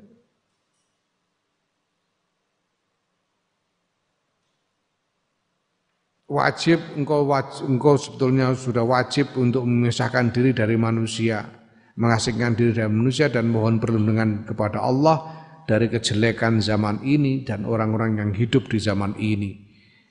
wajib 6.25 6.81
engkau 6.99 7.23
wajib, 7.23 7.63
engkau 7.71 7.95
sebetulnya 7.95 8.51
sudah 8.57 8.83
wajib 8.83 9.31
untuk 9.39 9.63
memisahkan 9.63 10.33
diri 10.35 10.51
dari 10.51 10.75
manusia 10.75 11.64
mengasingkan 11.95 12.59
diri 12.59 12.75
dari 12.75 12.91
manusia 12.91 13.31
dan 13.31 13.47
mohon 13.47 13.79
perlindungan 13.79 14.43
kepada 14.43 14.83
Allah 14.83 15.31
dari 15.65 15.89
kejelekan 15.89 16.61
zaman 16.61 17.01
ini 17.01 17.47
dan 17.47 17.63
orang-orang 17.63 18.21
yang 18.21 18.31
hidup 18.35 18.67
di 18.69 18.77
zaman 18.77 19.15
ini. 19.17 19.65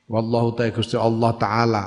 Wallahu 0.09 0.57
ta'ala 0.57 0.74
Gusti 0.74 0.97
Allah 1.01 1.32
taala 1.41 1.85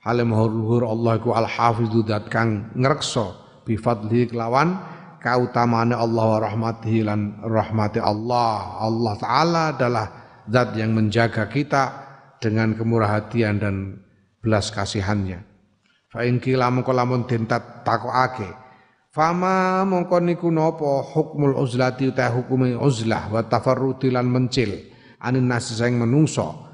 halim 0.00 0.32
luhur 0.32 0.88
Allah 0.88 1.20
ku 1.20 1.36
al 1.36 1.44
hafidhu 1.44 2.00
dat 2.04 2.32
kang 2.32 2.72
ngrekso 2.72 3.36
bi 3.68 3.76
kelawan 3.76 4.80
kautamane 5.20 5.92
Allah 5.92 6.24
wa 6.36 6.40
rahmatihi 6.40 7.04
lan 7.04 7.40
rahmati 7.44 8.00
Allah. 8.00 8.80
Allah 8.80 9.14
taala 9.20 9.62
adalah 9.76 10.06
zat 10.48 10.72
yang 10.76 10.96
menjaga 10.96 11.44
kita 11.52 12.08
dengan 12.40 12.72
kemurah 12.72 13.20
hatian 13.20 13.60
dan 13.60 14.00
belas 14.40 14.72
kasihannya. 14.72 15.44
Fa 16.08 16.24
in 16.24 16.40
kila 16.40 16.72
mengko 16.72 16.90
lamun 16.96 17.28
den 17.28 17.44
takokake 17.84 18.48
Fama 19.10 19.82
mongko 19.82 20.22
niku 20.22 20.54
napa 20.54 21.02
hukmul 21.02 21.58
uzlati 21.58 22.14
ta 22.14 22.30
hukume 22.30 22.78
uzlah 22.78 23.26
wa 23.26 23.42
tafarruti 23.42 24.06
lan 24.06 24.30
mencil 24.30 24.70
anin 25.18 25.50
nasi 25.50 25.74
sing 25.74 25.98
menungso. 25.98 26.70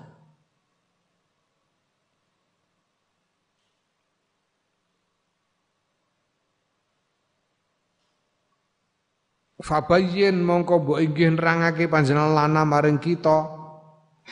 Fabayyin 9.57 10.45
mongko 10.45 10.85
mbok 10.85 11.01
inggih 11.01 11.41
nerangake 11.41 11.89
panjenengan 11.89 12.37
lana 12.37 12.69
maring 12.69 13.01
kita 13.01 13.49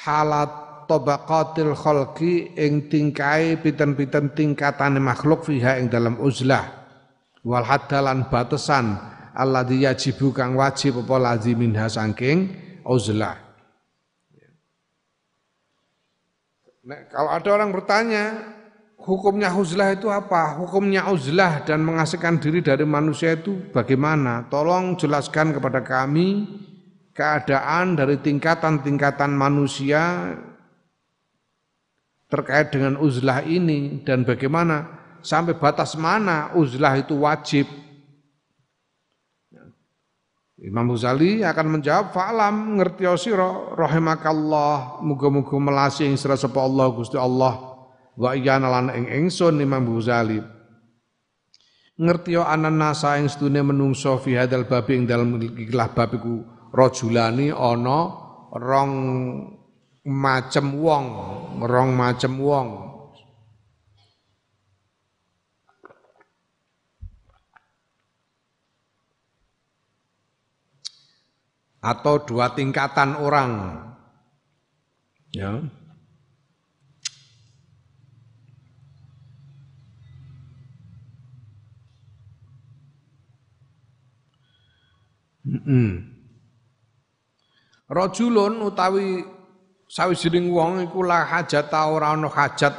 halat 0.04 0.52
tabaqatil 0.84 1.72
khalqi 1.72 2.52
ing 2.52 2.92
tingkai 2.92 3.56
piten-piten 3.64 4.36
tingkatane 4.36 5.00
makhluk 5.00 5.48
fiha 5.48 5.80
ing 5.80 5.88
dalam 5.88 6.20
uzlah 6.20 6.83
wal 7.44 7.62
hadalan 7.62 8.26
batasan 8.32 8.96
alladzi 9.36 9.84
yajibu 9.84 10.32
kang 10.32 10.56
wajib 10.56 11.04
apa 11.04 11.16
ladzi 11.20 11.52
saking 11.92 12.38
uzlah. 12.82 13.44
Nah, 16.84 17.00
kalau 17.08 17.32
ada 17.32 17.48
orang 17.48 17.72
bertanya, 17.72 18.24
hukumnya 19.00 19.48
uzlah 19.56 19.96
itu 19.96 20.12
apa? 20.12 20.60
Hukumnya 20.60 21.08
uzlah 21.08 21.64
dan 21.64 21.80
mengasihkan 21.80 22.36
diri 22.36 22.60
dari 22.60 22.84
manusia 22.84 23.32
itu 23.32 23.56
bagaimana? 23.72 24.44
Tolong 24.52 24.92
jelaskan 25.00 25.56
kepada 25.56 25.80
kami 25.80 26.44
keadaan 27.16 27.96
dari 27.96 28.20
tingkatan-tingkatan 28.20 29.32
manusia 29.32 30.36
terkait 32.28 32.68
dengan 32.68 33.00
uzlah 33.00 33.40
ini 33.48 34.04
dan 34.04 34.28
bagaimana 34.28 35.03
sampai 35.24 35.56
batas 35.56 35.96
mana 35.96 36.52
uzlah 36.52 37.00
itu 37.00 37.16
wajib. 37.16 37.64
Imam 40.60 40.92
Ghazali 40.92 41.42
akan 41.44 41.66
menjawab 41.76 42.14
fa'lam 42.14 42.78
ngerti 42.78 43.04
sira 43.16 43.74
rahimakallah. 43.74 45.00
Muga-muga 45.02 45.56
melasi 45.58 46.06
ing 46.06 46.16
sira 46.20 46.36
sapa 46.38 46.60
Allah 46.60 46.88
Gusti 46.92 47.18
Allah. 47.18 47.74
Wa 48.14 48.36
iyana 48.38 48.70
lan 48.70 48.92
ing 48.94 49.08
ingsun 49.10 49.60
Imam 49.60 49.82
Ghazali. 49.88 50.40
Ngerti 51.98 52.38
anan 52.38 52.80
nasa 52.80 53.18
ing 53.18 53.28
sedune 53.28 53.60
menungso 53.64 54.16
fi 54.22 54.38
hadal 54.38 54.64
babi 54.68 54.98
ing 54.98 55.04
dalem 55.04 55.36
ikilah 55.42 55.90
bab 55.92 56.16
iku 56.16 56.42
rajulani 56.74 57.54
rong 57.54 58.92
macem 60.04 60.66
wong 60.78 61.06
rong 61.62 61.90
macem 61.94 62.34
wong 62.38 62.68
atau 71.84 72.16
dua 72.24 72.56
tingkatan 72.56 73.20
orang. 73.20 73.52
Ya. 75.36 75.60
Mm 85.44 86.16
Rajulun 87.84 88.64
utawi 88.64 89.20
sawijining 89.92 90.48
wong 90.48 90.88
iku 90.88 91.04
la 91.04 91.20
hajat 91.28 91.68
ora 91.68 92.16
ana 92.16 92.32
hajat 92.32 92.72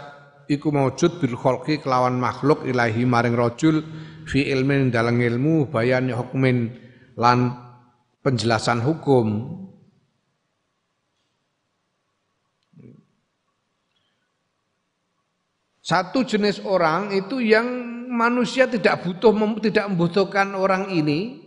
iku 0.49 0.73
maujud 0.73 1.21
bil 1.21 1.37
khalqi 1.37 1.77
kelawan 1.77 2.17
makhluk 2.17 2.65
ilahi 2.65 3.05
maring 3.05 3.37
rajul 3.37 3.85
fi 4.25 4.49
ilmin 4.49 4.89
dalam 4.89 5.21
ilmu 5.21 5.69
bayan 5.69 6.09
hukmin 6.09 6.73
lan 7.21 7.64
penjelasan 8.25 8.81
hukum. 8.81 9.53
Satu 15.85 16.25
jenis 16.25 16.65
orang 16.65 17.13
itu 17.13 17.37
yang 17.37 17.69
manusia 18.09 18.65
tidak 18.65 19.05
butuh 19.05 19.29
tidak 19.61 19.85
membutuhkan 19.93 20.57
orang 20.57 20.89
ini 20.89 21.45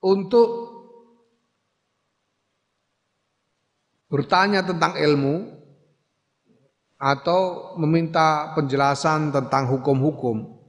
untuk 0.00 0.72
bertanya 4.08 4.64
tentang 4.64 4.96
ilmu 4.96 5.60
atau 6.96 7.76
meminta 7.76 8.56
penjelasan 8.56 9.36
tentang 9.36 9.68
hukum-hukum. 9.68 10.59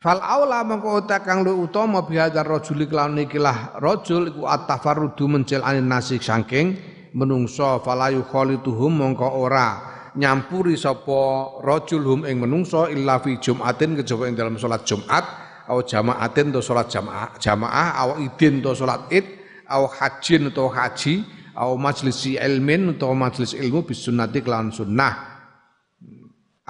Fal 0.00 0.16
aula 0.16 0.64
mengko 0.64 1.04
kang 1.04 1.44
lu 1.44 1.68
utama 1.68 2.08
bihadzar 2.08 2.48
rajuli 2.48 2.88
kelawan 2.88 3.20
ikilah 3.20 3.76
rajul 3.84 4.32
iku 4.32 4.48
at-tafarrudu 4.48 5.28
anin 5.60 5.92
nasik 5.92 6.24
saking 6.24 6.80
menungso 7.12 7.84
falayu 7.84 8.24
khalituhum 8.24 8.96
mongko 8.96 9.28
ora 9.28 9.68
nyampuri 10.16 10.80
sapa 10.80 11.60
rajul 11.60 12.02
hum 12.02 12.20
ing 12.24 12.40
menungso 12.40 12.88
illa 12.88 13.20
fi 13.20 13.36
jumatin 13.38 13.92
kejaba 14.00 14.24
ing 14.26 14.34
dalam 14.40 14.56
salat 14.56 14.88
Jumat 14.88 15.24
au 15.68 15.84
jamaatin 15.84 16.50
to 16.50 16.64
salat 16.64 16.90
jamaah 16.90 17.36
jamaah 17.38 17.88
au 18.00 18.10
idin 18.18 18.58
to 18.64 18.74
salat 18.74 19.06
id 19.12 19.22
au 19.70 19.86
hajin 19.86 20.50
to 20.50 20.64
haji 20.66 21.22
au 21.54 21.78
majlisi 21.78 22.40
ilmin 22.40 22.96
atau 22.96 23.14
majlis 23.14 23.54
ilmu 23.54 23.86
bis 23.86 24.02
sunnati 24.02 24.42
kelawan 24.42 24.74
sunnah 24.74 25.29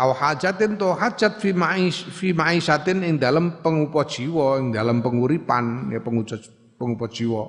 au 0.00 0.16
hajatin 0.16 0.80
to 0.80 0.96
hajat 0.96 1.36
fi 1.36 1.52
ma'is 1.52 2.08
fi 2.08 2.32
ma'isyatin 2.32 3.04
ing 3.04 3.20
dalam 3.20 3.60
pengupo 3.60 4.00
jiwa 4.08 4.56
ing 4.56 4.72
dalam 4.72 5.04
penguripan 5.04 5.92
ya 5.92 6.00
pengupo 6.00 7.06
jiwa 7.12 7.42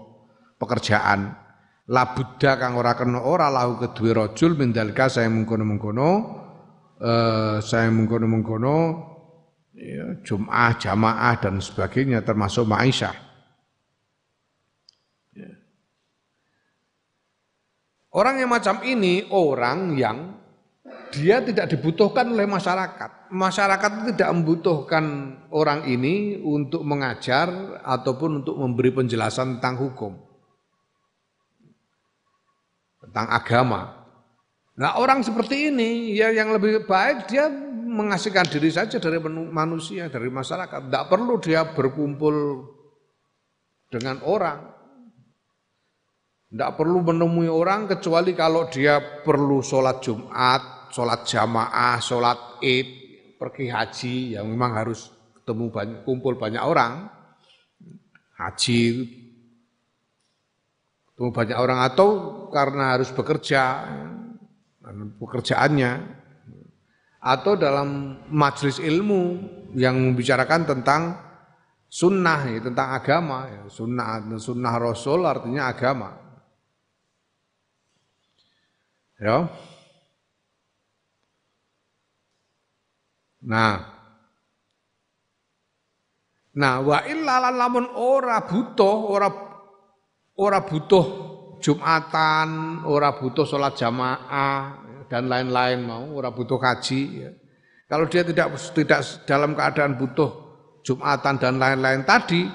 pekerjaan 0.59 1.31
la 1.87 2.03
buddha 2.11 2.59
kang 2.59 2.75
ora 2.75 2.91
kena 2.99 3.23
ora 3.23 3.47
lahu 3.47 3.79
kedue 3.79 4.11
rajul 4.11 4.59
mindalika 4.59 5.07
saya 5.07 5.31
mengkono-mengkono 5.31 6.09
eh 6.99 7.57
saya 7.63 7.87
mengkono-mengkono 7.89 8.75
ya, 9.75 10.05
Jum'ah, 10.21 10.77
jamaah 10.77 11.35
dan 11.39 11.63
sebagainya 11.63 12.21
termasuk 12.21 12.67
ma'isyah. 12.67 13.31
Orang 18.11 18.43
yang 18.43 18.51
macam 18.51 18.83
ini 18.83 19.23
orang 19.31 19.95
yang 19.95 20.40
dia 21.11 21.43
tidak 21.43 21.67
dibutuhkan 21.69 22.31
oleh 22.31 22.47
masyarakat. 22.47 23.29
Masyarakat 23.31 23.91
tidak 24.15 24.29
membutuhkan 24.31 25.03
orang 25.51 25.85
ini 25.85 26.39
untuk 26.39 26.81
mengajar 26.87 27.79
ataupun 27.83 28.43
untuk 28.43 28.55
memberi 28.55 28.95
penjelasan 28.95 29.59
tentang 29.59 29.75
hukum. 29.77 30.13
Tentang 33.03 33.27
agama. 33.27 34.07
Nah 34.79 34.97
orang 34.97 35.19
seperti 35.21 35.69
ini 35.69 36.15
ya 36.15 36.31
yang 36.31 36.55
lebih 36.55 36.87
baik 36.87 37.27
dia 37.27 37.51
mengasihkan 37.91 38.47
diri 38.47 38.71
saja 38.71 38.97
dari 38.97 39.19
manusia, 39.51 40.07
dari 40.07 40.31
masyarakat. 40.31 40.87
Tidak 40.87 41.05
perlu 41.11 41.37
dia 41.43 41.67
berkumpul 41.67 42.35
dengan 43.91 44.23
orang. 44.23 44.71
Tidak 46.51 46.71
perlu 46.75 46.99
menemui 47.03 47.47
orang 47.47 47.87
kecuali 47.87 48.35
kalau 48.35 48.67
dia 48.67 48.99
perlu 49.23 49.63
sholat 49.63 50.03
Jumat, 50.03 50.80
sholat 50.91 51.23
jamaah, 51.25 51.97
sholat 52.03 52.61
id, 52.61 52.87
pergi 53.39 53.65
haji 53.71 54.15
yang 54.37 54.45
memang 54.45 54.77
harus 54.77 55.09
ketemu 55.41 55.65
banyak, 55.71 55.99
kumpul 56.05 56.35
banyak 56.37 56.61
orang. 56.61 57.07
Haji 58.37 58.81
ketemu 61.09 61.29
banyak 61.31 61.57
orang 61.57 61.79
atau 61.85 62.09
karena 62.51 62.97
harus 62.97 63.09
bekerja, 63.13 63.87
pekerjaannya 65.21 65.91
atau 67.21 67.53
dalam 67.53 68.17
majelis 68.33 68.81
ilmu 68.81 69.37
yang 69.77 69.93
membicarakan 69.93 70.65
tentang 70.65 71.01
sunnah, 71.85 72.49
ya, 72.49 72.59
tentang 72.65 72.97
agama, 72.97 73.45
ya. 73.45 73.61
sunnah, 73.69 74.25
sunnah 74.41 74.73
Rasul 74.81 75.21
artinya 75.27 75.69
agama. 75.69 76.17
Ya. 79.21 79.45
Nah. 83.41 83.77
Nah, 86.51 86.83
wa 86.83 86.99
illa 87.07 87.39
lamun 87.47 87.87
ora 87.95 88.43
butuh, 88.43 88.97
ora 89.07 89.29
ora 90.35 90.59
butuh 90.67 91.05
Jumatan, 91.61 92.81
ora 92.89 93.13
butuh 93.15 93.45
sholat 93.45 93.77
jamaah 93.77 94.81
dan 95.05 95.29
lain-lain 95.29 95.85
mau, 95.85 96.09
ora 96.17 96.33
butuh 96.33 96.57
haji. 96.57 97.01
Ya. 97.21 97.31
Kalau 97.85 98.09
dia 98.09 98.25
tidak 98.25 98.57
tidak 98.73 98.99
dalam 99.29 99.53
keadaan 99.53 99.95
butuh 99.95 100.29
Jumatan 100.81 101.37
dan 101.37 101.61
lain-lain 101.61 102.01
tadi, 102.01 102.49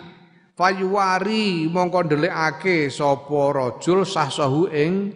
fayuwari 0.58 1.70
mongko 1.70 2.10
ndelikake 2.10 2.90
sapa 2.90 3.54
rajul 3.54 4.02
sahsahu 4.02 4.66
ing 4.74 5.14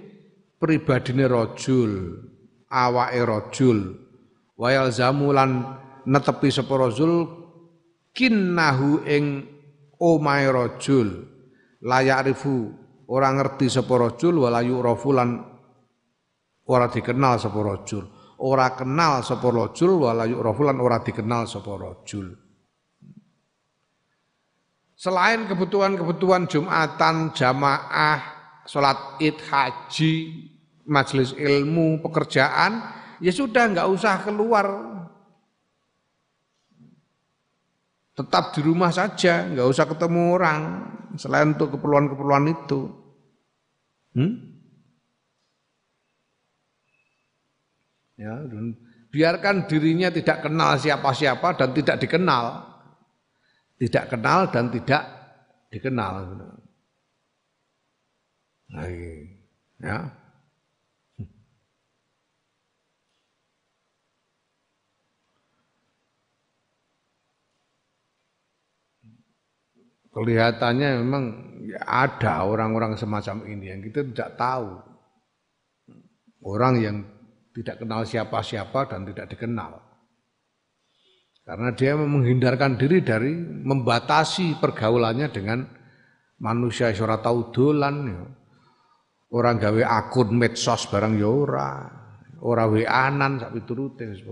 pribadine 0.57 1.27
rajul, 1.27 2.23
awake 2.71 3.21
rajul. 3.27 4.00
Wayal 4.61 4.93
zamulan 4.93 5.65
netepi 6.05 6.53
sapa 6.53 6.77
rajul 6.77 7.25
kinnahu 8.13 9.09
ing 9.09 9.49
omahe 9.97 10.53
rajul. 10.53 11.25
Layak 11.81 12.29
rifu 12.29 12.69
ora 13.09 13.33
ngerti 13.33 13.73
sapa 13.73 13.97
rajul 13.97 14.45
wala 14.45 14.61
yu'rafu 14.61 15.17
lan 15.17 15.41
ora 16.69 16.93
dikenal 16.93 17.41
sapa 17.41 17.57
rajul. 17.57 18.05
Ora 18.41 18.77
kenal 18.77 19.25
sapa 19.25 19.49
rajul 19.49 20.05
wala 20.05 20.29
yu'rafu 20.29 20.61
lan 20.69 20.77
ora 20.77 21.01
dikenal 21.01 21.49
sapa 21.49 21.73
rajul. 21.81 22.37
Selain 25.01 25.49
kebutuhan-kebutuhan 25.49 26.45
Jumatan, 26.45 27.33
jamaah, 27.33 28.21
sholat 28.69 29.17
id, 29.25 29.41
haji, 29.41 30.13
majelis 30.85 31.33
ilmu, 31.33 32.05
pekerjaan, 32.05 33.00
ya 33.21 33.33
sudah 33.33 33.64
nggak 33.71 33.89
usah 33.89 34.25
keluar. 34.25 34.66
Tetap 38.16 38.53
di 38.53 38.61
rumah 38.61 38.93
saja, 38.93 39.49
nggak 39.49 39.68
usah 39.71 39.89
ketemu 39.89 40.37
orang 40.37 40.61
selain 41.16 41.57
untuk 41.57 41.79
keperluan-keperluan 41.79 42.53
itu. 42.53 42.81
Hmm? 44.12 44.33
Ya, 48.21 48.37
biarkan 49.09 49.64
dirinya 49.64 50.12
tidak 50.12 50.45
kenal 50.45 50.77
siapa-siapa 50.77 51.57
dan 51.57 51.73
tidak 51.73 51.97
dikenal. 52.05 52.45
Tidak 53.81 54.05
kenal 54.12 54.53
dan 54.53 54.68
tidak 54.68 55.03
dikenal. 55.73 56.37
Nah, 58.71 58.87
ya. 59.81 60.20
Kelihatannya 70.11 70.89
memang 71.07 71.25
ada 71.87 72.43
orang-orang 72.47 72.99
semacam 72.99 73.47
ini 73.47 73.71
yang 73.71 73.81
kita 73.83 74.01
tidak 74.07 74.31
tahu. 74.35 74.69
Orang 76.41 76.81
yang 76.81 76.97
tidak 77.53 77.85
kenal 77.85 78.03
siapa-siapa 78.07 78.89
dan 78.89 79.05
tidak 79.05 79.29
dikenal. 79.37 79.77
Karena 81.45 81.75
dia 81.75 81.99
menghindarkan 81.99 82.79
diri 82.79 83.03
dari 83.03 83.35
membatasi 83.43 84.63
pergaulannya 84.63 85.29
dengan 85.35 85.67
manusia 86.39 86.95
yang 86.95 87.19
tahu 87.21 87.51
dolan 87.51 87.97
ya. 88.07 88.23
Orang 89.31 89.63
gawe 89.63 89.83
akun 89.87 90.35
medsos 90.35 90.91
barang 90.91 91.15
ya 91.19 91.31
ora. 91.31 91.71
Ora 92.41 92.67
WA-an 92.67 93.39
sak 93.39 93.53
piturute 93.53 94.11
wis 94.11 94.23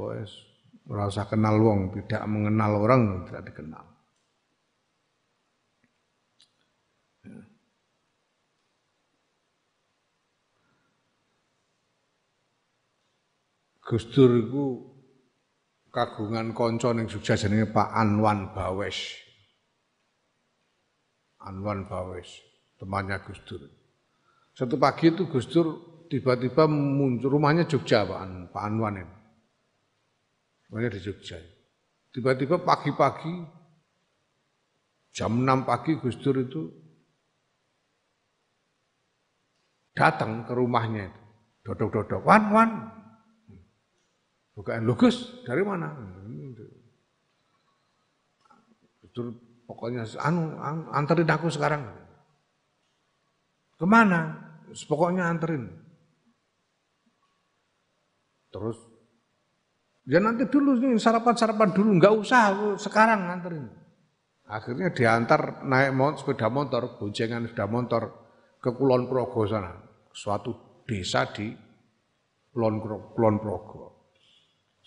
ora 0.88 1.06
kenal 1.28 1.60
wong, 1.60 1.92
tidak 1.92 2.24
mengenal 2.24 2.80
orang 2.80 3.28
tidak 3.28 3.52
dikenal. 3.52 3.97
Gus 13.88 14.04
Dur 14.12 14.36
iku 14.36 14.84
kagungan 15.88 16.52
kanca 16.52 16.92
ning 16.92 17.08
Jogja 17.08 17.40
jenenge 17.40 17.72
Pak 17.72 17.88
Anwan 17.96 18.52
Bawes. 18.52 19.16
Anwan 21.40 21.88
Bawes, 21.88 22.28
temannya 22.76 23.16
Gus 23.24 23.40
Dur. 23.48 23.64
Satu 24.52 24.76
pagi 24.76 25.08
itu 25.08 25.24
Gus 25.32 25.48
Dur 25.48 25.72
tiba-tiba 26.12 26.68
muncul 26.68 27.32
rumahnya 27.40 27.64
Jogja 27.64 28.04
Pak, 28.04 28.20
An, 28.20 28.52
Pak 28.52 28.60
Anwan 28.68 29.00
ini. 29.00 29.16
Rumahnya 30.68 30.92
di 30.92 31.00
Jogja. 31.00 31.40
Tiba-tiba 32.12 32.60
pagi-pagi 32.60 33.32
jam 35.16 35.32
6 35.32 35.64
pagi 35.64 35.96
Gus 35.96 36.20
Dur 36.20 36.36
itu 36.44 36.62
datang 39.96 40.44
ke 40.44 40.52
rumahnya 40.52 41.08
itu. 41.08 41.22
Dodok-dodok, 41.68 42.24
wan, 42.24 42.97
Bukan, 44.58 44.82
Lugus 44.82 45.46
dari 45.46 45.62
mana? 45.62 45.94
Dur 49.14 49.30
pokoknya 49.70 50.02
anu, 50.18 50.58
anterin 50.90 51.30
aku 51.30 51.46
sekarang. 51.46 51.86
Ke 53.78 53.86
mana? 53.86 54.34
Pokoknya 54.90 55.30
anterin. 55.30 55.70
Terus 58.50 58.82
ya 60.10 60.18
nanti 60.18 60.50
dulu 60.50 60.74
nih 60.74 60.98
sarapan-sarapan 60.98 61.70
dulu, 61.70 62.02
nggak 62.02 62.14
usah 62.18 62.74
sekarang 62.82 63.30
anterin. 63.30 63.70
Akhirnya 64.50 64.90
diantar 64.90 65.62
naik 65.68 65.94
motor, 65.94 66.18
sepeda 66.18 66.50
motor, 66.50 66.98
boncengan 66.98 67.46
sepeda 67.46 67.70
motor 67.70 68.02
ke 68.58 68.74
Kulon 68.74 69.06
Progo 69.06 69.46
sana, 69.46 69.76
suatu 70.10 70.82
desa 70.82 71.30
di 71.30 71.54
Kulon 72.50 73.38
Progo. 73.38 73.87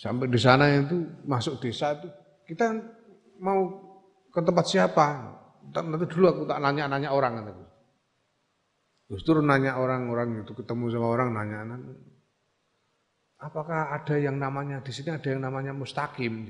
Sampai 0.01 0.33
di 0.33 0.41
sana 0.41 0.65
itu 0.65 1.05
masuk 1.29 1.61
desa 1.61 1.93
itu 1.93 2.09
kita 2.49 2.73
mau 3.37 3.69
ke 4.33 4.41
tempat 4.41 4.65
siapa? 4.65 5.29
Nanti 5.69 6.09
dulu 6.09 6.25
aku 6.25 6.41
tak 6.49 6.57
nanya-nanya 6.57 7.13
orang 7.13 7.37
nanti. 7.37 7.53
Justru 9.13 9.45
nanya 9.45 9.77
orang-orang 9.77 10.41
itu 10.41 10.57
ketemu 10.57 10.89
sama 10.89 11.05
orang 11.05 11.29
nanya, 11.37 11.77
apakah 13.45 13.93
ada 13.93 14.17
yang 14.17 14.41
namanya 14.41 14.81
di 14.81 14.89
sini 14.89 15.13
ada 15.13 15.27
yang 15.29 15.45
namanya 15.45 15.69
mustaqim? 15.77 16.49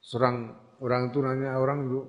Serang 0.00 0.56
orang 0.80 1.12
itu 1.12 1.18
nanya 1.20 1.60
orang 1.60 1.92
itu 1.92 2.00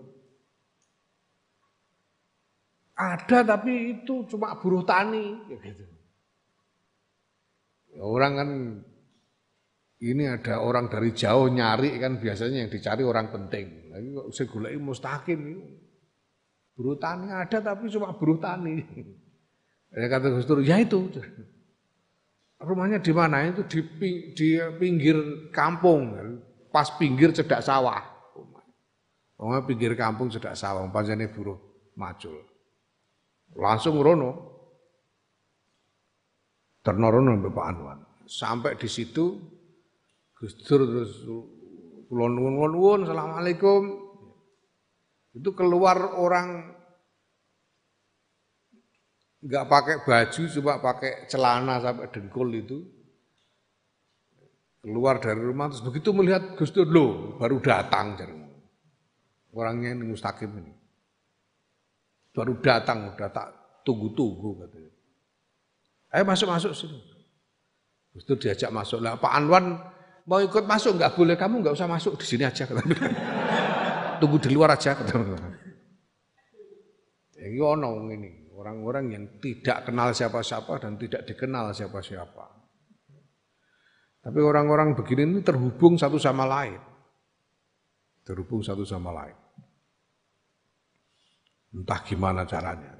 ada 2.95 3.43
tapi 3.43 3.99
itu 3.99 4.24
cuma 4.32 4.55
buruh 4.64 4.88
tani 4.88 5.43
gitu. 5.51 5.97
Orang 7.98 8.34
kan 8.38 8.50
ini 9.98 10.24
ada 10.30 10.62
orang 10.62 10.86
dari 10.86 11.10
jauh 11.18 11.50
nyari 11.50 11.98
kan 11.98 12.22
biasanya 12.22 12.66
yang 12.66 12.70
dicari 12.70 13.02
orang 13.02 13.34
penting. 13.34 13.89
Lagi 13.89 14.08
kok 14.14 14.28
saya 14.30 14.45
gulai 14.50 14.78
mustaqim 14.78 15.39
itu. 15.50 15.64
Buruh 16.78 16.98
tani 17.02 17.34
ada 17.34 17.58
tapi 17.58 17.89
cuma 17.89 18.14
buruh 18.14 18.38
tani. 18.38 18.86
Ya 19.89 20.06
kata 20.06 20.30
Gus 20.30 20.45
ya 20.62 20.78
itu. 20.78 21.10
Rumahnya 22.62 23.02
di 23.02 23.14
mana? 23.14 23.50
Itu 23.50 23.66
di, 23.66 23.82
di 24.38 24.62
pinggir 24.78 25.50
kampung 25.50 26.14
pas 26.70 26.93
pinggir 27.02 27.34
cedak 27.34 27.66
sawah. 27.66 28.18
Wong 29.38 29.54
pinggir 29.70 29.93
kampung 29.93 30.34
cedak 30.34 30.58
sawah, 30.58 30.86
pancene 30.89 31.30
buruh 31.30 31.58
macul. 31.98 32.45
Langsung 33.58 33.98
rono. 34.02 34.47
Terno 36.88 37.12
rono 37.12 37.36
Bapak 37.36 37.66
Anwan. 37.68 38.00
Sampai 38.24 38.80
di 38.80 38.88
situ 38.88 39.36
Gus 40.32 40.56
Dur 40.64 40.88
terus 40.88 41.20
kula 42.08 42.32
nuwun-nuwun 42.32 43.04
Assalamualaikum. 43.04 44.08
Itu 45.36 45.52
keluar 45.52 46.16
orang 46.16 46.80
nggak 49.44 49.66
pakai 49.68 49.96
baju 50.08 50.42
cuma 50.48 50.74
pakai 50.80 51.28
celana 51.28 51.78
sampai 51.84 52.08
dengkul 52.10 52.50
itu 52.56 52.80
keluar 54.82 55.22
dari 55.22 55.44
rumah 55.44 55.70
terus 55.70 55.84
begitu 55.84 56.10
melihat 56.16 56.56
Gus 56.56 56.74
Dur 56.74 56.90
lo 56.90 57.38
baru 57.38 57.62
datang 57.62 58.18
orangnya 59.54 59.94
ini 59.94 60.10
mustaqim 60.10 60.52
ini 60.58 60.74
baru 62.34 62.58
datang 62.58 63.14
udah 63.14 63.30
tak 63.30 63.48
tunggu-tunggu 63.86 64.66
katanya 64.66 64.87
ayo 66.14 66.24
masuk-masuk 66.24 66.72
sini. 66.76 66.99
Gus 68.18 68.26
Dur 68.26 68.41
diajak 68.41 68.74
masuk. 68.74 68.97
Lah 68.97 69.22
Pak 69.22 69.30
Anwan 69.30 69.78
mau 70.26 70.41
ikut 70.41 70.66
masuk 70.66 70.97
nggak? 70.97 71.14
Boleh 71.14 71.38
kamu 71.38 71.62
nggak 71.62 71.78
usah 71.78 71.86
masuk. 71.86 72.18
Di 72.18 72.26
sini 72.26 72.43
aja. 72.47 72.66
Tunggu 74.20 74.38
di 74.41 74.49
luar 74.49 74.74
aja. 74.74 74.97
Ini 77.38 77.62
ono 77.62 78.10
ini. 78.12 78.49
Orang-orang 78.58 79.14
yang 79.14 79.24
tidak 79.38 79.86
kenal 79.86 80.12
siapa-siapa 80.12 80.82
dan 80.82 80.97
tidak 80.97 81.24
dikenal 81.30 81.72
siapa-siapa. 81.72 82.45
Tapi 84.26 84.39
orang-orang 84.43 84.97
begini 84.97 85.24
ini 85.24 85.39
terhubung 85.45 85.95
satu 85.95 86.20
sama 86.20 86.43
lain. 86.43 86.82
Terhubung 88.28 88.60
satu 88.60 88.84
sama 88.84 89.14
lain. 89.14 89.38
Entah 91.78 92.01
gimana 92.03 92.43
caranya. 92.43 92.97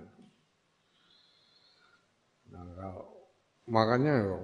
Nah, 2.54 2.96
makanya 3.68 4.40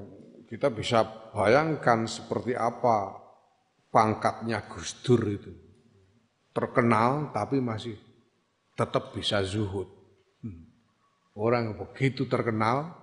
kita 0.48 0.70
bisa 0.70 1.02
bayangkan 1.34 2.06
seperti 2.06 2.54
apa 2.54 3.24
pangkatnya 3.90 4.66
Gus 4.70 5.02
Dur 5.02 5.22
itu. 5.26 5.52
Terkenal 6.54 7.34
tapi 7.34 7.58
masih 7.58 7.98
tetap 8.78 9.14
bisa 9.14 9.42
zuhud. 9.42 9.90
Hmm. 10.42 10.70
Orang 11.34 11.74
yang 11.74 11.78
begitu 11.82 12.30
terkenal 12.30 12.94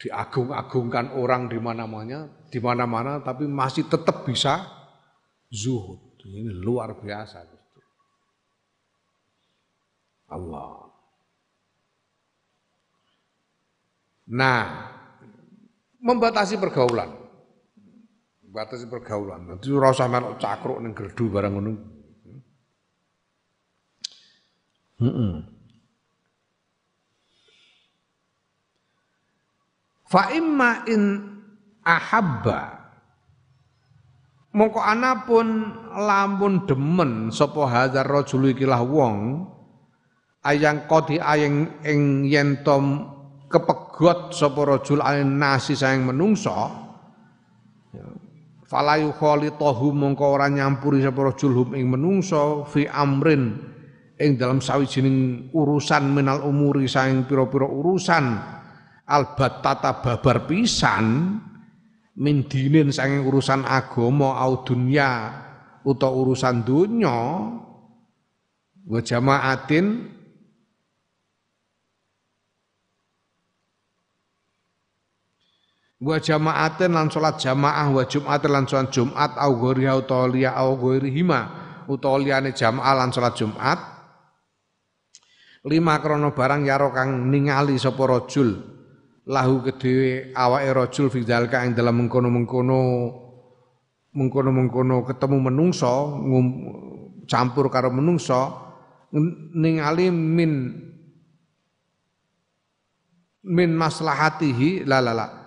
diagung-agungkan 0.00 1.12
orang 1.18 1.50
di 1.50 1.58
mana-mana, 1.58 2.30
di 2.46 2.58
mana-mana 2.62 3.18
tapi 3.20 3.50
masih 3.50 3.90
tetap 3.90 4.22
bisa 4.22 4.66
zuhud. 5.50 5.98
Ini 6.20 6.62
luar 6.62 6.94
biasa. 6.94 7.42
Allah. 10.30 10.89
Nah, 14.30 14.86
membatasi 15.98 16.54
pergaulan. 16.62 17.10
Membatasi 18.46 18.86
pergaulan. 18.86 19.58
Itu 19.58 19.82
rasa 19.82 20.06
melok 20.06 20.38
cakruk 20.38 20.78
ning 20.78 20.94
gerdu 20.94 21.26
barang 21.26 21.52
ngono. 21.52 21.72
Heeh. 25.02 25.34
Fa 30.10 30.30
imma 30.34 30.82
in 30.90 31.02
ahabba 31.86 32.82
mongko 34.50 34.82
anapun 34.82 35.70
lamun 35.94 36.66
demen 36.66 37.30
sapa 37.30 37.62
hadzal 37.70 38.02
rajul 38.10 38.50
iki 38.50 38.66
wong 38.66 39.46
ayang 40.42 40.90
kodi 40.90 41.22
ayeng 41.22 41.78
ing 41.86 42.26
yen 42.26 42.58
kepegot 44.00 44.32
sapa 44.32 44.60
rajul 44.64 45.04
nasi 45.28 45.76
sayang 45.76 46.08
menungso. 46.08 46.56
Falayu 48.64 49.12
khalitahu 49.12 49.92
mongko 49.92 50.40
ora 50.40 50.48
nyampuri 50.48 51.04
sapa 51.04 51.20
rajul 51.28 51.52
hum 51.52 51.76
ing 51.76 51.92
menungso 51.92 52.64
fi 52.64 52.88
amrin 52.88 53.60
ing 54.16 54.40
dalam 54.40 54.64
sawijining 54.64 55.52
urusan 55.52 56.16
minal 56.16 56.40
umuri 56.48 56.88
sayang 56.88 57.28
pira-pira 57.28 57.68
urusan. 57.68 58.40
Tata 59.36 60.00
babar 60.00 60.48
pisan 60.48 61.36
min 62.16 62.46
dinin 62.48 62.94
saking 62.94 63.26
urusan 63.26 63.66
agama 63.68 64.38
au 64.38 64.62
dunya 64.62 65.34
utawa 65.82 66.14
urusan 66.14 66.62
dunya 66.62 67.18
wa 68.86 69.00
jamaatin 69.02 70.14
wa 76.00 76.16
jamaatin 76.16 76.96
lan 76.96 77.12
salat 77.12 77.36
jamaah 77.36 77.92
wa 77.92 78.02
jumat 78.08 78.40
lan 78.48 78.64
salat 78.64 78.88
jumat 78.88 79.36
au 79.36 79.52
ghairi 79.60 79.84
utawa 79.92 80.26
liya 80.32 80.56
au 80.56 80.80
hima 81.04 81.40
utawa 81.84 82.40
jamaah 82.50 82.92
lan 82.96 83.12
salat 83.12 83.36
jumat. 83.36 83.78
Lima 85.60 86.00
krono 86.00 86.32
barang 86.32 86.64
yaro 86.64 86.88
kang 86.88 87.28
ningali 87.28 87.76
sapa 87.76 88.00
rajul 88.08 88.56
lahu 89.28 89.60
kedhewe 89.60 90.32
awake 90.32 90.72
rajul 90.72 91.06
fi 91.12 91.20
zalika 91.20 91.60
ing 91.68 91.76
dalam 91.76 92.00
mengkono-mengkono 92.00 92.80
mengkono-mengkono 94.16 95.04
ketemu 95.04 95.36
menungso 95.36 96.16
campur 97.28 97.68
karo 97.68 97.92
menungso 97.92 98.56
ningali 99.52 100.08
min 100.08 100.52
min 103.44 103.70
maslahatihi 103.76 104.88
la 104.88 105.04
la 105.04 105.12
la 105.12 105.39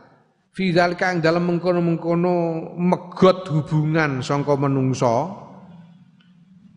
fi 0.53 0.69
zalika 0.69 1.09
ing 1.09 1.19
dalam 1.19 1.49
mengkono-mengkono 1.49 2.33
megot 2.77 3.49
hubungan 3.49 4.21
sangka 4.21 4.53
menungso 4.53 5.41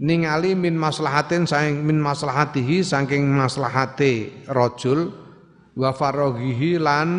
ningali 0.00 0.56
min 0.56 0.80
maslahatin 0.80 1.44
saing 1.44 1.84
min 1.84 2.00
maslahatihi 2.00 2.80
saking 2.80 3.28
maslahate 3.28 4.44
rajul 4.48 5.12
wa 5.76 5.92
faraghihi 5.92 6.80
lan 6.80 7.10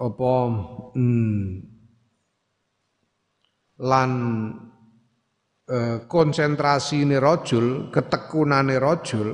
apa 0.00 0.32
hmm, 0.96 1.70
lan 3.84 4.10
eh, 5.68 5.96
konsentrasi 6.04 7.04
ini 7.08 7.16
rojul, 7.16 7.88
ketekunane 7.88 8.76
rojul, 8.76 9.28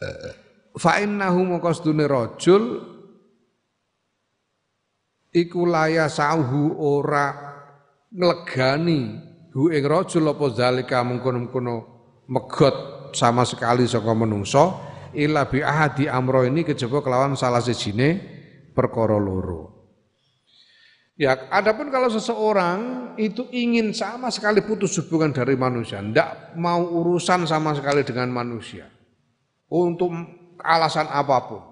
eh, 0.00 0.32
fa 0.78 1.02
innahu 1.02 1.56
maqasdune 1.56 2.04
rojul 2.06 2.64
iku 5.34 5.66
laya 5.66 6.10
ora 6.78 7.26
nglegani 8.10 9.00
hu 9.54 9.70
ing 9.70 9.82
rajul 9.86 10.30
apa 10.30 10.46
zalika 10.54 11.02
mengkono-mengkono 11.06 11.76
megot 12.30 13.10
sama 13.14 13.42
sekali 13.42 13.86
saka 13.86 14.14
menungso 14.14 14.78
illa 15.14 15.46
bi 15.46 15.62
ahadi 15.62 16.06
amro 16.06 16.46
ini 16.46 16.62
kejaba 16.62 17.02
kelawan 17.02 17.34
salah 17.34 17.62
sejine 17.62 18.22
perkara 18.74 19.18
loro. 19.18 19.78
Ya, 21.20 21.36
adapun 21.52 21.92
kalau 21.92 22.08
seseorang 22.08 23.12
itu 23.20 23.44
ingin 23.52 23.92
sama 23.92 24.32
sekali 24.32 24.64
putus 24.64 24.96
hubungan 25.04 25.36
dari 25.36 25.52
manusia, 25.52 26.00
tidak 26.00 26.56
mau 26.56 26.80
urusan 26.80 27.44
sama 27.44 27.76
sekali 27.76 28.00
dengan 28.08 28.32
manusia, 28.32 28.88
untuk 29.68 30.16
alasan 30.62 31.08
apa 31.08 31.36
pun, 31.48 31.62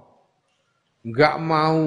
nggak 1.05 1.37
mau 1.41 1.79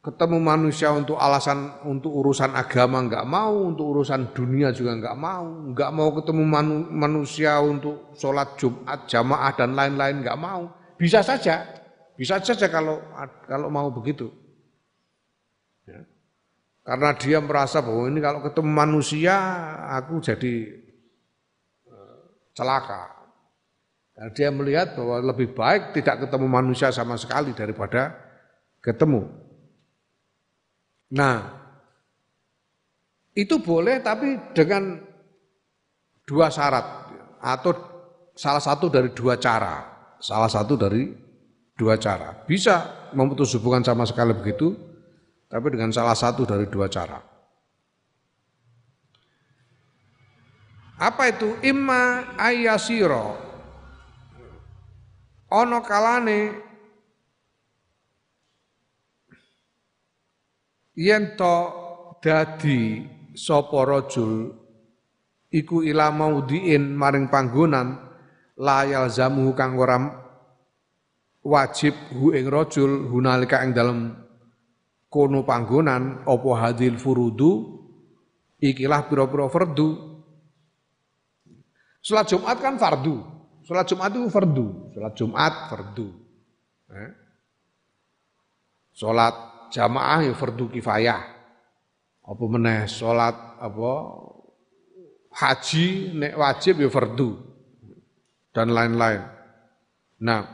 ketemu 0.00 0.40
manusia 0.40 0.88
untuk 0.96 1.20
alasan 1.20 1.76
untuk 1.84 2.08
urusan 2.24 2.56
agama 2.56 3.04
nggak 3.04 3.28
mau, 3.28 3.68
untuk 3.68 3.92
urusan 3.92 4.32
dunia 4.32 4.72
juga 4.72 4.96
nggak 4.96 5.16
mau, 5.20 5.44
nggak 5.76 5.90
mau 5.92 6.08
ketemu 6.16 6.42
manu, 6.48 6.76
manusia 6.88 7.60
untuk 7.60 8.16
sholat 8.16 8.56
Jumat 8.56 9.04
jamaah 9.04 9.52
dan 9.52 9.76
lain-lain 9.76 10.24
nggak 10.24 10.40
mau, 10.40 10.72
bisa 10.96 11.20
saja, 11.20 11.68
bisa 12.16 12.40
saja 12.40 12.72
kalau 12.72 12.96
kalau 13.44 13.68
mau 13.68 13.92
begitu. 13.92 14.32
Ya. 15.84 16.00
Karena 16.80 17.12
dia 17.12 17.38
merasa 17.44 17.84
bahwa 17.84 18.08
ini 18.08 18.24
kalau 18.24 18.40
ketemu 18.40 18.70
manusia 18.72 19.36
aku 20.00 20.16
jadi 20.24 20.80
eh, 21.92 22.20
celaka. 22.56 23.19
Dan 24.20 24.36
dia 24.36 24.52
melihat 24.52 24.92
bahwa 25.00 25.32
lebih 25.32 25.56
baik 25.56 25.96
tidak 25.96 26.28
ketemu 26.28 26.44
manusia 26.44 26.92
sama 26.92 27.16
sekali 27.16 27.56
daripada 27.56 28.12
ketemu. 28.84 29.24
Nah, 31.16 31.40
itu 33.32 33.56
boleh 33.64 34.04
tapi 34.04 34.36
dengan 34.52 35.00
dua 36.28 36.52
syarat 36.52 36.84
atau 37.40 37.72
salah 38.36 38.60
satu 38.60 38.92
dari 38.92 39.08
dua 39.16 39.40
cara. 39.40 39.88
Salah 40.20 40.52
satu 40.52 40.76
dari 40.76 41.16
dua 41.72 41.96
cara. 41.96 42.44
Bisa 42.44 43.08
memutus 43.16 43.56
hubungan 43.56 43.80
sama 43.80 44.04
sekali 44.04 44.36
begitu, 44.36 44.76
tapi 45.48 45.72
dengan 45.72 45.96
salah 45.96 46.12
satu 46.12 46.44
dari 46.44 46.68
dua 46.68 46.92
cara. 46.92 47.24
Apa 51.00 51.32
itu? 51.32 51.56
Imma 51.64 52.36
ayasiro. 52.36 53.49
Ono 55.50 55.78
kalane 55.82 56.40
yen 60.94 61.34
to 61.34 61.56
dadi 62.22 63.02
sapa 63.34 63.82
rajul 63.82 64.54
iku 65.50 65.82
ila 65.82 66.14
maudhiin 66.14 66.94
maring 66.94 67.26
panggonan 67.26 67.98
layal 68.60 69.10
zamu 69.10 69.50
kang 69.58 69.74
ora 69.74 69.98
wajib 71.42 71.94
hu 72.14 72.30
ing 72.30 72.46
rajul 72.46 73.10
hunalika 73.10 73.64
ing 73.66 73.74
dalem 73.74 74.14
kono 75.10 75.42
panggonan 75.42 76.22
apa 76.22 76.50
hadil 76.62 76.94
furudu 76.94 77.80
ikilah 78.60 79.08
pira-pira 79.08 79.48
fardu. 79.48 79.88
Salat 82.00 82.28
Jumat 82.28 82.56
kan 82.60 82.76
fardu. 82.76 83.39
Salat 83.70 83.86
Jumat 83.86 84.10
itu 84.10 84.26
fardu. 84.26 84.66
Salat 84.90 85.14
Jumat 85.14 85.54
fardu. 85.70 86.10
Eh? 86.90 87.10
Salat 88.90 89.34
jamaah 89.70 90.26
ya 90.26 90.34
fardu 90.34 90.74
kifayah. 90.74 91.22
Apa 92.26 92.44
meneh 92.50 92.90
salat 92.90 93.38
apa 93.62 93.92
haji 95.38 96.18
nek 96.18 96.34
wajib 96.34 96.82
ya 96.82 96.90
fardu 96.90 97.38
dan 98.50 98.74
lain-lain. 98.74 99.22
Nah, 100.18 100.50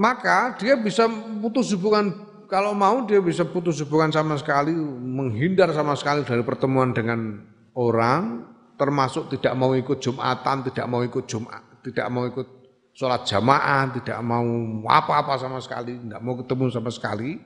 maka 0.00 0.56
dia 0.56 0.80
bisa 0.80 1.04
putus 1.44 1.76
hubungan 1.76 2.23
kalau 2.50 2.72
mau 2.76 3.04
dia 3.06 3.20
bisa 3.20 3.44
putus 3.46 3.80
hubungan 3.84 4.12
sama 4.12 4.34
sekali, 4.38 4.74
menghindar 5.00 5.70
sama 5.72 5.94
sekali 5.94 6.24
dari 6.26 6.42
pertemuan 6.42 6.90
dengan 6.94 7.40
orang, 7.76 8.44
termasuk 8.74 9.30
tidak 9.34 9.54
mau 9.54 9.72
ikut 9.74 9.98
Jumatan, 10.02 10.66
tidak 10.66 10.86
mau 10.90 11.00
ikut 11.06 11.24
Jumat, 11.26 11.62
tidak 11.86 12.06
mau 12.10 12.24
ikut 12.26 12.48
sholat 12.94 13.26
jamaah, 13.26 13.90
tidak 13.94 14.18
mau 14.22 14.44
apa-apa 14.86 15.38
sama 15.38 15.58
sekali, 15.62 15.98
tidak 15.98 16.20
mau 16.22 16.34
ketemu 16.38 16.64
sama 16.70 16.90
sekali. 16.90 17.38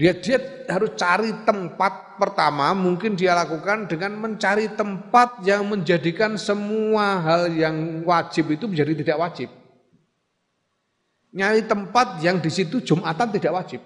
Dia 0.00 0.16
dia 0.16 0.40
harus 0.72 0.96
cari 0.96 1.28
tempat 1.44 2.16
pertama 2.16 2.72
mungkin 2.72 3.20
dia 3.20 3.36
lakukan 3.36 3.84
dengan 3.84 4.16
mencari 4.16 4.72
tempat 4.72 5.44
yang 5.44 5.68
menjadikan 5.68 6.40
semua 6.40 7.20
hal 7.20 7.52
yang 7.52 8.00
wajib 8.08 8.48
itu 8.48 8.64
menjadi 8.64 8.96
tidak 9.04 9.20
wajib 9.20 9.59
nyari 11.34 11.66
tempat 11.66 12.18
yang 12.22 12.42
di 12.42 12.50
situ 12.50 12.82
Jumatan 12.82 13.30
tidak 13.30 13.52
wajib. 13.54 13.80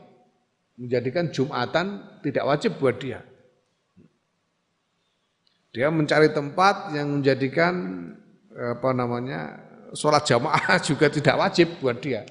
Menjadikan 0.75 1.31
Jumatan 1.31 2.19
tidak 2.25 2.45
wajib 2.49 2.77
buat 2.81 2.97
dia. 2.99 3.23
Dia 5.75 5.91
mencari 5.91 6.31
tempat 6.31 6.95
yang 6.95 7.11
menjadikan 7.19 7.75
apa 8.55 8.91
namanya 8.95 9.59
sholat 9.95 10.23
jamaah 10.23 10.79
juga 10.89 11.11
tidak 11.11 11.35
wajib 11.39 11.79
buat 11.83 11.99
dia. 11.99 12.23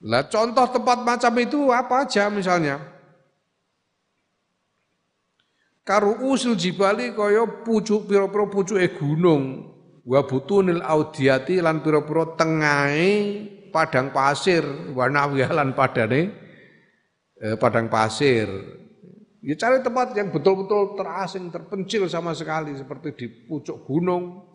Lah 0.00 0.24
contoh 0.32 0.64
tempat 0.72 1.04
macam 1.04 1.32
itu 1.36 1.68
apa 1.68 2.08
aja 2.08 2.32
misalnya? 2.32 2.80
Karu 5.84 6.24
usul 6.32 6.56
jibali 6.56 7.12
kaya 7.12 7.44
pucuk 7.66 8.08
piro-piro 8.08 8.48
pucuke 8.48 8.96
gunung 8.96 9.68
wa 10.10 10.26
butunil 10.26 10.82
audiyati 10.82 11.62
lan 11.62 11.86
pira-pira 11.86 12.34
tengahe 12.34 13.46
padang 13.70 14.10
pasir 14.10 14.66
warna 14.90 15.30
lan 15.30 15.70
padane 15.70 16.34
eh, 17.38 17.54
padang 17.54 17.86
pasir 17.86 18.50
ya 19.38 19.54
cari 19.54 19.78
tempat 19.86 20.10
yang 20.18 20.34
betul-betul 20.34 20.98
terasing 20.98 21.54
terpencil 21.54 22.10
sama 22.10 22.34
sekali 22.34 22.74
seperti 22.74 23.14
di 23.14 23.26
pucuk 23.46 23.86
gunung 23.86 24.50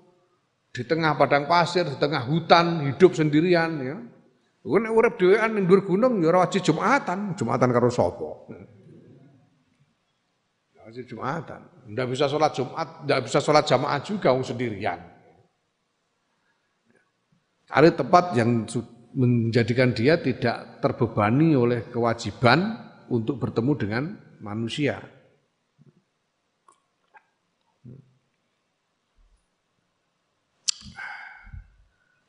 di 0.75 0.83
tengah 0.83 1.15
padang 1.15 1.47
pasir 1.47 1.87
di 1.87 1.95
tengah 1.95 2.27
hutan 2.27 2.91
hidup 2.91 3.15
sendirian 3.15 3.71
ya 3.79 3.97
Nek 4.65 4.89
urip 4.97 5.21
dhewean 5.21 5.53
ning 5.53 5.69
dhuwur 5.69 5.85
gunung 5.85 6.25
ya 6.25 6.33
ora 6.33 6.49
wajib 6.49 6.65
Jumatan, 6.65 7.37
Jumatan 7.37 7.69
karo 7.69 7.93
sapa? 7.93 8.49
Wajib 10.89 11.05
Jumatan. 11.05 11.61
Ndak 11.93 12.09
bisa 12.09 12.25
sholat 12.25 12.49
Jumat, 12.57 13.05
ndak 13.05 13.29
bisa 13.29 13.37
sholat 13.45 13.61
jamaah 13.69 14.01
juga 14.01 14.33
wong 14.33 14.41
sendirian. 14.41 15.14
Cari 17.75 17.91
tempat 17.91 18.31
yang 18.39 18.63
menjadikan 19.11 19.91
dia 19.91 20.15
tidak 20.15 20.79
terbebani 20.79 21.59
oleh 21.59 21.83
kewajiban 21.91 22.71
untuk 23.11 23.35
bertemu 23.35 23.71
dengan 23.75 24.03
manusia. 24.39 25.03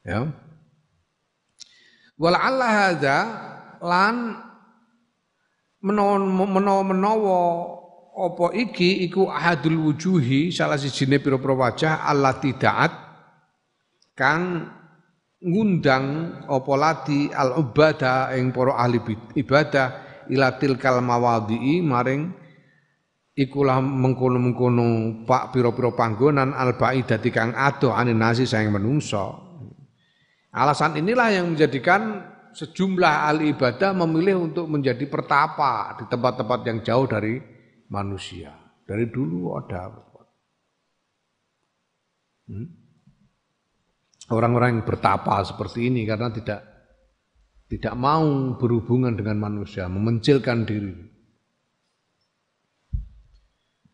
Ya. 0.03 0.35
Wala 2.19 2.43
Allah 2.43 2.71
hadza 2.91 3.19
lan 3.87 4.43
menawa-menawa 5.79 7.39
apa 8.19 8.47
iki 8.51 9.07
iku 9.07 9.31
ahadul 9.31 9.79
wujuhi 9.79 10.51
salah 10.51 10.75
sijine 10.75 11.23
pira-pira 11.23 11.55
wajah 11.55 12.03
Allah 12.03 12.35
tidak 12.43 12.91
kang 14.19 14.75
ngundang 15.45 16.05
apa 16.49 16.73
lati 16.77 17.29
al 17.29 17.61
ubada 17.61 18.33
ing 18.33 18.55
para 18.57 18.73
ahli 18.81 18.99
ibadah 19.37 19.87
ila 20.33 20.57
tilkal 20.57 21.05
mawadhi 21.05 21.85
maring 21.85 22.33
ikulah 23.37 23.85
mengkono-mengkono 23.85 25.23
pak 25.29 25.53
pira-pira 25.53 25.93
panggonan 25.93 26.57
al 26.57 26.81
baidati 26.81 27.29
kang 27.29 27.53
adoh 27.53 27.93
anin 27.93 28.17
nasi 28.17 28.49
sayang 28.49 28.73
menungso. 28.73 29.45
Alasan 30.57 30.97
inilah 30.97 31.37
yang 31.37 31.53
menjadikan 31.53 32.33
sejumlah 32.57 33.29
ahli 33.29 33.53
ibadah 33.53 33.93
memilih 33.93 34.49
untuk 34.49 34.73
menjadi 34.73 35.05
pertapa 35.05 36.01
di 36.01 36.09
tempat-tempat 36.09 36.61
yang 36.65 36.79
jauh 36.81 37.05
dari 37.05 37.37
manusia. 37.93 38.57
Dari 38.89 39.05
dulu 39.13 39.53
ada. 39.53 39.93
Hmm? 42.49 42.86
Orang-orang 44.31 44.79
yang 44.79 44.85
bertapa 44.87 45.43
seperti 45.47 45.91
ini 45.91 46.03
karena 46.03 46.31
tidak 46.35 46.61
tidak 47.67 47.95
mau 47.99 48.55
berhubungan 48.55 49.15
dengan 49.19 49.43
manusia, 49.43 49.91
memencilkan 49.91 50.63
diri 50.63 50.95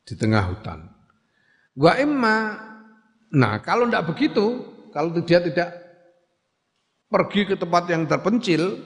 di 0.04 0.14
tengah 0.16 0.44
hutan. 0.52 0.92
Wa 1.72 1.96
imma, 1.96 2.36
nah 3.32 3.56
kalau 3.64 3.88
tidak 3.88 4.12
begitu, 4.12 4.60
kalau 4.92 5.16
dia 5.24 5.40
tidak 5.40 5.72
pergi 7.09 7.48
ke 7.48 7.56
tempat 7.56 7.88
yang 7.88 8.04
terpencil, 8.04 8.76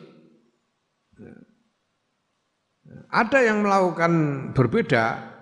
ada 3.11 3.39
yang 3.43 3.67
melakukan 3.67 4.13
berbeda. 4.55 5.35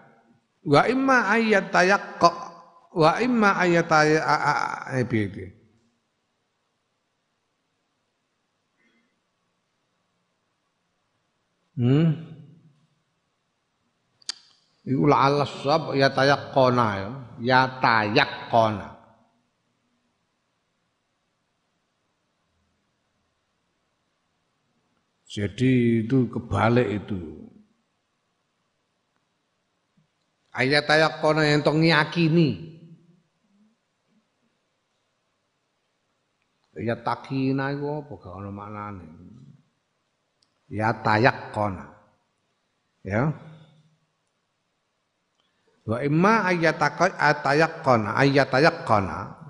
Wa 0.64 0.88
imma 0.88 1.28
ayat 1.28 1.68
tayak 1.68 2.16
wa 2.96 3.12
imma 3.20 3.60
ayat 3.60 3.84
tayak 3.84 4.24
Hmm. 11.74 12.34
Iku 14.84 15.08
la'alla 15.08 15.48
sab 15.48 15.96
ya 15.96 16.12
tayaqqona 16.12 16.88
ya. 17.00 17.10
Ya 17.40 17.60
tayaqqona. 17.80 18.94
Jadi 25.34 26.06
itu 26.06 26.30
kebalik 26.30 26.88
itu. 27.02 27.18
Ayat 30.54 30.86
tayaqqona 30.86 31.42
yang 31.42 31.66
tong 31.66 31.82
yakini. 31.82 32.70
Ya 36.78 36.94
takina 37.02 37.74
iku 37.74 37.98
apa 37.98 38.14
gak 38.14 38.50
maknane. 38.54 39.23
Ya 40.68 40.92
tayaqqona. 40.96 41.84
Ya. 43.04 43.36
Wa 45.84 46.00
imma 46.00 46.48
ayatayaqqana 46.48 48.16
ayatayaqqana 48.16 49.44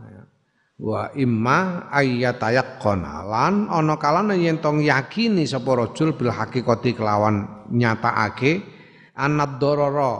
wa 0.75 1.07
imma 1.15 1.87
ayatayaqqana 1.95 3.23
lan 3.31 3.71
ana 3.71 3.95
kalane 3.95 4.43
yen 4.43 4.59
tong 4.59 4.83
yakini 4.83 5.47
sapa 5.47 5.79
rajul 5.79 6.19
bil 6.19 6.35
hakikati 6.35 6.99
kelawan 6.99 7.47
nyatakake 7.71 8.67
anad 9.15 9.63
dororo 9.63 10.15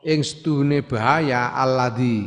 ing 0.00 0.24
stune 0.24 0.80
bahaya 0.88 1.52
alladzi 1.52 2.24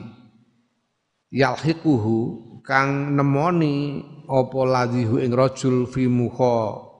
yalhiquhu 1.34 2.62
kang 2.62 3.18
nemoni 3.18 4.06
apa 4.30 4.60
ladhihu 4.62 5.18
ing 5.18 5.34
rajul 5.34 5.90
fi 5.90 6.06
mukha 6.06 6.91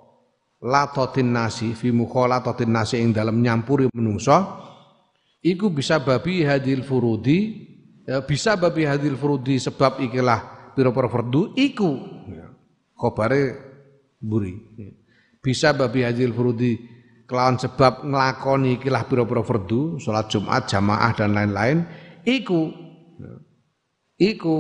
latatin 0.62 1.34
nasi 1.34 1.74
fi 1.74 1.90
mukha 1.90 2.30
latatin 2.30 2.70
nasi 2.70 3.02
ing 3.02 3.12
dalem 3.12 3.42
nyampuri 3.42 3.90
menungso. 3.92 4.62
Iku 5.42 5.74
bisa 5.74 5.98
babi 6.06 6.46
hadil 6.46 6.86
furudi. 6.86 7.70
Ya, 8.06 8.22
bisa 8.22 8.58
babi 8.58 8.86
hadil 8.86 9.18
furudi 9.18 9.58
sebab 9.58 10.02
ikilah 10.02 10.74
pira-pira 10.78 11.10
fardu 11.10 11.58
iku. 11.58 11.92
Ya, 12.30 12.54
khobare 12.94 13.58
buri 14.22 14.54
ya. 14.78 14.94
bisa 15.42 15.74
babi 15.74 16.06
hadil 16.06 16.30
furudi 16.30 16.78
kelawan 17.26 17.58
sebab 17.58 18.06
ngelakoni 18.06 18.78
ikilah 18.78 19.10
pira-pira 19.10 19.42
fardu 19.42 19.98
salat 19.98 20.30
Jumat 20.30 20.70
jamaah 20.70 21.12
dan 21.18 21.34
lain-lain 21.34 21.78
iku. 22.22 22.70
Ya, 23.18 23.34
iku 24.22 24.58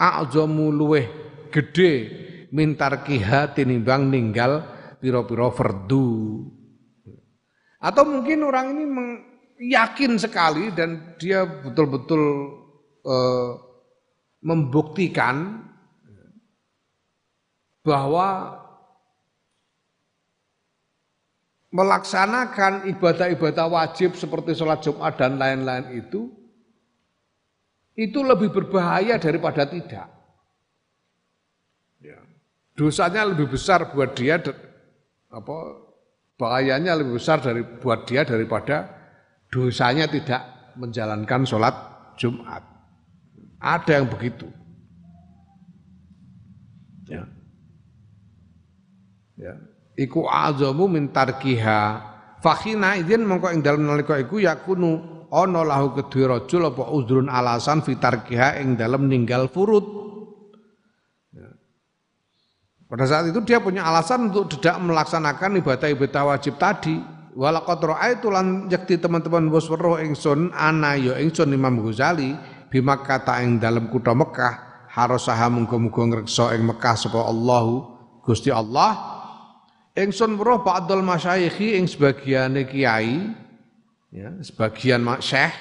a'zamu 0.00 0.72
luweh 0.72 1.04
gede 1.52 2.19
mintar 2.50 3.02
kiha 3.06 3.54
tinimbang 3.54 4.10
ninggal 4.10 4.66
pira-pira 4.98 5.48
fardu 5.50 6.06
atau 7.80 8.02
mungkin 8.04 8.44
orang 8.44 8.76
ini 8.76 8.84
yakin 9.72 10.20
sekali 10.20 10.68
dan 10.76 11.16
dia 11.16 11.44
betul-betul 11.48 12.22
uh, 13.08 13.56
membuktikan 14.44 15.64
bahwa 17.80 18.60
melaksanakan 21.72 22.90
ibadah-ibadah 22.92 23.66
wajib 23.70 24.18
seperti 24.18 24.52
sholat 24.52 24.84
Jumat 24.84 25.16
dan 25.16 25.40
lain-lain 25.40 25.96
itu 25.96 26.28
itu 27.96 28.20
lebih 28.24 28.50
berbahaya 28.50 29.20
daripada 29.20 29.68
tidak. 29.68 30.19
Ya. 32.80 32.88
Dosanya 32.88 33.28
lebih 33.28 33.52
besar 33.52 33.92
buat 33.92 34.16
dia 34.16 34.40
apa 35.28 35.56
bahayanya 36.40 36.96
lebih 36.96 37.20
besar 37.20 37.44
dari 37.44 37.60
buat 37.60 38.08
dia 38.08 38.24
daripada 38.24 38.88
dosanya 39.52 40.08
tidak 40.08 40.72
menjalankan 40.80 41.44
sholat 41.44 41.76
Jumat. 42.16 42.64
Ada 43.60 44.00
yang 44.00 44.08
begitu. 44.08 44.48
Ya. 47.04 47.28
Ya. 49.36 49.54
Iku 50.00 50.24
azamu 50.24 50.88
min 50.88 51.12
tarkiha. 51.12 52.08
Fakhina 52.40 52.96
idin 52.96 53.28
mongko 53.28 53.52
ing 53.52 53.60
dalem 53.60 53.84
nalika 53.84 54.16
iku 54.16 54.40
yakunu 54.40 55.28
ana 55.28 55.60
lahu 55.60 55.92
kedue 55.92 56.24
rajul 56.24 56.72
apa 56.72 56.88
uzrun 56.88 57.28
alasan 57.28 57.84
fitarkiha 57.84 58.56
ing 58.64 58.80
dalem 58.80 59.12
ninggal 59.12 59.52
furud. 59.52 60.09
Pada 62.90 63.06
saat 63.06 63.30
itu 63.30 63.38
dia 63.46 63.62
punya 63.62 63.86
alasan 63.86 64.34
untuk 64.34 64.58
tidak 64.58 64.82
melaksanakan 64.82 65.62
ibadah-ibadah 65.62 66.34
wajib 66.34 66.58
tadi. 66.58 66.98
Walaqad 67.38 67.78
raaitu 67.86 68.26
lan 68.26 68.66
yakti 68.66 68.98
teman-teman 68.98 69.46
bos 69.46 69.70
weruh 69.70 70.02
ingsun 70.02 70.50
ana 70.50 70.98
ya 70.98 71.14
ingsun 71.22 71.54
Imam 71.54 71.78
Ghazali 71.78 72.34
bima 72.66 72.98
kata 72.98 73.46
ing 73.46 73.62
dalam 73.62 73.86
kutha 73.86 74.10
Mekah 74.10 74.86
harasaha 74.90 75.46
muga-muga 75.46 76.02
ngreksa 76.10 76.50
ing 76.58 76.66
Mekah 76.66 76.98
sapa 76.98 77.22
Allahu 77.22 77.86
Gusti 78.26 78.50
Allah. 78.50 78.98
Ingsun 79.94 80.34
weruh 80.34 80.66
ba'dul 80.66 81.06
masyayikhi 81.06 81.78
ing 81.78 81.86
sebagiane 81.86 82.66
kiai 82.66 83.30
ya 84.10 84.34
sebagian 84.42 85.06
syekh 85.22 85.54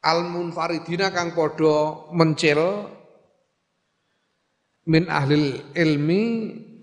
al 0.00 0.24
munfaridina 0.32 1.12
kang 1.12 1.36
padha 1.36 2.08
mencil 2.16 2.88
min 4.86 5.10
ahli 5.10 5.74
ilmi 5.74 6.22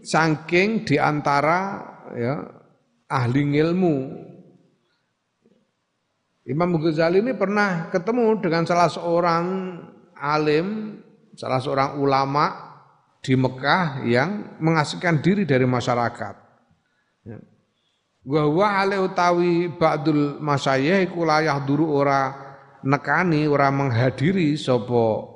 saking 0.04 0.84
di 0.84 1.00
antara 1.00 1.80
ya 2.14 2.36
ahli 3.08 3.42
ilmu. 3.58 3.96
Imam 6.44 6.76
Ghazali 6.76 7.24
ini 7.24 7.32
pernah 7.40 7.88
ketemu 7.88 8.44
dengan 8.44 8.68
salah 8.68 8.92
seorang 8.92 9.46
alim, 10.20 11.00
salah 11.40 11.64
seorang 11.64 11.96
ulama 12.04 12.76
di 13.24 13.40
Mekah 13.40 14.04
yang 14.04 14.60
mengasihkan 14.60 15.24
diri 15.24 15.48
dari 15.48 15.64
masyarakat. 15.64 16.36
Ya. 17.24 17.40
Wa 18.28 18.44
huwa 18.44 18.68
ale 18.76 19.00
utawi 19.00 19.72
ba'dul 19.72 20.44
masyayikh 20.44 21.16
iku 21.16 21.24
layah 21.24 21.64
duru 21.64 21.88
ora 21.96 22.36
nekani 22.84 23.48
ora 23.48 23.72
menghadiri 23.72 24.60
sapa 24.60 25.32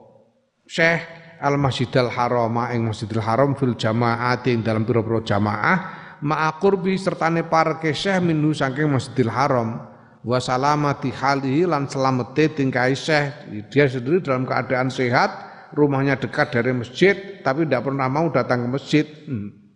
Syekh 0.68 1.17
Al 1.38 1.56
Masjidil 1.62 2.10
Haram 2.10 2.54
ing 2.74 2.82
Masjidil 2.90 3.22
Haram 3.22 3.54
fil 3.54 3.78
jamaah 3.78 4.42
ing 4.46 4.66
dalam 4.66 4.84
pira-pira 4.84 5.22
jamaah 5.22 5.78
ma'akurbi 6.22 6.98
sertane 6.98 7.46
parke 7.46 7.94
syekh 7.94 8.22
minhu 8.22 8.54
saking 8.54 8.90
Masjidil 8.90 9.30
Haram. 9.30 9.94
Wa 10.28 10.44
salamati 10.44 11.14
halihi 11.14 11.70
lan 11.70 11.88
selamete 11.88 12.52
tingkai 12.52 12.98
syekh. 12.98 13.48
Dia 13.72 13.88
sendiri 13.88 14.20
dalam 14.20 14.44
keadaan 14.44 14.90
sehat 14.92 15.48
rumahnya 15.76 16.20
dekat 16.20 16.52
dari 16.52 16.72
masjid 16.72 17.44
tapi 17.44 17.68
tidak 17.68 17.88
pernah 17.92 18.08
mau 18.08 18.28
datang 18.32 18.68
ke 18.68 18.70
masjid. 18.72 19.06
Hmm. 19.28 19.68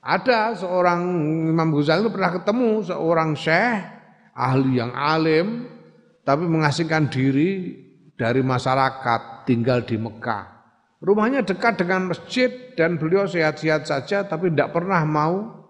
ada 0.00 0.56
seorang 0.56 1.04
Imam 1.52 1.76
Ghazali 1.76 2.08
pernah 2.08 2.32
ketemu 2.32 2.88
seorang 2.88 3.36
syekh 3.36 3.84
ahli 4.32 4.80
yang 4.80 4.96
alim 4.96 5.68
tapi 6.24 6.48
mengasingkan 6.48 7.12
diri 7.12 7.76
dari 8.20 8.44
masyarakat 8.44 9.48
tinggal 9.48 9.80
di 9.88 9.96
Mekah 9.96 10.60
Rumahnya 11.00 11.48
dekat 11.48 11.80
dengan 11.80 12.12
masjid 12.12 12.52
dan 12.76 13.00
beliau 13.00 13.24
sehat-sehat 13.24 13.88
saja 13.88 14.28
tapi 14.28 14.52
tidak 14.52 14.76
pernah 14.76 15.00
mau 15.08 15.64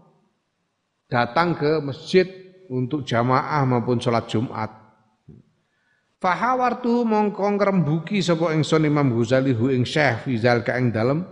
datang 1.07 1.55
ke 1.55 1.79
masjid 1.79 2.27
untuk 2.67 3.07
jamaah 3.07 3.63
maupun 3.63 4.03
sholat 4.03 4.27
Jumat. 4.27 4.75
Fahawartu 6.19 7.07
mongko 7.07 7.47
ngrembuki 7.47 8.19
sapa 8.19 8.51
ingsun 8.59 8.91
Imam 8.91 9.15
Ghazali 9.15 9.55
hu 9.55 9.71
ing 9.71 9.87
Syekh 9.87 10.27
Fizal 10.27 10.67
ka 10.67 10.75
ing 10.75 10.91
dalem 10.91 11.23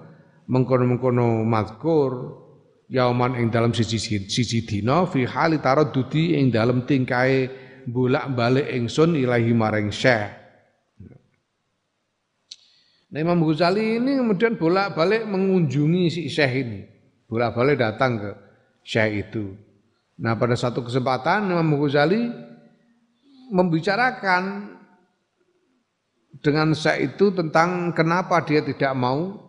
mengkono-mengkono 0.47 1.43
mazkur 1.43 2.39
yauman 2.86 3.35
ing 3.35 3.51
dalem 3.51 3.74
siji 3.74 3.99
siji 4.31 4.62
dina 4.62 5.11
fi 5.11 5.27
hali 5.27 5.59
taraddudi 5.59 6.39
ing 6.39 6.55
dalem 6.55 6.86
tingkae 6.86 7.51
bolak-balik 7.90 8.70
ingsun 8.70 9.19
ilahi 9.19 9.51
maring 9.51 9.90
Syekh 9.90 10.38
Nah 13.09 13.18
Imam 13.24 13.40
Ghazali 13.40 13.97
ini 13.97 14.20
kemudian 14.20 14.60
bolak-balik 14.60 15.24
mengunjungi 15.24 16.12
si 16.12 16.20
Syekh 16.28 16.52
ini. 16.60 16.80
Bolak-balik 17.24 17.80
datang 17.80 18.20
ke 18.20 18.30
Syekh 18.85 19.28
itu. 19.28 19.56
Nah 20.20 20.36
pada 20.36 20.52
satu 20.52 20.85
kesempatan 20.85 21.48
Imam 21.48 21.80
Ghazali 21.80 22.28
membicarakan 23.48 24.76
dengan 26.44 26.76
Syekh 26.76 27.16
itu 27.16 27.32
tentang 27.32 27.97
kenapa 27.97 28.44
dia 28.44 28.60
tidak 28.60 28.93
mau 28.93 29.40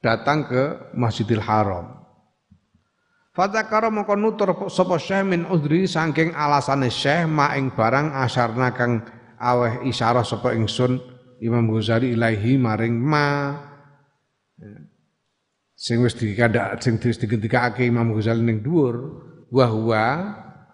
datang 0.00 0.48
ke 0.48 0.92
Masjidil 0.96 1.44
Haram. 1.44 1.92
Fatakara 3.36 3.92
mongko 3.92 4.16
nutur 4.16 4.50
sapa 4.72 4.96
Syekh 4.96 5.28
min 5.28 5.44
udri 5.44 5.84
saking 5.84 6.32
alasane 6.32 6.88
Syekh 6.88 7.28
ma 7.28 7.52
ing 7.52 7.68
barang 7.68 8.16
asarna 8.16 8.72
kang 8.72 9.04
aweh 9.36 9.84
isyarah 9.84 10.24
sapa 10.24 10.56
ingsun 10.56 11.17
Imam 11.38 11.70
Ghazali 11.70 12.14
ilahi 12.14 12.58
maring 12.58 12.94
ma. 12.98 13.54
Sing 15.78 16.02
wis 16.02 16.18
dikandhak 16.18 16.82
sing 16.82 16.98
wis 16.98 17.18
digendikake 17.18 17.86
Imam 17.86 18.10
Ghazali 18.10 18.42
ning 18.42 18.58
dhuwur 18.62 18.96
wa 19.48 19.66
huwa 19.70 20.04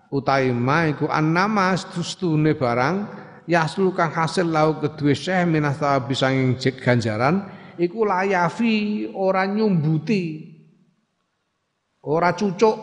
utawi 0.09 0.55
ma 0.55 0.89
iku 0.89 1.11
annama 1.11 1.77
stustune 1.77 2.57
barang 2.57 3.05
yaslu 3.45 3.93
kang 3.93 4.15
hasil 4.15 4.49
lau 4.49 4.81
kedue 4.81 5.13
Syekh 5.13 5.45
minas 5.45 5.77
bisa 6.09 6.33
sanging 6.33 6.57
ganjaran 6.81 7.45
iku 7.77 8.07
layafi 8.07 9.11
ora 9.13 9.45
nyumbuti 9.45 10.55
ora 12.07 12.33
cucuk 12.33 12.77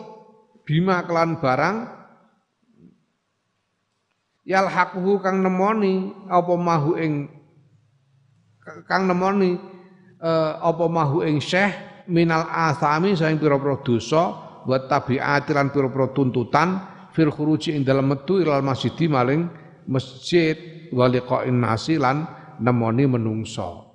bima 0.62 1.02
kelan 1.02 1.40
barang 1.42 1.76
yalhaquhu 4.46 5.18
kang 5.22 5.42
nemoni 5.42 6.12
apa 6.30 6.54
mahu 6.54 6.92
ing 6.98 7.41
kang 8.62 9.10
nemoni 9.10 9.58
uh, 10.22 10.62
apa 10.62 10.84
mahu 10.86 11.26
ing 11.26 11.42
syekh 11.42 12.06
minal 12.10 12.46
asami 12.46 13.14
saing 13.18 13.38
pira-pira 13.38 13.82
dosa 13.82 14.22
buat 14.62 14.86
tabiat 14.86 15.50
lan 15.50 15.74
pira-pira 15.74 16.14
tuntutan 16.14 16.78
fil 17.10 17.30
khuruji 17.30 17.74
ing 17.74 17.82
dalem 17.82 18.14
metu 18.14 18.38
ilal 18.38 18.62
masjid 18.62 18.94
maling 19.10 19.50
masjid 19.90 20.88
waliqain 20.94 21.58
nasi 21.58 21.98
lan 21.98 22.26
nemoni 22.62 23.04
menungso 23.10 23.92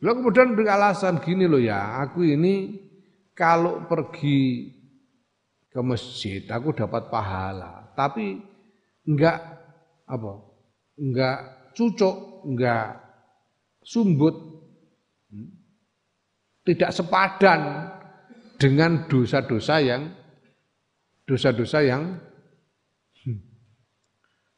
Lalu 0.00 0.16
kemudian 0.16 0.56
beri 0.56 0.68
alasan 0.72 1.20
gini 1.20 1.44
loh 1.44 1.60
ya, 1.60 2.00
aku 2.00 2.24
ini 2.24 2.72
kalau 3.36 3.84
pergi 3.84 4.72
ke 5.68 5.80
masjid 5.84 6.40
aku 6.48 6.72
dapat 6.72 7.12
pahala, 7.12 7.92
tapi 7.92 8.40
enggak 9.04 9.44
apa? 10.08 10.32
Enggak 10.96 11.59
cucuk, 11.74 12.46
enggak 12.46 13.00
sumbut, 13.84 14.36
tidak 16.64 16.90
sepadan 16.92 17.90
dengan 18.60 19.08
dosa-dosa 19.08 19.80
yang 19.80 20.12
dosa-dosa 21.24 21.78
yang 21.80 22.20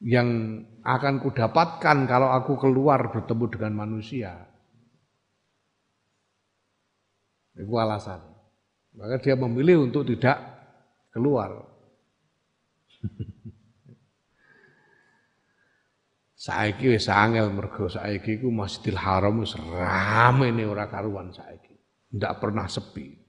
yang 0.02 0.58
akan 0.82 1.22
kudapatkan 1.22 1.96
kalau 2.10 2.34
aku 2.34 2.58
keluar 2.58 3.06
bertemu 3.14 3.46
dengan 3.54 3.72
manusia. 3.86 4.50
Itu 7.54 7.70
alasan. 7.78 8.18
Maka 8.98 9.22
dia 9.22 9.38
memilih 9.38 9.86
untuk 9.86 10.02
tidak 10.02 10.42
keluar. 11.14 11.54
saiki 16.42 16.90
wis 16.90 17.06
angel 17.06 17.54
mergo 17.54 17.86
saiki 17.86 18.42
iku 18.42 18.50
Masjidil 18.50 18.98
Haram 18.98 19.46
wis 19.46 19.54
rame 19.54 20.50
ini 20.50 20.66
ora 20.66 20.90
karuan 20.90 21.30
saiki. 21.30 21.78
Ndak 22.18 22.42
pernah 22.42 22.66
sepi. 22.66 23.22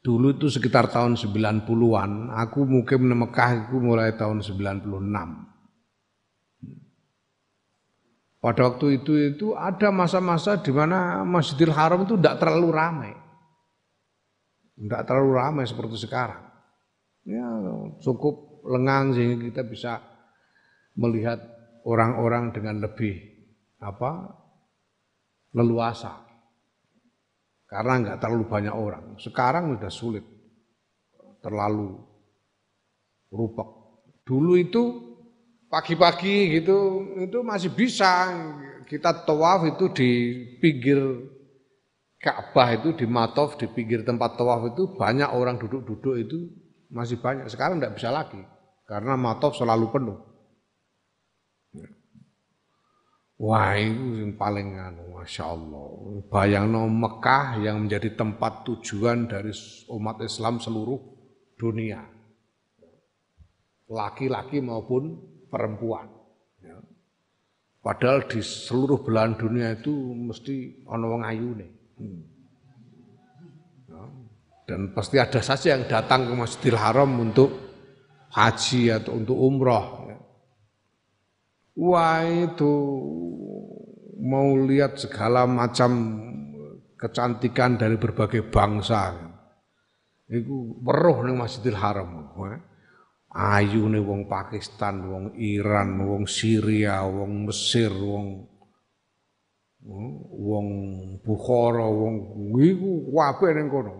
Dulu 0.00 0.38
itu 0.38 0.46
sekitar 0.46 0.86
tahun 0.86 1.18
90-an, 1.18 2.30
aku 2.30 2.62
mungkin 2.62 3.10
Mekah 3.10 3.66
itu 3.66 3.76
mulai 3.82 4.14
tahun 4.14 4.38
96. 4.38 4.86
Pada 8.38 8.70
waktu 8.70 9.02
itu 9.02 9.12
itu 9.18 9.58
ada 9.58 9.90
masa-masa 9.90 10.62
di 10.62 10.70
mana 10.70 11.26
Masjidil 11.26 11.74
Haram 11.74 12.06
itu 12.06 12.14
tidak 12.14 12.38
terlalu 12.38 12.70
ramai. 12.70 13.12
Tidak 14.78 15.02
terlalu 15.02 15.30
ramai 15.34 15.64
seperti 15.66 15.98
sekarang. 15.98 16.46
Ya 17.26 17.50
cukup 17.98 18.62
lengang 18.62 19.10
sehingga 19.10 19.42
kita 19.50 19.66
bisa 19.66 20.15
melihat 20.96 21.38
orang-orang 21.84 22.50
dengan 22.50 22.82
lebih 22.82 23.20
apa 23.78 24.32
leluasa. 25.54 26.24
Karena 27.66 27.98
nggak 28.02 28.18
terlalu 28.22 28.44
banyak 28.46 28.74
orang. 28.74 29.04
Sekarang 29.18 29.74
sudah 29.74 29.90
sulit, 29.90 30.24
terlalu 31.42 31.98
rupak. 33.30 33.68
Dulu 34.26 34.52
itu 34.58 34.82
pagi-pagi 35.66 36.62
gitu 36.62 37.02
itu 37.18 37.38
masih 37.42 37.74
bisa 37.74 38.30
kita 38.86 39.26
tawaf 39.26 39.66
itu 39.66 39.90
di 39.90 40.10
pinggir 40.62 40.98
Ka'bah 42.16 42.80
itu 42.80 42.94
di 42.96 43.04
Matof 43.06 43.58
di 43.58 43.66
pinggir 43.70 44.06
tempat 44.06 44.38
tawaf 44.38 44.72
itu 44.72 44.94
banyak 44.94 45.26
orang 45.30 45.58
duduk-duduk 45.58 46.16
itu 46.22 46.38
masih 46.90 47.18
banyak 47.18 47.50
sekarang 47.50 47.82
tidak 47.82 47.98
bisa 47.98 48.08
lagi 48.14 48.40
karena 48.86 49.18
Matof 49.18 49.58
selalu 49.58 49.90
penuh 49.90 50.18
Wah 53.36 53.76
itu 53.76 54.24
yang 54.24 54.32
paling 54.32 54.80
anu, 54.80 55.20
masya 55.20 55.52
Allah. 55.52 55.88
Bayangno 56.32 56.88
Mekah 56.88 57.60
yang 57.60 57.84
menjadi 57.84 58.16
tempat 58.16 58.64
tujuan 58.64 59.28
dari 59.28 59.52
umat 59.92 60.24
Islam 60.24 60.56
seluruh 60.56 60.96
dunia, 61.60 62.00
laki-laki 63.92 64.64
maupun 64.64 65.20
perempuan. 65.52 66.08
Ya. 66.64 66.80
Padahal 67.84 68.24
di 68.24 68.40
seluruh 68.40 69.04
belahan 69.04 69.36
dunia 69.36 69.76
itu 69.76 69.92
mesti 70.16 70.88
ono 70.88 71.06
wong 71.12 71.22
nih. 71.28 71.70
Hmm. 72.00 72.20
Ya. 73.84 74.02
Dan 74.64 74.80
pasti 74.96 75.20
ada 75.20 75.44
saja 75.44 75.76
yang 75.76 75.84
datang 75.84 76.24
ke 76.24 76.32
Masjidil 76.32 76.80
Haram 76.80 77.12
untuk 77.20 77.52
haji 78.32 78.96
atau 78.96 79.12
untuk 79.12 79.36
umroh. 79.36 80.08
Ya. 80.08 80.15
Wah 81.76 82.24
itu 82.24 82.72
mau 84.16 84.56
lihat 84.64 84.96
segala 84.96 85.44
macam 85.44 86.24
kecantikan 86.96 87.76
dari 87.76 88.00
berbagai 88.00 88.48
bangsa. 88.48 89.12
Itu 90.26 90.80
weruh 90.80 91.28
ning 91.28 91.36
Masjidil 91.36 91.76
Haram. 91.76 92.32
Ya 92.40 92.58
ayune 93.36 94.00
wong 94.00 94.26
Pakistan, 94.26 95.04
wong 95.04 95.24
Iran, 95.36 96.00
wong 96.00 96.24
Syria, 96.24 97.04
wong 97.04 97.46
Mesir, 97.46 97.92
wong 97.92 98.48
wong 100.32 100.68
Bukhara, 101.20 101.86
wong 101.86 102.14
iku 102.56 103.12
kabeh 103.12 103.50
ning 103.54 103.68
kono. 103.68 103.94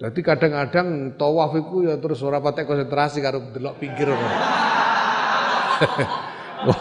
Dadi 0.00 0.20
kadang-kadang 0.24 1.16
tawaf 1.20 1.52
iku 1.60 1.84
ya 1.84 2.00
terus 2.00 2.24
ora 2.24 2.40
patek 2.40 2.68
konsentrasi 2.68 3.20
karo 3.20 3.52
delok 3.52 3.80
pinggir. 3.80 4.08
Wah, 6.68 6.80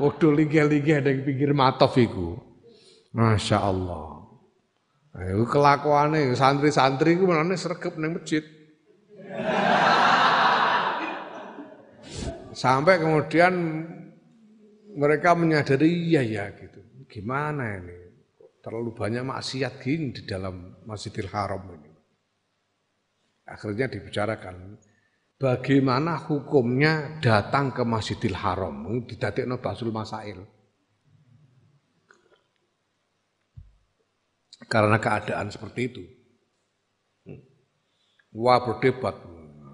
waduh 0.00 0.32
linggih-linggih 0.32 1.00
ning 1.00 1.24
pinggir 1.24 1.50
matof 1.56 1.96
iku. 1.96 2.36
Masya 3.16 3.58
Allah. 3.64 4.28
Ayo 5.16 5.48
kelakuane 5.48 6.36
santri-santri 6.36 7.16
iku 7.16 7.24
menane 7.24 7.56
sregep 7.56 7.96
ning 7.96 8.20
masjid. 8.20 8.44
Sampai 12.56 13.00
kemudian 13.00 13.52
mereka 14.96 15.36
menyadari 15.36 16.12
iya 16.12 16.24
ya 16.24 16.44
gitu. 16.56 16.80
Gimana 17.08 17.80
ini? 17.80 17.96
Terlalu 18.64 18.96
banyak 18.96 19.22
maksiat 19.28 19.78
gini 19.78 20.10
di 20.10 20.22
dalam 20.26 20.74
Masjidil 20.88 21.30
Haram 21.30 21.62
ini. 21.70 21.92
Akhirnya 23.46 23.86
dibicarakan 23.86 24.74
bagaimana 25.36 26.20
hukumnya 26.28 27.20
datang 27.20 27.72
ke 27.72 27.82
Masjidil 27.84 28.36
Haram. 28.36 28.84
Didadekno 29.04 29.60
Basul 29.60 29.92
Masail. 29.92 30.44
Karena 34.66 34.98
keadaan 34.98 35.52
seperti 35.52 35.80
itu. 35.86 36.02
Wah 38.36 38.60
berdebat 38.60 39.16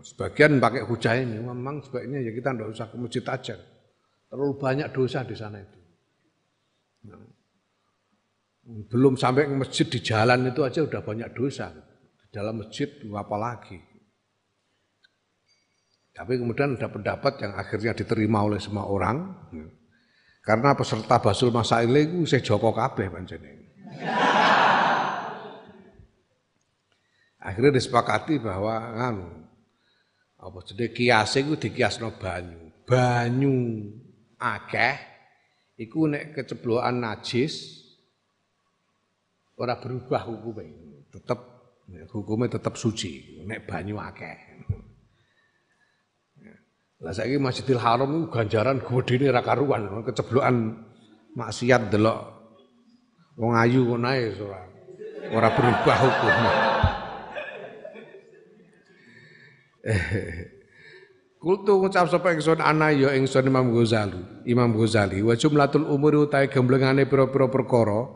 Sebagian 0.02 0.58
pakai 0.58 0.82
hujah 0.82 1.14
ini, 1.14 1.38
memang 1.38 1.78
sebaiknya 1.78 2.18
ya 2.26 2.34
kita 2.34 2.50
tidak 2.50 2.68
usah 2.74 2.86
ke 2.90 2.96
masjid 2.98 3.22
aja. 3.22 3.56
Terlalu 4.26 4.54
banyak 4.58 4.88
dosa 4.90 5.22
di 5.22 5.36
sana 5.38 5.62
itu. 5.62 5.78
Nah, 7.06 7.22
belum 8.90 9.14
sampai 9.14 9.46
ke 9.46 9.54
masjid 9.54 9.86
di 9.86 10.02
jalan 10.02 10.50
itu 10.50 10.66
aja 10.66 10.82
udah 10.82 11.00
banyak 11.06 11.30
dosa. 11.30 11.70
Di 12.18 12.26
dalam 12.34 12.66
masjid 12.66 12.90
apalagi. 13.14 13.78
Tapi 16.12 16.36
kemudian 16.36 16.76
ada 16.76 16.92
pendapat 16.92 17.40
yang 17.40 17.56
akhirnya 17.56 17.96
diterima 17.96 18.44
oleh 18.44 18.60
semua 18.60 18.84
orang. 18.84 19.32
Karena 20.44 20.76
peserta 20.76 21.16
Basul 21.22 21.48
Masail 21.48 21.88
itu 21.96 22.28
saya 22.28 22.44
Joko 22.44 22.74
kabeh 22.74 23.08
pancene. 23.08 23.52
Akhirnya 27.42 27.74
disepakati 27.74 28.38
bahwa 28.38 28.74
kan 28.94 29.16
apa 30.42 30.58
jadi 30.66 30.90
kiase 30.90 31.46
iku 31.46 31.54
dikiasno 31.58 32.18
banyu. 32.18 32.70
banyu 32.82 33.54
akeh 34.42 34.94
iku 35.78 36.10
nek 36.10 36.34
keceblokan 36.34 36.98
najis 36.98 37.82
ora 39.54 39.78
berubah 39.78 40.26
hukumnya 40.26 41.06
tetap 41.14 41.38
hukumnya 42.10 42.58
tetap 42.58 42.74
suci 42.74 43.42
nek 43.46 43.70
banyu 43.70 44.02
akeh 44.02 44.61
lah 47.02 47.10
saiki 47.10 47.34
Masjidil 47.34 47.82
Haram 47.82 48.30
ganjaran 48.30 48.78
gedene 48.78 49.34
ra 49.34 49.42
karuan 49.42 50.06
keceblokan 50.06 50.86
maksiat 51.34 51.90
delok 51.90 52.18
wong 53.34 53.58
ayu 53.58 53.82
kok 53.90 53.98
nae 53.98 54.30
ora 54.38 54.60
ora 55.34 55.48
berubah 55.50 55.96
hukumnya 55.98 56.52
Kultu 61.42 61.82
ngucap 61.82 62.06
sapa 62.06 62.38
ingsun 62.38 62.62
ana 62.62 62.94
ya 62.94 63.18
ingsun 63.18 63.50
Imam 63.50 63.74
Ghazali. 63.74 64.46
Imam 64.46 64.78
Ghazali 64.78 65.26
wa 65.26 65.34
jumlatul 65.34 65.90
umuri 65.90 66.22
utahe 66.22 66.46
gemblengane 66.46 67.02
pira-pira 67.02 67.50
perkara 67.50 68.14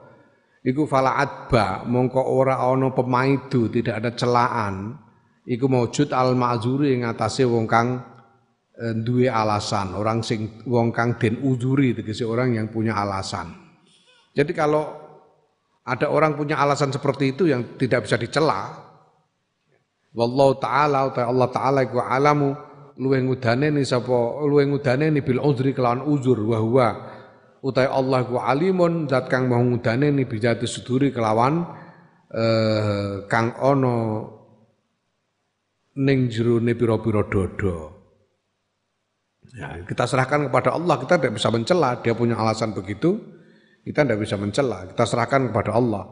iku 0.62 0.86
fala 0.86 1.18
adba 1.18 1.82
mongko 1.90 2.22
ora 2.22 2.62
ana 2.62 2.94
pemaidu 2.94 3.66
tidak 3.66 3.98
ada 3.98 4.14
celaan 4.14 4.94
iku 5.42 5.66
maujud 5.66 6.14
al 6.14 6.38
ma'zuri 6.38 6.94
ing 6.94 7.02
atase 7.02 7.42
wong 7.42 7.66
kang 7.66 8.15
duwe 8.76 9.32
alasan, 9.32 9.96
orang 9.96 10.20
sing 10.20 10.60
wong 10.68 10.92
kang 10.92 11.16
den 11.16 11.40
uzuri 11.40 11.96
tegese 11.96 12.28
orang 12.28 12.60
yang 12.60 12.68
punya 12.68 12.92
alasan. 12.92 13.56
Jadi 14.36 14.52
kalau 14.52 14.84
ada 15.80 16.12
orang 16.12 16.36
punya 16.36 16.60
alasan 16.60 16.92
seperti 16.92 17.32
itu 17.32 17.48
yang 17.48 17.80
tidak 17.80 18.04
bisa 18.04 18.20
dicela, 18.20 18.86
wallahu 20.12 20.60
taala 20.60 21.08
Allah 21.08 21.48
taala 21.48 21.80
iku 21.88 22.04
alamu 22.04 22.52
luwih 22.96 23.20
ngudane 23.28 23.68
ni 23.72 23.84
sapa 23.84 24.44
luwih 24.44 24.72
ngudane 24.72 25.12
ni 25.12 25.20
bil 25.20 25.40
uzri 25.40 25.76
kelawan 25.76 26.00
uzur 26.04 26.40
wa 26.48 26.58
huwa 26.60 26.88
utai 27.60 27.88
Allah 27.88 28.24
ku 28.24 28.40
alimun 28.40 29.04
zat 29.04 29.28
kang 29.28 29.52
mau 29.52 29.60
ngudane 29.60 30.08
ni 30.12 30.24
bijati 30.24 30.64
suduri 30.64 31.12
kelawan 31.12 31.64
eh, 32.32 33.28
kang 33.28 33.52
ono 33.60 33.96
ning 35.96 36.28
jerone 36.28 36.76
pira-pira 36.76 37.24
dodo. 37.24 37.95
Ya, 39.56 39.80
kita 39.88 40.04
serahkan 40.04 40.52
kepada 40.52 40.76
Allah, 40.76 41.00
kita 41.00 41.16
tidak 41.16 41.40
bisa 41.40 41.48
mencela, 41.48 41.96
dia 42.04 42.12
punya 42.12 42.36
alasan 42.36 42.76
begitu, 42.76 43.16
kita 43.88 44.04
tidak 44.04 44.20
bisa 44.20 44.36
mencela, 44.36 44.84
kita 44.84 45.04
serahkan 45.08 45.48
kepada 45.48 45.72
Allah. 45.72 46.04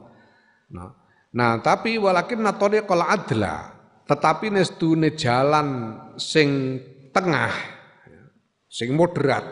Nah, 0.72 0.88
nah 1.28 1.60
tapi 1.60 2.00
walakin 2.00 2.40
natori 2.40 2.80
kalau 2.88 3.04
adla, 3.04 3.68
tetapi 4.08 4.48
nestune 4.48 5.12
jalan 5.12 5.92
sing 6.16 6.80
tengah 7.12 7.52
sing 8.64 8.96
moderat. 8.96 9.44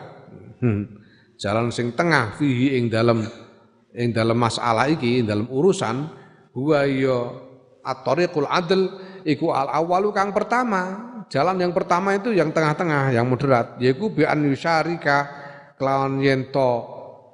Hmm. 0.63 1.03
jalan 1.35 1.75
sing 1.75 1.91
tengah 1.91 2.39
fihi 2.39 2.79
ing 2.79 2.87
dalam 2.87 3.19
ing 3.91 4.15
dalam 4.15 4.39
masalah 4.39 4.87
iki 4.87 5.19
ing 5.19 5.27
dalam 5.27 5.43
urusan 5.51 6.07
huwa 6.55 6.87
ya 6.87 7.19
at-tariqul 7.83 8.47
adl 8.47 8.87
iku 9.27 9.51
al 9.51 9.67
awalu 9.75 10.15
kang 10.15 10.31
pertama 10.31 11.12
jalan 11.33 11.57
yang 11.57 11.73
pertama 11.73 12.13
itu 12.13 12.29
yang 12.29 12.53
tengah-tengah 12.53 13.09
yang 13.17 13.25
moderat 13.25 13.81
yaiku 13.81 14.13
bi 14.13 14.21
an 14.21 14.53
kelawan 15.73 16.21
yen 16.21 16.53
to 16.53 16.71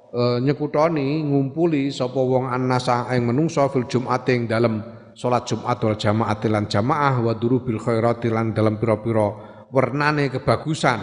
e, 0.08 0.40
nyekutoni 0.40 1.20
ngumpuli 1.20 1.92
sapa 1.92 2.16
wong 2.16 2.48
annasa 2.48 3.12
ing 3.12 3.28
menungso 3.28 3.68
fil 3.68 3.84
jumat 3.84 4.24
ing 4.32 4.48
dalam 4.48 4.80
salat 5.12 5.44
Jumat 5.44 5.76
wal 5.84 6.00
jamaah 6.00 6.32
lan 6.48 6.64
jamaah 6.64 7.20
wa 7.20 7.36
durubil 7.36 7.76
khairati 7.76 8.32
lan 8.32 8.56
dalam 8.56 8.80
pira-pira 8.80 9.36
wernane 9.68 10.32
kebagusan 10.32 11.00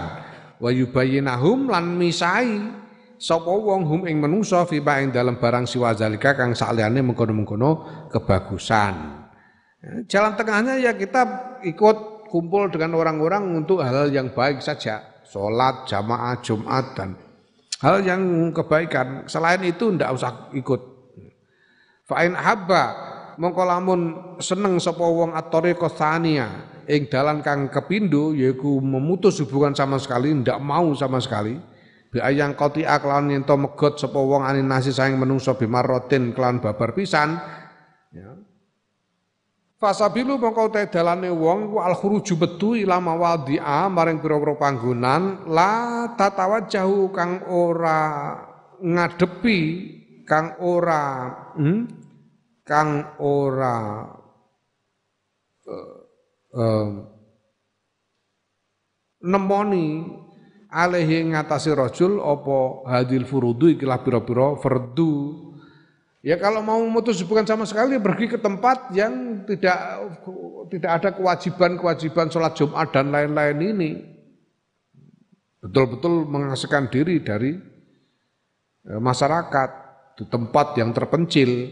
wa 0.57 0.69
yubayyinahum 0.73 1.69
lan 1.69 2.01
misai 2.01 2.65
sapa 3.21 3.53
wong 3.53 3.85
hum 3.85 4.01
ing 4.09 4.17
manungsa 4.17 4.65
fi 4.65 4.81
ing 4.81 5.13
dalam 5.13 5.37
barang 5.37 5.69
siwa 5.69 5.93
zalika 5.93 6.33
kang 6.33 6.57
saliyane 6.57 7.05
mengkono-mengkono 7.05 7.69
kebagusan. 8.09 8.93
Jalan 10.09 10.33
tengahnya 10.33 10.81
ya 10.81 10.97
kita 10.97 11.21
ikut 11.61 12.16
kumpul 12.27 12.69
dengan 12.71 12.95
orang-orang 12.99 13.63
untuk 13.63 13.83
hal 13.83 14.11
yang 14.11 14.31
baik 14.31 14.59
saja. 14.63 15.23
Sholat, 15.27 15.87
jamaah, 15.87 16.39
Jumat, 16.39 16.95
dan 16.95 17.19
hal 17.83 17.99
yang 18.03 18.53
kebaikan. 18.55 19.27
Selain 19.27 19.59
itu 19.63 19.91
tidak 19.91 20.15
usah 20.15 20.51
ikut. 20.55 20.81
Fa'in 22.07 22.31
habba 22.39 22.83
mongko 23.37 23.63
lamun 23.67 24.01
seneng 24.39 24.81
sapa 24.81 25.03
wong 25.03 25.35
at-tariqah 25.37 25.91
tsania 25.91 26.47
ing 26.89 27.11
dalan 27.11 27.43
kang 27.43 27.69
kepindho 27.69 28.33
yaiku 28.33 28.79
memutus 28.81 29.37
hubungan 29.43 29.75
sama 29.75 30.01
sekali 30.01 30.33
ndak 30.33 30.57
mau 30.63 30.89
sama 30.95 31.21
sekali 31.21 31.59
bi 32.07 32.17
ayang 32.23 32.55
qati 32.55 32.87
aklawan 32.87 33.29
yen 33.29 33.43
to 33.43 33.53
megot 33.59 33.99
sapa 33.99 34.17
wong 34.17 34.47
anin 34.47 34.65
nasi 34.65 34.95
saing 34.95 35.19
menungso 35.19 35.53
bimarrotin 35.59 36.31
kelan 36.31 36.63
babar 36.63 36.95
pisan 36.95 37.35
ya 38.15 38.31
Fasabilu 39.77 40.41
mongko 40.41 40.73
te 40.73 40.89
dalane 40.89 41.29
wong 41.29 41.69
ku 41.69 41.77
al 41.77 41.93
khuruju 41.93 42.33
betu 42.33 42.73
ila 42.73 42.97
mawadhi'a 42.97 43.85
maring 43.93 44.17
pira-pira 44.17 44.57
panggonan 44.57 45.45
la 45.53 46.09
tatawajjahu 46.17 47.13
kang 47.13 47.45
ora 47.45 48.01
ngadepi 48.81 49.59
kang 50.25 50.57
ora 50.65 51.29
hmm? 51.53 51.81
kang 52.65 53.21
ora 53.21 53.77
uh, 55.69 55.97
uh, 56.57 56.89
nemoni 59.29 60.09
alaihi 60.73 61.21
ngatasi 61.37 61.77
rajul 61.77 62.17
apa 62.25 62.57
hadil 62.97 63.29
furudu 63.29 63.77
ikilah 63.77 64.01
pira-pira 64.01 64.57
fardu 64.57 65.46
Ya 66.27 66.35
kalau 66.35 66.59
mau 66.59 66.83
memutus 66.83 67.23
hubungan 67.23 67.47
sama 67.47 67.63
sekali 67.63 67.95
pergi 68.03 68.27
ke 68.27 68.35
tempat 68.35 68.91
yang 68.91 69.47
tidak 69.47 69.79
tidak 70.67 70.91
ada 70.99 71.09
kewajiban-kewajiban 71.15 72.27
sholat 72.27 72.51
Jumat 72.51 72.91
dan 72.91 73.15
lain-lain 73.15 73.55
ini. 73.63 73.91
Betul-betul 75.63 76.27
mengasihkan 76.27 76.91
diri 76.91 77.23
dari 77.23 77.55
eh, 78.91 78.99
masyarakat 78.99 79.69
di 80.19 80.27
tempat 80.27 80.75
yang 80.75 80.91
terpencil. 80.91 81.71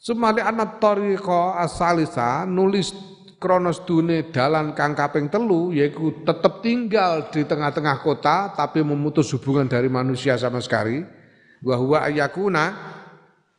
Sumali 0.00 0.40
anak 0.40 0.80
toriko 0.80 1.52
asalisa 1.52 2.48
nulis 2.48 2.96
kronos 3.36 3.84
dune 3.84 4.32
dalan 4.32 4.72
kang 4.72 4.96
kaping 4.96 5.28
telu 5.28 5.76
yaitu 5.76 6.24
tetap 6.24 6.64
tinggal 6.64 7.28
di 7.28 7.44
tengah-tengah 7.44 8.00
kota 8.00 8.56
tapi 8.56 8.80
memutus 8.80 9.28
hubungan 9.36 9.68
dari 9.68 9.92
manusia 9.92 10.32
sama 10.40 10.64
sekali 10.64 11.04
bahwa 11.60 12.00
ayakuna 12.00 12.95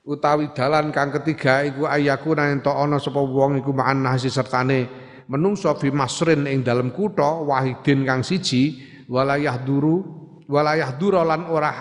utawi 0.08 0.56
dalan 0.56 0.96
kang 0.96 1.12
ketiga 1.12 1.68
iku 1.68 1.84
ayakuna 1.84 2.48
ento 2.48 2.72
ono 2.72 2.96
sapa 2.96 3.20
wong 3.20 3.60
iku 3.60 3.76
ma'an 3.76 4.00
nasi 4.00 4.32
sertane 4.32 4.88
menungso 5.28 5.76
fi 5.76 5.92
masrin 5.92 6.48
ing 6.48 6.64
dalam 6.64 6.96
kutha 6.96 7.44
wahidin 7.44 8.08
kang 8.08 8.24
siji 8.24 8.80
walayah 9.12 9.60
duru 9.60 10.00
walayah 10.48 10.96
duru 10.96 11.20
lan 11.28 11.52
ora 11.52 11.72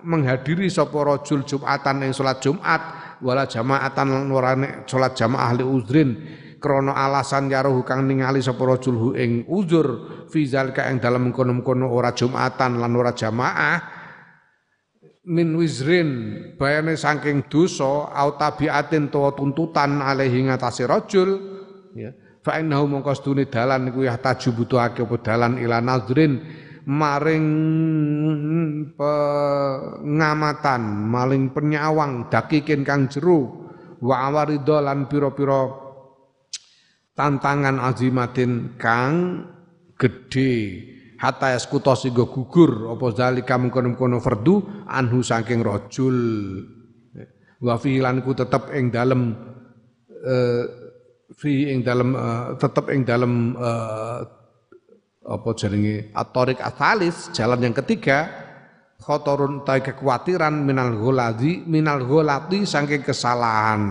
menghadiri 0.00 0.72
sapa 0.72 0.96
rajul 1.04 1.44
Jumatan 1.44 2.08
ing 2.08 2.16
salat 2.16 2.40
Jumat 2.40 2.82
wala 3.20 3.44
jamaatan 3.44 4.06
lan 4.08 4.24
warane 4.32 4.68
salat 4.88 5.16
jamaah 5.16 5.52
li 5.56 5.64
uzrin. 5.64 6.10
Krana 6.60 6.96
alasan 6.96 7.52
yaruh 7.52 7.84
kang 7.84 8.08
ningali 8.08 8.40
sapa 8.40 8.64
rajul 8.64 9.12
ing 9.20 9.44
uzur 9.52 10.24
fi 10.32 10.48
zalika 10.48 10.88
ing 10.88 10.96
dalem 10.96 11.28
kono-kono 11.28 11.92
ora 11.92 12.16
jumatan 12.16 12.80
lan 12.80 12.92
ora 12.96 13.12
jamaah 13.12 13.93
min 15.24 15.56
wizrin 15.56 16.10
bayane 16.60 17.00
saking 17.00 17.48
dosa 17.48 18.12
au 18.12 18.36
tabiatin 18.36 19.08
to 19.08 19.24
tuntutan 19.32 20.04
alaihi 20.04 20.48
ngatasi 20.48 20.84
rajul 20.84 21.40
ya. 21.96 22.12
Fa 22.44 22.60
innahu 22.60 22.84
mongko 22.84 23.16
sedune 23.16 23.48
dalan 23.48 23.88
iku 23.88 24.04
ya 24.04 24.20
tajubutuake 24.20 25.00
apa 25.00 25.16
dalan 25.24 25.56
ila 25.64 25.80
nazrin 25.80 26.44
maring 26.84 27.48
pengamatan 28.92 30.82
maling 31.08 31.56
penyawang 31.56 32.28
dakikin 32.28 32.84
kang 32.84 33.08
jeru 33.08 33.48
wa 34.04 34.28
awaridho 34.28 34.76
lan 34.84 35.08
pira-pira 35.08 35.72
tantangan 37.16 37.80
azimatin 37.80 38.76
kang 38.76 39.48
gede 39.96 40.52
hatta 41.24 41.56
yaskuta 41.56 41.96
sehingga 41.96 42.28
gugur 42.28 42.92
apa 42.92 43.06
zalika 43.16 43.56
mengkono-kono 43.56 44.20
fardu 44.20 44.84
anhu 44.84 45.24
saking 45.24 45.64
rajul. 45.64 46.16
Wa 47.64 47.80
fi 47.80 47.96
ku 48.20 48.32
tetep 48.36 48.76
ing 48.76 48.92
dalem 48.92 49.32
uh, 50.20 50.64
fi 51.32 51.72
ing 51.72 51.80
dalem 51.80 52.12
uh, 52.12 52.60
tetep 52.60 52.92
ing 52.92 53.08
dalem 53.08 53.56
uh, 53.56 54.20
apa 55.24 55.50
jenenge 55.56 56.12
atorik 56.12 56.60
asalis 56.60 57.32
jalan 57.32 57.64
yang 57.64 57.72
ketiga 57.72 58.28
khotorun 59.00 59.64
tai 59.64 59.80
kekhawatiran 59.80 60.52
minal 60.52 60.92
gholadi 60.92 61.64
minal 61.64 62.04
gholati 62.04 62.68
saking 62.68 63.00
kesalahan 63.00 63.82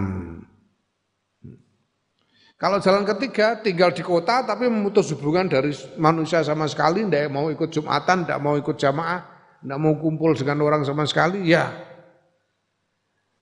Kalau 2.63 2.79
jalan 2.79 3.03
ketiga 3.03 3.59
tinggal 3.59 3.91
di 3.91 3.99
kota 3.99 4.39
tapi 4.47 4.71
memutus 4.71 5.11
hubungan 5.11 5.51
dari 5.51 5.75
manusia 5.99 6.39
sama 6.47 6.63
sekali, 6.63 7.03
tidak 7.03 7.27
mau 7.27 7.51
ikut 7.51 7.67
jumatan, 7.67 8.23
tidak 8.23 8.39
mau 8.39 8.55
ikut 8.55 8.79
jamaah, 8.79 9.19
tidak 9.59 9.79
mau 9.83 9.99
kumpul 9.99 10.31
dengan 10.31 10.63
orang 10.63 10.87
sama 10.87 11.03
sekali, 11.03 11.43
ya, 11.43 11.75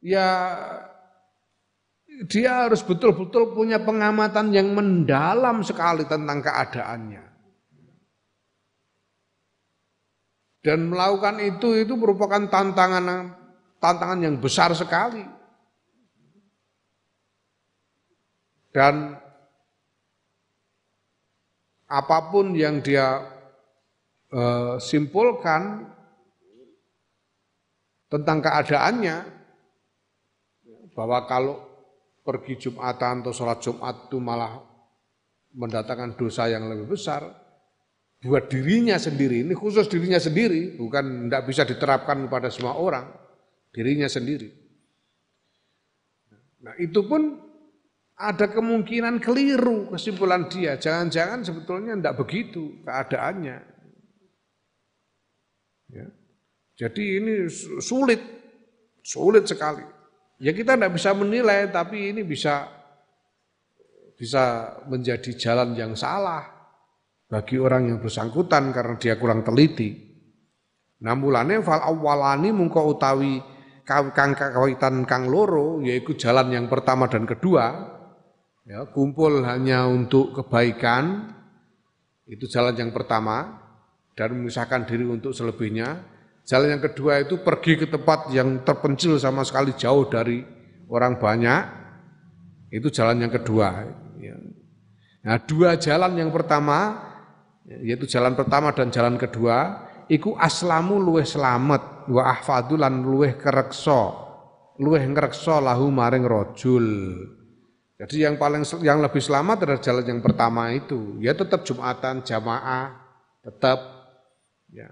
ya 0.01 0.57
dia 2.25 2.65
harus 2.65 2.81
betul-betul 2.81 3.53
punya 3.53 3.77
pengamatan 3.85 4.49
yang 4.49 4.73
mendalam 4.73 5.61
sekali 5.61 6.01
tentang 6.09 6.41
keadaannya. 6.41 7.21
Dan 10.65 10.89
melakukan 10.89 11.37
itu 11.45 11.77
itu 11.77 11.93
merupakan 11.93 12.41
tantangan 12.49 13.37
tantangan 13.77 14.17
yang 14.17 14.41
besar 14.41 14.73
sekali. 14.73 15.40
Dan 18.71 19.19
apa 21.91 22.17
pun 22.31 22.55
yang 22.55 22.79
dia 22.79 23.19
uh, 24.31 24.79
simpulkan 24.79 25.91
tentang 28.07 28.39
keadaannya, 28.39 29.17
bahwa 30.95 31.23
kalau 31.27 31.55
pergi 32.23 32.67
Jumatan 32.67 33.23
atau 33.23 33.31
sholat 33.31 33.59
Jumat 33.63 34.07
itu 34.07 34.19
malah 34.19 34.59
mendatangkan 35.51 36.15
dosa 36.15 36.47
yang 36.47 36.67
lebih 36.71 36.95
besar, 36.95 37.27
buat 38.23 38.47
dirinya 38.47 38.95
sendiri, 38.95 39.43
ini 39.43 39.55
khusus 39.55 39.87
dirinya 39.91 40.19
sendiri, 40.19 40.79
bukan 40.79 41.27
tidak 41.27 41.43
bisa 41.47 41.63
diterapkan 41.67 42.27
kepada 42.27 42.47
semua 42.47 42.79
orang, 42.79 43.07
dirinya 43.73 44.07
sendiri. 44.07 44.47
Nah 46.61 46.77
itu 46.77 47.01
pun 47.03 47.50
ada 48.21 48.45
kemungkinan 48.53 49.17
keliru 49.17 49.89
kesimpulan 49.89 50.45
dia. 50.45 50.77
Jangan-jangan 50.77 51.41
sebetulnya 51.41 51.97
tidak 51.97 52.17
begitu 52.21 52.77
keadaannya. 52.85 53.57
Ya. 55.89 56.07
Jadi 56.77 57.03
ini 57.17 57.33
sulit, 57.81 58.21
sulit 59.01 59.49
sekali. 59.49 59.83
Ya 60.41 60.53
kita 60.53 60.77
tidak 60.77 60.93
bisa 60.93 61.13
menilai, 61.17 61.69
tapi 61.73 62.13
ini 62.13 62.21
bisa 62.21 62.69
bisa 64.17 64.77
menjadi 64.85 65.33
jalan 65.33 65.73
yang 65.73 65.97
salah 65.97 66.45
bagi 67.25 67.57
orang 67.57 67.89
yang 67.89 67.97
bersangkutan 67.97 68.69
karena 68.69 68.95
dia 69.01 69.17
kurang 69.17 69.41
teliti. 69.41 69.97
Namulane 71.01 71.65
fal 71.65 71.81
awalani 71.81 72.53
mungko 72.53 72.93
utawi 72.93 73.41
kang 73.81 74.13
kawitan 74.13 75.09
kang 75.09 75.25
loro 75.25 75.81
yaitu 75.81 76.13
jalan 76.13 76.53
yang 76.53 76.69
pertama 76.69 77.09
dan 77.09 77.25
kedua 77.25 77.97
ya, 78.65 78.85
kumpul 78.89 79.41
hanya 79.45 79.87
untuk 79.87 80.35
kebaikan, 80.35 81.33
itu 82.29 82.45
jalan 82.47 82.75
yang 82.77 82.91
pertama, 82.93 83.61
dan 84.15 84.35
memisahkan 84.35 84.85
diri 84.85 85.07
untuk 85.07 85.31
selebihnya. 85.31 86.07
Jalan 86.45 86.77
yang 86.77 86.83
kedua 86.83 87.21
itu 87.21 87.39
pergi 87.41 87.77
ke 87.77 87.85
tempat 87.87 88.33
yang 88.33 88.65
terpencil 88.65 89.15
sama 89.21 89.45
sekali 89.45 89.77
jauh 89.77 90.09
dari 90.09 90.41
orang 90.89 91.21
banyak, 91.21 91.61
itu 92.73 92.87
jalan 92.89 93.21
yang 93.21 93.31
kedua. 93.31 93.85
Ya. 94.17 94.35
Nah 95.21 95.37
dua 95.43 95.77
jalan 95.77 96.17
yang 96.17 96.33
pertama, 96.33 96.97
yaitu 97.67 98.09
jalan 98.09 98.33
pertama 98.33 98.73
dan 98.73 98.89
jalan 98.89 99.21
kedua, 99.21 99.85
iku 100.09 100.33
aslamu 100.35 100.97
luweh 100.97 101.27
selamat, 101.27 102.09
wa 102.09 102.23
ahfadulan 102.25 103.05
luweh 103.05 103.37
kerekso, 103.37 104.17
luweh 104.81 105.03
ngerekso 105.05 105.61
lahu 105.61 105.93
maring 105.93 106.25
rojul. 106.25 106.87
Jadi 108.01 108.25
yang 108.25 108.33
paling 108.41 108.65
yang 108.81 108.97
lebih 108.97 109.21
selamat 109.21 109.61
adalah 109.61 109.77
jalan 109.77 110.05
yang 110.09 110.21
pertama 110.25 110.73
itu. 110.73 111.21
Ya 111.21 111.37
tetap 111.37 111.61
Jumatan 111.61 112.25
jamaah, 112.25 112.97
tetap 113.45 113.77
ya. 114.73 114.89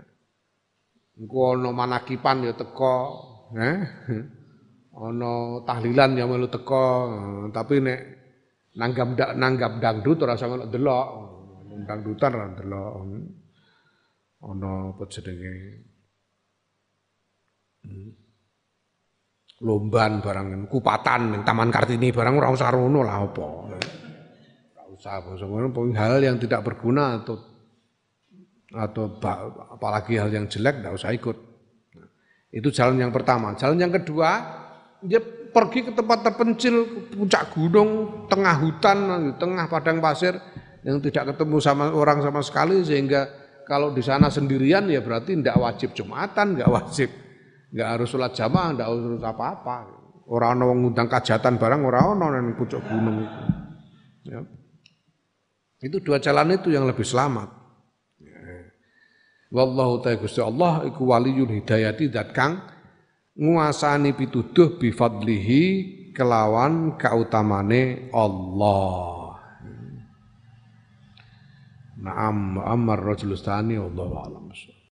Engko 1.18 1.58
ono 1.58 1.74
manakipan 1.74 2.46
ya 2.46 2.54
teko, 2.54 2.98
eh? 3.58 3.82
Ono 5.10 5.66
tahlilan 5.66 6.22
ya 6.22 6.30
melu 6.30 6.54
teko, 6.54 6.86
tapi 7.50 7.82
nek 7.82 8.00
nanggap 8.78 9.34
nanggap 9.34 9.72
dangdut 9.82 10.22
ora 10.22 10.38
melok 10.38 10.70
delok. 10.70 11.08
Dangdutan 11.90 12.32
ora 12.38 12.48
delok. 12.54 12.94
Ono 14.54 14.72
apa 14.94 15.04
jenenge? 15.10 15.54
Hmm 17.90 18.19
lomban 19.60 20.24
barang 20.24 20.72
kupatan 20.72 21.44
Taman 21.44 21.70
Kartini 21.70 22.16
barang 22.16 22.36
ora 22.40 22.50
usah 22.52 22.72
rono 22.72 23.04
lah 23.04 23.18
apa. 23.28 23.44
Ora 23.68 23.78
usah 24.96 25.20
hal 25.96 26.16
yang 26.24 26.40
tidak 26.40 26.64
berguna 26.64 27.24
atau 27.24 27.36
atau 28.70 29.18
apalagi 29.74 30.16
hal 30.16 30.30
yang 30.32 30.46
jelek 30.48 30.84
tidak 30.84 30.94
usah 30.96 31.12
ikut. 31.12 31.38
Itu 32.50 32.74
jalan 32.74 32.98
yang 32.98 33.14
pertama. 33.14 33.54
Jalan 33.54 33.78
yang 33.78 33.94
kedua, 33.94 34.42
dia 35.06 35.22
pergi 35.50 35.86
ke 35.86 35.92
tempat 35.94 36.26
terpencil, 36.26 37.08
puncak 37.14 37.54
gunung, 37.54 38.26
tengah 38.26 38.56
hutan, 38.58 38.98
tengah 39.38 39.66
padang 39.70 40.02
pasir 40.02 40.38
yang 40.82 40.98
tidak 41.04 41.36
ketemu 41.36 41.58
sama 41.62 41.94
orang 41.94 42.24
sama 42.26 42.42
sekali 42.42 42.82
sehingga 42.82 43.28
kalau 43.70 43.94
di 43.94 44.02
sana 44.02 44.34
sendirian 44.34 44.90
ya 44.90 45.02
berarti 45.02 45.38
tidak 45.38 45.58
wajib 45.62 45.94
jumatan, 45.94 46.58
nggak 46.58 46.70
wajib 46.74 47.10
Enggak 47.70 47.88
harus 47.96 48.08
sholat 48.10 48.34
jamaah, 48.34 48.70
enggak 48.74 48.88
harus 48.90 49.22
apa-apa. 49.22 49.78
Orang 50.30 50.62
ana 50.62 50.66
ngundang 50.70 51.10
kajatan 51.10 51.58
barang 51.58 51.82
orang 51.86 52.06
ana 52.18 52.26
nang 52.38 52.54
pucuk 52.54 52.82
gunung 52.86 53.26
itu. 53.26 53.42
Ya. 54.30 54.40
Itu 55.82 55.98
dua 56.06 56.22
jalan 56.22 56.54
itu 56.54 56.70
yang 56.70 56.86
lebih 56.86 57.02
selamat. 57.02 57.50
Ya. 58.22 58.70
Wallahu 59.50 60.06
ta'ala 60.06 60.22
Gusti 60.22 60.38
Allah 60.38 60.86
iku 60.86 61.10
waliyul 61.10 61.50
hidayati 61.50 62.14
dat 62.14 62.30
kang 62.38 62.62
nguasani 63.34 64.14
pituduh 64.14 64.78
bi 64.78 64.94
fadlihi 64.94 65.62
kelawan 66.14 66.94
kautamane 67.00 68.14
Allah. 68.14 69.40
Naam 72.00 72.62
amar 72.62 73.02
rajulustani 73.02 73.82
wallahu 73.82 74.14
a'lam. 74.24 74.46